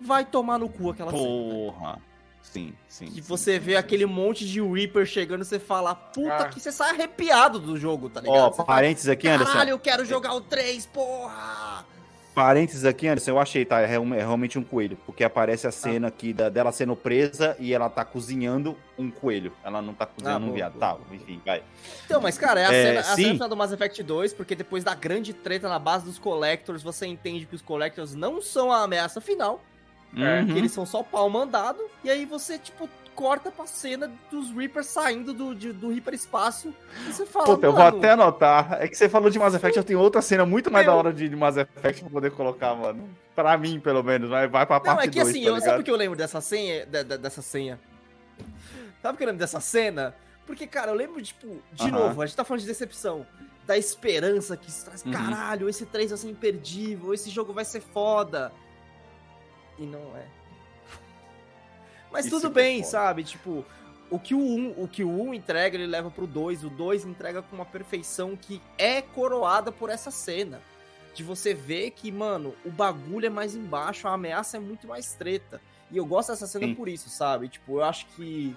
Vai 0.00 0.24
tomar 0.24 0.58
no 0.58 0.68
cu 0.68 0.90
aquela 0.90 1.10
Porra. 1.10 1.22
cena. 1.22 1.72
Porra. 1.72 2.09
Sim, 2.42 2.74
sim. 2.88 3.08
E 3.14 3.20
você 3.20 3.58
vê 3.58 3.76
aquele 3.76 4.06
monte 4.06 4.44
de 4.44 4.60
Reaper 4.60 5.06
chegando, 5.06 5.44
você 5.44 5.58
fala, 5.58 5.94
puta 5.94 6.34
ah. 6.34 6.48
que 6.48 6.58
você 6.58 6.72
sai 6.72 6.90
arrepiado 6.90 7.60
do 7.60 7.76
jogo, 7.76 8.08
tá 8.08 8.20
ligado? 8.20 8.54
Ó, 8.58 8.64
parênteses 8.64 9.08
aqui, 9.08 9.28
Anderson. 9.28 9.52
Caralho, 9.52 9.70
eu 9.70 9.78
quero 9.78 10.04
jogar 10.04 10.34
o 10.34 10.40
3, 10.40 10.86
porra! 10.86 11.86
Parênteses 12.34 12.84
aqui, 12.84 13.08
Anderson, 13.08 13.32
eu 13.32 13.40
achei, 13.40 13.64
tá? 13.64 13.80
É, 13.82 13.94
é 13.94 13.96
realmente 13.96 14.58
um 14.58 14.62
coelho. 14.62 14.96
Porque 15.04 15.24
aparece 15.24 15.66
a 15.66 15.72
cena 15.72 16.06
ah. 16.06 16.08
aqui 16.08 16.32
da, 16.32 16.48
dela 16.48 16.70
sendo 16.70 16.94
presa 16.96 17.56
e 17.58 17.74
ela 17.74 17.88
tá 17.90 18.04
cozinhando 18.04 18.76
um 18.96 19.10
coelho. 19.10 19.52
Ela 19.64 19.82
não 19.82 19.92
tá 19.92 20.06
cozinhando 20.06 20.46
ah, 20.46 20.48
um 20.48 20.52
viado. 20.52 20.78
Tá, 20.78 20.96
enfim, 21.12 21.40
vai. 21.44 21.62
Então, 22.04 22.20
mas, 22.20 22.38
cara, 22.38 22.60
é 22.60 22.66
a, 22.66 22.72
é, 22.72 22.86
cena, 22.86 23.00
a 23.00 23.16
cena 23.16 23.48
do 23.48 23.56
Mass 23.56 23.72
Effect 23.72 24.02
2, 24.02 24.32
porque 24.32 24.54
depois 24.54 24.84
da 24.84 24.94
grande 24.94 25.32
treta 25.32 25.68
na 25.68 25.78
base 25.78 26.04
dos 26.04 26.18
Collectors, 26.18 26.82
você 26.82 27.06
entende 27.06 27.46
que 27.46 27.54
os 27.54 27.62
Collectors 27.62 28.14
não 28.14 28.40
são 28.40 28.72
a 28.72 28.82
ameaça 28.84 29.20
final. 29.20 29.60
É, 30.16 30.44
que 30.44 30.52
eles 30.52 30.72
são 30.72 30.84
só 30.84 31.02
pau 31.02 31.28
mandado. 31.30 31.78
E 32.02 32.10
aí 32.10 32.24
você, 32.24 32.58
tipo, 32.58 32.88
corta 33.14 33.50
pra 33.50 33.66
cena 33.66 34.10
dos 34.30 34.50
Reapers 34.50 34.86
saindo 34.86 35.32
do, 35.32 35.54
de, 35.54 35.72
do 35.72 35.90
Reaper 35.90 36.14
espaço. 36.14 36.74
E 37.06 37.12
você 37.12 37.26
fala. 37.26 37.44
Puta, 37.44 37.66
eu 37.66 37.72
vou 37.72 37.82
até 37.82 38.10
anotar. 38.10 38.78
É 38.80 38.88
que 38.88 38.96
você 38.96 39.08
falou 39.08 39.30
de 39.30 39.38
Mass 39.38 39.54
Effect, 39.54 39.76
eu 39.76 39.84
tenho 39.84 40.00
outra 40.00 40.22
cena 40.22 40.44
muito 40.46 40.70
mais 40.70 40.86
Meu... 40.86 40.94
da 40.94 40.98
hora 40.98 41.12
de, 41.12 41.28
de 41.28 41.36
Mass 41.36 41.56
Effect 41.56 42.02
pra 42.02 42.10
poder 42.10 42.30
colocar, 42.32 42.74
mano. 42.74 43.08
Pra 43.34 43.56
mim, 43.56 43.78
pelo 43.78 44.02
menos. 44.02 44.30
Vai, 44.30 44.48
vai 44.48 44.66
pra 44.66 44.80
parte 44.80 44.84
2. 44.84 44.96
Não, 44.96 45.02
é 45.02 45.08
que 45.08 45.20
dois, 45.20 45.28
assim, 45.28 45.44
tá 45.44 45.50
eu, 45.50 45.60
sabe 45.60 45.76
por 45.76 45.84
que 45.84 45.90
eu 45.90 45.96
lembro 45.96 46.16
dessa 46.16 46.40
senha? 46.40 46.86
De, 46.86 47.04
de, 47.04 47.18
dessa 47.18 47.42
senha? 47.42 47.78
Sabe 49.02 49.14
por 49.14 49.18
que 49.18 49.22
eu 49.22 49.26
lembro 49.26 49.40
dessa 49.40 49.60
cena? 49.60 50.14
Porque, 50.46 50.66
cara, 50.66 50.90
eu 50.90 50.94
lembro, 50.94 51.22
tipo, 51.22 51.46
de 51.72 51.84
uh 51.84 51.86
-huh. 51.86 51.90
novo, 51.90 52.22
a 52.22 52.26
gente 52.26 52.36
tá 52.36 52.44
falando 52.44 52.62
de 52.62 52.66
decepção. 52.66 53.26
Da 53.66 53.78
esperança 53.78 54.56
que 54.56 54.72
traz, 54.82 55.04
uhum. 55.04 55.12
caralho, 55.12 55.68
esse 55.68 55.86
3 55.86 56.10
vai 56.10 56.18
ser 56.18 56.28
imperdível, 56.28 57.14
esse 57.14 57.30
jogo 57.30 57.52
vai 57.52 57.64
ser 57.64 57.80
foda 57.80 58.50
e 59.80 59.86
não 59.86 60.16
é. 60.16 60.26
Mas 62.12 62.26
Isso 62.26 62.40
tudo 62.40 62.52
bem, 62.52 62.80
é 62.80 62.84
sabe? 62.84 63.24
Tipo, 63.24 63.64
o 64.10 64.18
que 64.18 64.34
o 64.34 64.40
1, 64.40 64.74
o 64.76 64.88
que 64.88 65.02
o 65.02 65.10
1 65.10 65.34
entrega, 65.34 65.76
ele 65.76 65.86
leva 65.86 66.10
pro 66.10 66.26
2, 66.26 66.64
o 66.64 66.70
2 66.70 67.04
entrega 67.04 67.42
com 67.42 67.56
uma 67.56 67.64
perfeição 67.64 68.36
que 68.36 68.60
é 68.76 69.00
coroada 69.00 69.72
por 69.72 69.88
essa 69.88 70.10
cena. 70.10 70.60
De 71.14 71.24
você 71.24 71.52
ver 71.52 71.90
que, 71.90 72.12
mano, 72.12 72.54
o 72.64 72.70
bagulho 72.70 73.26
é 73.26 73.30
mais 73.30 73.56
embaixo, 73.56 74.06
a 74.06 74.12
ameaça 74.12 74.58
é 74.58 74.60
muito 74.60 74.86
mais 74.86 75.12
treta. 75.14 75.60
E 75.90 75.96
eu 75.96 76.06
gosto 76.06 76.28
dessa 76.28 76.46
cena 76.46 76.66
Sim. 76.66 76.74
por 76.74 76.88
isso, 76.88 77.10
sabe? 77.10 77.48
Tipo, 77.48 77.78
eu 77.78 77.84
acho 77.84 78.06
que 78.14 78.56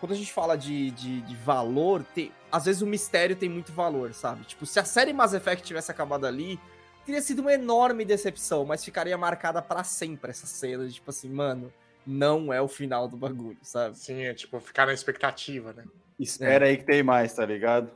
quando 0.00 0.12
a 0.12 0.14
gente 0.14 0.32
fala 0.32 0.56
de, 0.56 0.90
de, 0.90 1.22
de, 1.22 1.36
valor, 1.36 2.04
tem, 2.14 2.30
às 2.52 2.66
vezes 2.66 2.82
o 2.82 2.86
mistério 2.86 3.34
tem 3.34 3.48
muito 3.48 3.72
valor, 3.72 4.12
sabe? 4.12 4.44
Tipo, 4.44 4.66
se 4.66 4.78
a 4.78 4.84
série 4.84 5.12
Mass 5.12 5.32
Effect 5.32 5.66
tivesse 5.66 5.90
acabado 5.90 6.26
ali, 6.26 6.60
teria 7.06 7.22
sido 7.22 7.38
uma 7.38 7.54
enorme 7.54 8.04
decepção, 8.04 8.64
mas 8.64 8.84
ficaria 8.84 9.16
marcada 9.16 9.62
para 9.62 9.84
sempre 9.84 10.32
essa 10.32 10.46
cena, 10.46 10.86
de, 10.86 10.94
tipo 10.94 11.08
assim, 11.08 11.30
mano, 11.30 11.72
não 12.04 12.52
é 12.52 12.60
o 12.60 12.68
final 12.68 13.08
do 13.08 13.16
bagulho, 13.16 13.58
sabe? 13.62 13.96
Sim, 13.96 14.24
é 14.24 14.34
tipo, 14.34 14.60
ficar 14.60 14.86
na 14.86 14.92
expectativa, 14.92 15.72
né? 15.72 15.84
Espera 16.18 16.66
é. 16.66 16.70
aí 16.70 16.76
que 16.76 16.84
tem 16.84 17.02
mais, 17.02 17.32
tá 17.32 17.46
ligado? 17.46 17.90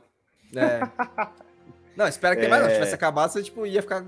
É. 0.55 0.79
Não, 1.95 2.07
espera 2.07 2.35
que 2.35 2.45
é... 2.45 2.47
mais. 2.47 2.61
Não, 2.61 2.69
se 2.69 2.75
tivesse 2.75 2.95
acabado, 2.95 3.31
você 3.31 3.43
tipo, 3.43 3.65
ia 3.65 3.81
ficar 3.81 4.03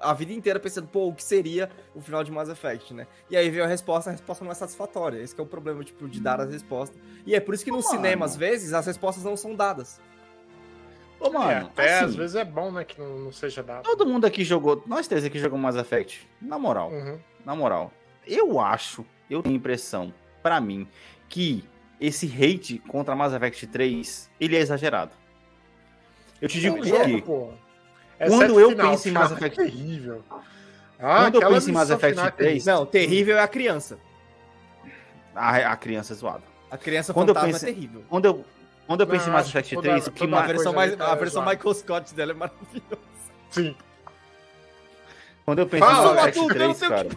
a 0.00 0.12
vida 0.12 0.32
inteira 0.32 0.58
pensando, 0.58 0.88
pô, 0.88 1.06
o 1.06 1.14
que 1.14 1.22
seria 1.22 1.70
o 1.94 2.00
final 2.00 2.24
de 2.24 2.32
Mass 2.32 2.48
Effect, 2.48 2.92
né? 2.92 3.06
E 3.30 3.36
aí 3.36 3.48
veio 3.48 3.64
a 3.64 3.66
resposta, 3.66 4.10
a 4.10 4.12
resposta 4.12 4.44
não 4.44 4.50
é 4.50 4.54
satisfatória. 4.54 5.22
Esse 5.22 5.38
é 5.38 5.42
o 5.42 5.46
problema, 5.46 5.82
tipo, 5.84 6.08
de 6.08 6.20
dar 6.20 6.40
as 6.40 6.50
respostas. 6.50 7.00
E 7.24 7.34
é 7.34 7.40
por 7.40 7.54
isso 7.54 7.64
que 7.64 7.70
no 7.70 7.80
cinema, 7.80 8.24
às 8.24 8.36
vezes, 8.36 8.72
as 8.72 8.86
respostas 8.86 9.22
não 9.22 9.36
são 9.36 9.54
dadas. 9.54 10.00
Ô, 11.20 11.30
mano, 11.30 11.50
é, 11.50 11.56
até 11.56 11.96
assim, 11.96 12.04
às 12.04 12.14
vezes 12.14 12.36
é 12.36 12.44
bom, 12.44 12.70
né, 12.70 12.84
que 12.84 13.00
não, 13.00 13.18
não, 13.18 13.32
seja 13.32 13.62
dado. 13.62 13.82
Todo 13.82 14.06
mundo 14.06 14.24
aqui 14.24 14.44
jogou, 14.44 14.82
nós 14.86 15.08
três 15.08 15.24
aqui 15.24 15.38
jogamos 15.38 15.62
Mass 15.62 15.76
Effect. 15.76 16.28
Na 16.40 16.58
moral, 16.58 16.90
uhum. 16.90 17.18
na 17.44 17.56
moral. 17.56 17.92
Eu 18.26 18.60
acho, 18.60 19.04
eu 19.28 19.42
tenho 19.42 19.56
impressão, 19.56 20.14
para 20.42 20.60
mim, 20.60 20.86
que 21.28 21.64
esse 22.00 22.26
hate 22.26 22.78
contra 22.86 23.16
Mass 23.16 23.32
Effect 23.32 23.66
3, 23.66 24.30
ele 24.38 24.56
é 24.56 24.60
exagerado. 24.60 25.12
Eu 26.40 26.48
te 26.48 26.60
digo 26.60 26.78
é 26.78 26.80
que 26.80 27.24
quando 28.26 28.60
eu 28.60 28.70
final, 28.70 28.90
penso 28.90 29.08
em 29.08 29.12
Mass 29.12 29.32
Effect... 29.32 29.60
É 29.60 29.64
terrível. 29.64 30.24
Ah, 31.00 31.22
quando 31.24 31.42
eu 31.42 31.48
penso 31.50 31.70
em 31.70 31.72
Mass 31.72 31.90
Effect 31.90 32.32
3... 32.36 32.66
Não, 32.66 32.86
terrível 32.86 33.36
é 33.36 33.40
a 33.40 33.48
criança. 33.48 33.98
A, 35.34 35.72
a 35.72 35.76
criança 35.76 36.12
é 36.12 36.16
zoada. 36.16 36.42
A 36.70 36.76
criança 36.76 37.14
quando 37.14 37.28
fantasma 37.28 37.48
eu 37.48 37.52
penso, 37.52 37.64
é 37.64 37.72
terrível. 37.72 38.04
Quando 38.08 38.24
eu, 38.26 38.44
Quando 38.88 39.02
eu 39.02 39.06
penso 39.06 39.26
não, 39.26 39.34
em 39.34 39.36
Mass 39.36 39.48
Effect 39.48 39.76
3, 39.76 40.06
o 40.06 40.12
que 40.12 40.26
mais... 40.26 40.44
A 40.44 40.46
versão, 40.46 40.72
mais, 40.72 40.96
tá 40.96 41.12
a 41.12 41.14
versão 41.14 41.44
Michael 41.44 41.74
Scott 41.74 42.14
dela 42.14 42.32
é 42.32 42.34
maravilhosa. 42.34 42.98
Sim. 43.50 43.76
Quando 45.44 45.58
eu 45.58 45.66
penso 45.66 45.84
Fala, 45.84 46.12
em 46.12 46.14
Mass 46.14 46.26
Effect 46.28 46.48
3, 46.48 46.80
cara... 46.80 47.08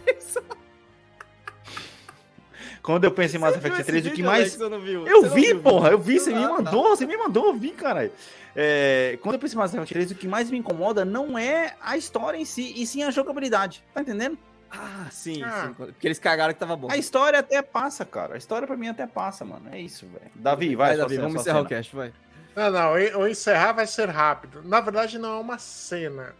Quando 2.82 3.04
eu 3.04 3.10
penso 3.10 3.36
em 3.36 3.38
Mass 3.38 3.56
Effect 3.56 3.84
3, 3.84 4.06
o 4.06 4.10
que 4.10 4.22
mais. 4.22 4.60
Eu 4.60 5.30
vi, 5.30 5.54
porra, 5.54 5.92
eu 5.92 5.98
vi, 5.98 6.20
você 6.20 6.34
me 6.34 6.46
mandou, 6.46 6.90
você 6.90 7.06
me 7.06 7.16
mandou, 7.16 7.46
eu 7.46 7.54
vi, 7.54 7.70
caralho. 7.70 8.12
É, 8.54 9.18
quando 9.22 9.36
eu 9.36 9.40
penso 9.40 9.54
em 9.54 9.58
Mass 9.58 9.72
Effect 9.72 9.94
3, 9.94 10.10
o 10.10 10.14
que 10.14 10.28
mais 10.28 10.50
me 10.50 10.58
incomoda 10.58 11.06
não 11.06 11.38
é 11.38 11.74
a 11.80 11.96
história 11.96 12.36
em 12.36 12.44
si, 12.44 12.74
e 12.76 12.86
sim 12.86 13.02
a 13.02 13.10
jogabilidade. 13.10 13.82
Tá 13.94 14.02
entendendo? 14.02 14.36
Ah, 14.72 15.06
sim, 15.10 15.42
ah. 15.42 15.66
sim. 15.66 15.74
Porque 15.74 16.06
eles 16.06 16.18
cagaram 16.18 16.54
que 16.54 16.60
tava 16.60 16.74
bom. 16.74 16.90
A 16.90 16.96
história 16.96 17.38
até 17.38 17.60
passa, 17.60 18.04
cara. 18.04 18.34
A 18.34 18.38
história 18.38 18.66
pra 18.66 18.76
mim 18.76 18.88
até 18.88 19.06
passa, 19.06 19.44
mano. 19.44 19.68
É 19.70 19.78
isso, 19.78 20.06
velho. 20.06 20.30
Davi, 20.34 20.74
vai, 20.74 20.88
vai 20.88 20.96
Davi, 20.96 21.16
vamos 21.18 21.42
encerrar 21.42 21.58
cena. 21.58 21.66
o 21.66 21.68
cast, 21.68 21.94
vai. 21.94 22.12
Não, 22.56 22.70
não, 22.70 22.92
o 23.20 23.28
encerrar 23.28 23.72
vai 23.72 23.86
ser 23.86 24.08
rápido. 24.08 24.62
Na 24.64 24.80
verdade, 24.80 25.18
não 25.18 25.36
é 25.36 25.40
uma 25.40 25.58
cena. 25.58 26.34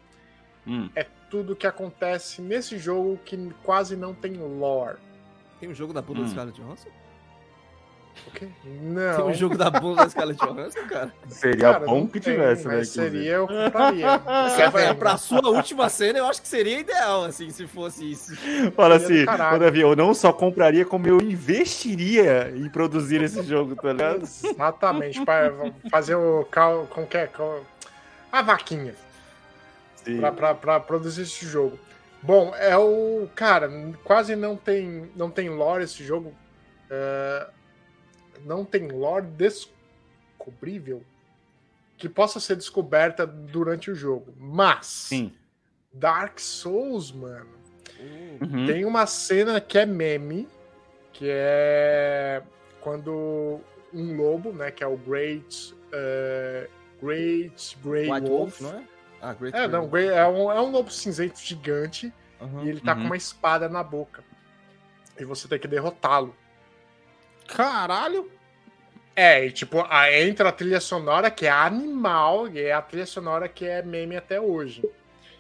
Hum. 0.67 0.89
É 0.95 1.07
tudo 1.31 1.57
que 1.57 1.67
acontece 1.67 2.41
nesse 2.41 2.79
jogo 2.79 3.19
que 3.25 3.53
quase 3.63 3.97
não 3.97 4.15
tem 4.15 4.35
lore. 4.35 4.99
Tem 5.61 5.69
um 5.69 5.75
jogo 5.75 5.93
da 5.93 6.03
bunda 6.03 6.21
hum. 6.21 6.25
do 6.25 6.31
Scarlett 6.31 6.61
Johansson? 6.61 6.89
O 8.27 8.31
quê? 8.31 8.49
Não. 8.65 9.17
Tem 9.17 9.25
um 9.25 9.35
jogo 9.35 9.57
da 9.57 9.71
bunda 9.71 10.05
da 10.05 10.09
Scarlett 10.09 10.45
Johansson, 10.45 10.87
cara? 10.87 11.13
Seria 11.29 11.73
cara, 11.73 11.87
bom 11.87 12.07
que 12.07 12.21
tem, 12.21 12.35
tivesse, 12.35 12.69
né? 12.69 12.85
Seria, 12.85 13.33
eu 13.33 13.49
compraria. 13.49 14.07
é, 14.81 14.95
pra 14.95 15.17
sua 15.17 15.49
última 15.49 15.89
cena, 15.89 16.19
eu 16.19 16.27
acho 16.27 16.41
que 16.41 16.49
seria 16.49 16.79
ideal, 16.79 17.25
assim, 17.25 17.51
se 17.51 17.67
fosse 17.67 18.13
isso. 18.13 18.37
Fala 18.77 18.97
assim, 18.97 19.25
Davi, 19.25 19.81
eu 19.81 19.97
não 19.97 20.15
só 20.15 20.33
compraria, 20.33 20.85
como 20.85 21.07
eu 21.07 21.21
investiria 21.21 22.53
em 22.55 22.69
produzir 22.69 23.23
esse 23.23 23.43
jogo, 23.43 23.75
tá 23.75 23.93
ligado? 23.93 24.23
Exatamente, 24.23 25.25
para 25.25 25.53
fazer 25.91 26.15
o 26.15 26.45
cal, 26.51 26.87
com 26.87 27.07
que 27.07 27.17
é, 27.17 27.31
a 28.31 28.43
vaquinha. 28.43 28.95
Pra, 30.19 30.33
pra, 30.33 30.55
pra 30.55 30.81
produzir 30.81 31.23
esse 31.23 31.47
jogo. 31.47 31.79
Bom, 32.23 32.55
é 32.57 32.77
o. 32.77 33.29
Cara, 33.35 33.69
quase 34.05 34.37
não 34.37 34.57
tem, 34.57 35.11
não 35.17 35.31
tem 35.31 35.49
lore 35.49 35.85
esse 35.85 36.05
jogo. 36.05 36.33
Uh, 36.91 37.51
não 38.45 38.65
tem 38.65 38.89
lore 38.89 39.27
descobrível 39.27 41.03
que 41.97 42.09
possa 42.09 42.41
ser 42.41 42.57
descoberta 42.57 43.27
durante 43.27 43.91
o 43.91 43.95
jogo. 43.95 44.35
Mas. 44.39 44.87
Sim. 44.87 45.33
Dark 45.93 46.41
Souls, 46.41 47.13
mano. 47.13 47.51
Uhum. 48.41 48.67
Tem 48.67 48.85
uma 48.85 49.07
cena 49.07 49.61
que 49.61 49.79
é 49.79 49.87
meme, 49.87 50.49
que 51.13 51.27
é 51.29 52.43
quando 52.81 53.61
um 53.93 54.17
lobo, 54.17 54.53
né, 54.53 54.71
que 54.71 54.83
é 54.83 54.87
o 54.87 54.97
Great 54.97 55.75
uh, 55.93 56.69
Great 57.01 57.79
Grey 57.85 58.11
White 58.11 58.29
Wolf, 58.29 58.61
Wolf, 58.61 58.61
não 58.61 58.79
é? 58.81 58.85
Ah, 59.21 59.35
Great 59.35 59.57
é, 59.57 59.69
não, 59.69 59.97
é 59.97 60.29
um, 60.29 60.51
é 60.51 60.61
um 60.61 60.71
lobo 60.71 60.91
cinzento 60.91 61.39
gigante 61.39 62.13
uhum, 62.41 62.65
e 62.65 62.71
ele 62.71 62.81
tá 62.81 62.95
uhum. 62.95 63.01
com 63.01 63.07
uma 63.07 63.17
espada 63.17 63.69
na 63.69 63.85
boca. 63.85 64.25
E 65.19 65.25
você 65.25 65.47
tem 65.47 65.59
que 65.59 65.69
derrotá-lo. 65.69 66.35
Caralho! 67.53 68.31
É, 69.15 69.45
e 69.45 69.53
tipo, 69.53 69.85
a, 69.89 70.11
entra 70.11 70.49
a 70.49 70.53
trilha 70.53 70.81
sonora 70.81 71.31
que 71.31 71.47
é 71.47 71.51
animal, 71.51 72.49
e 72.49 72.61
é 72.61 72.73
a 72.73 72.81
trilha 72.81 73.05
sonora 73.05 73.47
que 73.47 73.67
é 73.67 73.83
meme 73.83 74.17
até 74.17 74.41
hoje. 74.41 74.83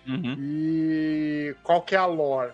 Uhum. 0.06 0.36
E 0.38 1.56
qual 1.62 1.80
que 1.80 1.94
é 1.94 1.98
a 1.98 2.04
lore? 2.04 2.52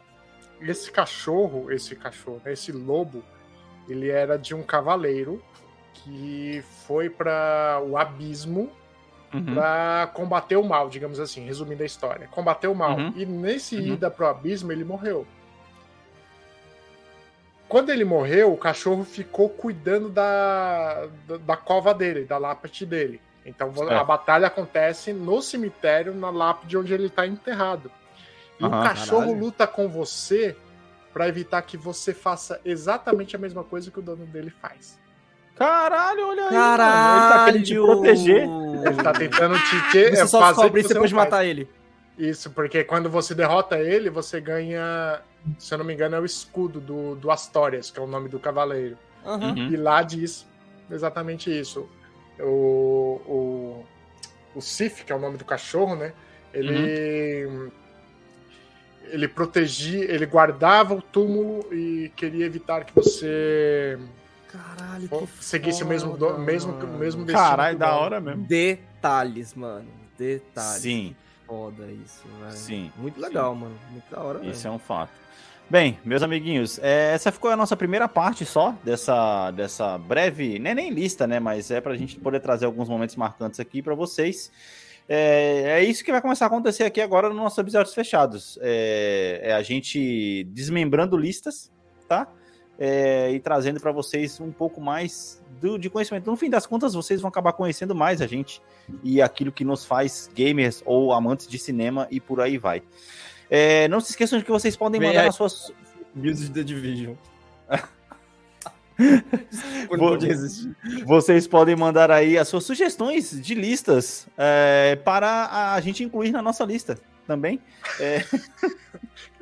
Esse 0.61 0.91
cachorro, 0.91 1.73
esse 1.73 1.97
cachorro, 1.97 2.43
esse 2.47 2.71
lobo, 2.71 3.25
ele 3.89 4.09
era 4.11 4.39
de 4.39 4.55
um 4.55 4.63
cavaleiro 4.63 5.43
que 5.93 6.63
foi 6.87 7.11
para 7.11 7.83
o 7.85 7.97
abismo 7.97 8.71
uhum. 9.33 9.55
para 9.55 10.11
combater 10.15 10.57
o 10.57 10.65
mal, 10.65 10.89
digamos 10.89 11.19
assim, 11.19 11.45
resumindo 11.45 11.83
a 11.83 11.87
história. 11.87 12.29
Combater 12.29 12.69
o 12.69 12.75
mal. 12.75 12.97
Uhum. 12.97 13.13
E 13.17 13.27
nesse 13.27 13.77
uhum. 13.77 13.95
ida 13.95 14.11
pro 14.11 14.27
abismo, 14.27 14.71
ele 14.71 14.85
morreu. 14.85 15.27
Quando 17.69 17.91
ele 17.91 18.05
morreu, 18.05 18.53
o 18.53 18.57
cachorro 18.57 19.05
ficou 19.05 19.49
cuidando 19.49 20.09
da, 20.09 21.07
da, 21.27 21.37
da 21.37 21.57
cova 21.57 21.93
dele, 21.93 22.25
da 22.25 22.39
lápide 22.39 22.87
dele. 22.87 23.21
Então 23.45 23.73
é. 23.89 23.95
a 23.95 24.05
batalha 24.05 24.47
acontece 24.47 25.13
no 25.13 25.41
cemitério, 25.43 26.15
na 26.15 26.31
lápide 26.31 26.77
onde 26.77 26.93
ele 26.93 27.07
está 27.07 27.27
enterrado. 27.27 27.91
E 28.59 28.65
uhum, 28.65 28.69
o 28.69 28.83
cachorro 28.83 29.21
caralho. 29.21 29.41
luta 29.41 29.67
com 29.67 29.89
você 29.89 30.57
para 31.13 31.29
evitar 31.29 31.63
que 31.63 31.77
você 31.77 32.15
faça 32.15 32.61
exatamente 32.65 33.37
a 33.37 33.39
mesma 33.39 33.65
coisa 33.65 33.91
que 33.91 33.99
o 33.99 34.03
dono 34.03 34.27
dele 34.27 34.51
faz. 34.51 34.99
Caralho, 35.57 36.29
olha 36.29 36.45
aí. 36.45 36.55
Caralho. 36.55 37.21
Ele 37.21 37.33
tá 37.33 37.45
querendo 37.45 37.65
te 37.65 37.75
proteger. 37.75 38.49
Ele 38.87 39.03
tá 39.03 39.13
tentando 39.13 39.59
te 39.59 40.11
você 40.15 40.27
só 40.27 40.49
descobre 40.49 40.81
isso 40.81 40.91
depois 40.91 41.11
de 41.11 41.17
matar 41.17 41.45
ele. 41.45 41.69
Isso, 42.19 42.51
porque 42.51 42.83
quando 42.83 43.09
você 43.09 43.33
derrota 43.33 43.79
ele, 43.79 44.11
você 44.11 44.41
ganha, 44.41 45.21
se 45.57 45.73
eu 45.73 45.79
não 45.79 45.85
me 45.85 45.95
engano, 45.95 46.17
é 46.17 46.21
o 46.21 46.25
escudo 46.25 46.81
do, 46.81 47.15
do 47.15 47.31
Astorias, 47.31 47.91
que 47.91 48.01
é 48.01 48.03
o 48.03 48.09
nome 48.09 48.29
do 48.29 48.41
cavaleiro. 48.41 48.99
Uhum. 49.25 49.69
E 49.69 49.77
lá 49.77 50.03
diz 50.03 50.45
exatamente 50.91 51.49
isso. 51.49 51.89
O, 52.41 53.21
o, 53.27 53.87
o 54.57 54.61
Sif, 54.61 55.05
que 55.05 55.13
é 55.13 55.15
o 55.15 55.21
nome 55.21 55.37
do 55.37 55.45
cachorro, 55.45 55.95
né? 55.95 56.13
Ele. 56.53 57.47
Uhum. 57.47 57.71
Ele 59.11 59.27
protegia, 59.27 60.05
ele 60.05 60.27
guardava 60.27 60.93
o 60.93 61.01
túmulo 61.01 61.67
e 61.73 62.13
queria 62.15 62.45
evitar 62.45 62.85
que 62.85 62.95
você 62.95 63.99
Caralho, 64.49 65.09
que 65.09 65.45
seguisse 65.45 65.79
foda, 65.79 65.87
o 65.87 65.89
mesmo, 65.89 66.17
do, 66.17 66.39
mesmo, 66.39 66.73
mesmo 66.99 67.25
destino. 67.25 67.49
Caralho, 67.49 67.79
da 67.79 67.97
hora 67.97 68.21
mesmo. 68.21 68.45
Detalhes, 68.45 69.55
mano. 69.55 69.89
Detalhes. 70.19 70.83
Sim. 70.83 71.17
Foda 71.49 71.87
isso, 71.91 72.29
velho. 72.41 72.53
Sim. 72.53 72.93
Muito 72.97 73.21
legal, 73.21 73.55
sim. 73.55 73.61
mano. 73.61 73.79
Muito 73.91 74.11
da 74.11 74.21
hora, 74.21 74.47
Isso 74.47 74.69
é 74.69 74.71
um 74.71 74.79
fato. 74.79 75.11
Bem, 75.69 75.99
meus 76.05 76.23
amiguinhos, 76.23 76.79
é, 76.79 77.13
essa 77.13 77.33
ficou 77.33 77.51
a 77.51 77.57
nossa 77.57 77.77
primeira 77.77 78.09
parte 78.09 78.45
só 78.45 78.75
dessa, 78.85 79.51
dessa 79.51 79.99
breve, 79.99 80.59
nem, 80.59 80.75
nem 80.75 80.91
lista, 80.91 81.27
né? 81.27 81.41
Mas 81.41 81.71
é 81.71 81.81
pra 81.81 81.97
gente 81.97 82.17
poder 82.21 82.41
trazer 82.41 82.67
alguns 82.67 82.89
momentos 82.89 83.17
marcantes 83.17 83.59
aqui 83.59 83.83
para 83.83 83.95
vocês. 83.95 84.53
É, 85.09 85.79
é, 85.79 85.85
isso 85.85 86.05
que 86.05 86.13
vai 86.13 86.21
começar 86.21 86.45
a 86.45 86.49
acontecer 86.49 86.85
aqui 86.85 87.01
agora 87.01 87.29
nos 87.29 87.37
nossos 87.37 87.59
episódios 87.59 87.95
fechados. 87.95 88.59
É, 88.63 89.41
é 89.45 89.53
a 89.55 89.63
gente 89.63 90.45
desmembrando 90.45 91.17
listas, 91.17 91.73
tá? 92.07 92.29
é, 92.79 93.33
e 93.33 93.41
trazendo 93.41 93.81
para 93.81 93.91
vocês 93.91 94.41
um 94.41 94.53
pouco 94.53 94.81
mais 94.81 95.38
do, 95.61 95.79
de 95.79 95.91
conhecimento. 95.91 96.31
No 96.31 96.37
fim 96.37 96.49
das 96.51 96.67
contas, 96.67 96.95
vocês 96.95 97.21
vão 97.21 97.29
acabar 97.29 97.53
conhecendo 97.53 97.95
mais 97.95 98.21
a 98.21 98.27
gente 98.27 98.63
e 99.03 99.21
aquilo 99.21 99.53
que 99.53 99.65
nos 99.65 99.85
faz 99.85 100.31
gamers 100.35 100.83
ou 100.85 101.13
amantes 101.13 101.47
de 101.47 101.59
cinema 101.59 102.07
e 102.11 102.21
por 102.21 102.41
aí 102.41 102.59
vai. 102.59 102.83
É, 103.51 103.89
não 103.89 104.01
se 104.01 104.11
esqueçam 104.11 104.39
de 104.39 104.45
que 104.45 104.51
vocês 104.51 104.77
podem 104.77 105.01
mandar 105.01 105.27
as 105.27 105.35
suas. 105.35 105.73
Music 106.15 106.53
The 106.53 106.63
Division. 106.63 107.15
Vocês 111.07 111.47
podem 111.47 111.77
mandar 111.77 112.11
aí 112.11 112.37
as 112.37 112.49
suas 112.49 112.65
sugestões 112.65 113.31
de 113.41 113.55
listas 113.55 114.27
é, 114.37 114.99
para 115.05 115.73
a 115.75 115.81
gente 115.81 116.03
incluir 116.03 116.33
na 116.33 116.43
nossa 116.43 116.65
lista 116.65 116.99
também. 117.27 117.61
É... 118.01 118.25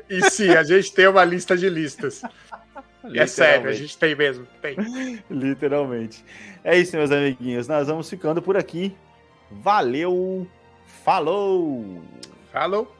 E 0.08 0.30
sim, 0.30 0.50
a 0.50 0.62
gente 0.62 0.92
tem 0.92 1.08
uma 1.08 1.24
lista 1.24 1.56
de 1.56 1.68
listas. 1.68 2.22
É 3.14 3.26
sério, 3.26 3.68
a 3.68 3.72
gente 3.72 3.96
tem 3.96 4.14
mesmo. 4.14 4.46
Tem. 4.60 4.76
Literalmente. 5.30 6.24
É 6.64 6.78
isso, 6.78 6.96
meus 6.96 7.10
amiguinhos. 7.10 7.68
Nós 7.68 7.86
vamos 7.88 8.08
ficando 8.08 8.40
por 8.40 8.56
aqui. 8.56 8.96
Valeu. 9.50 10.46
Falou. 11.04 12.02
Falou. 12.52 12.95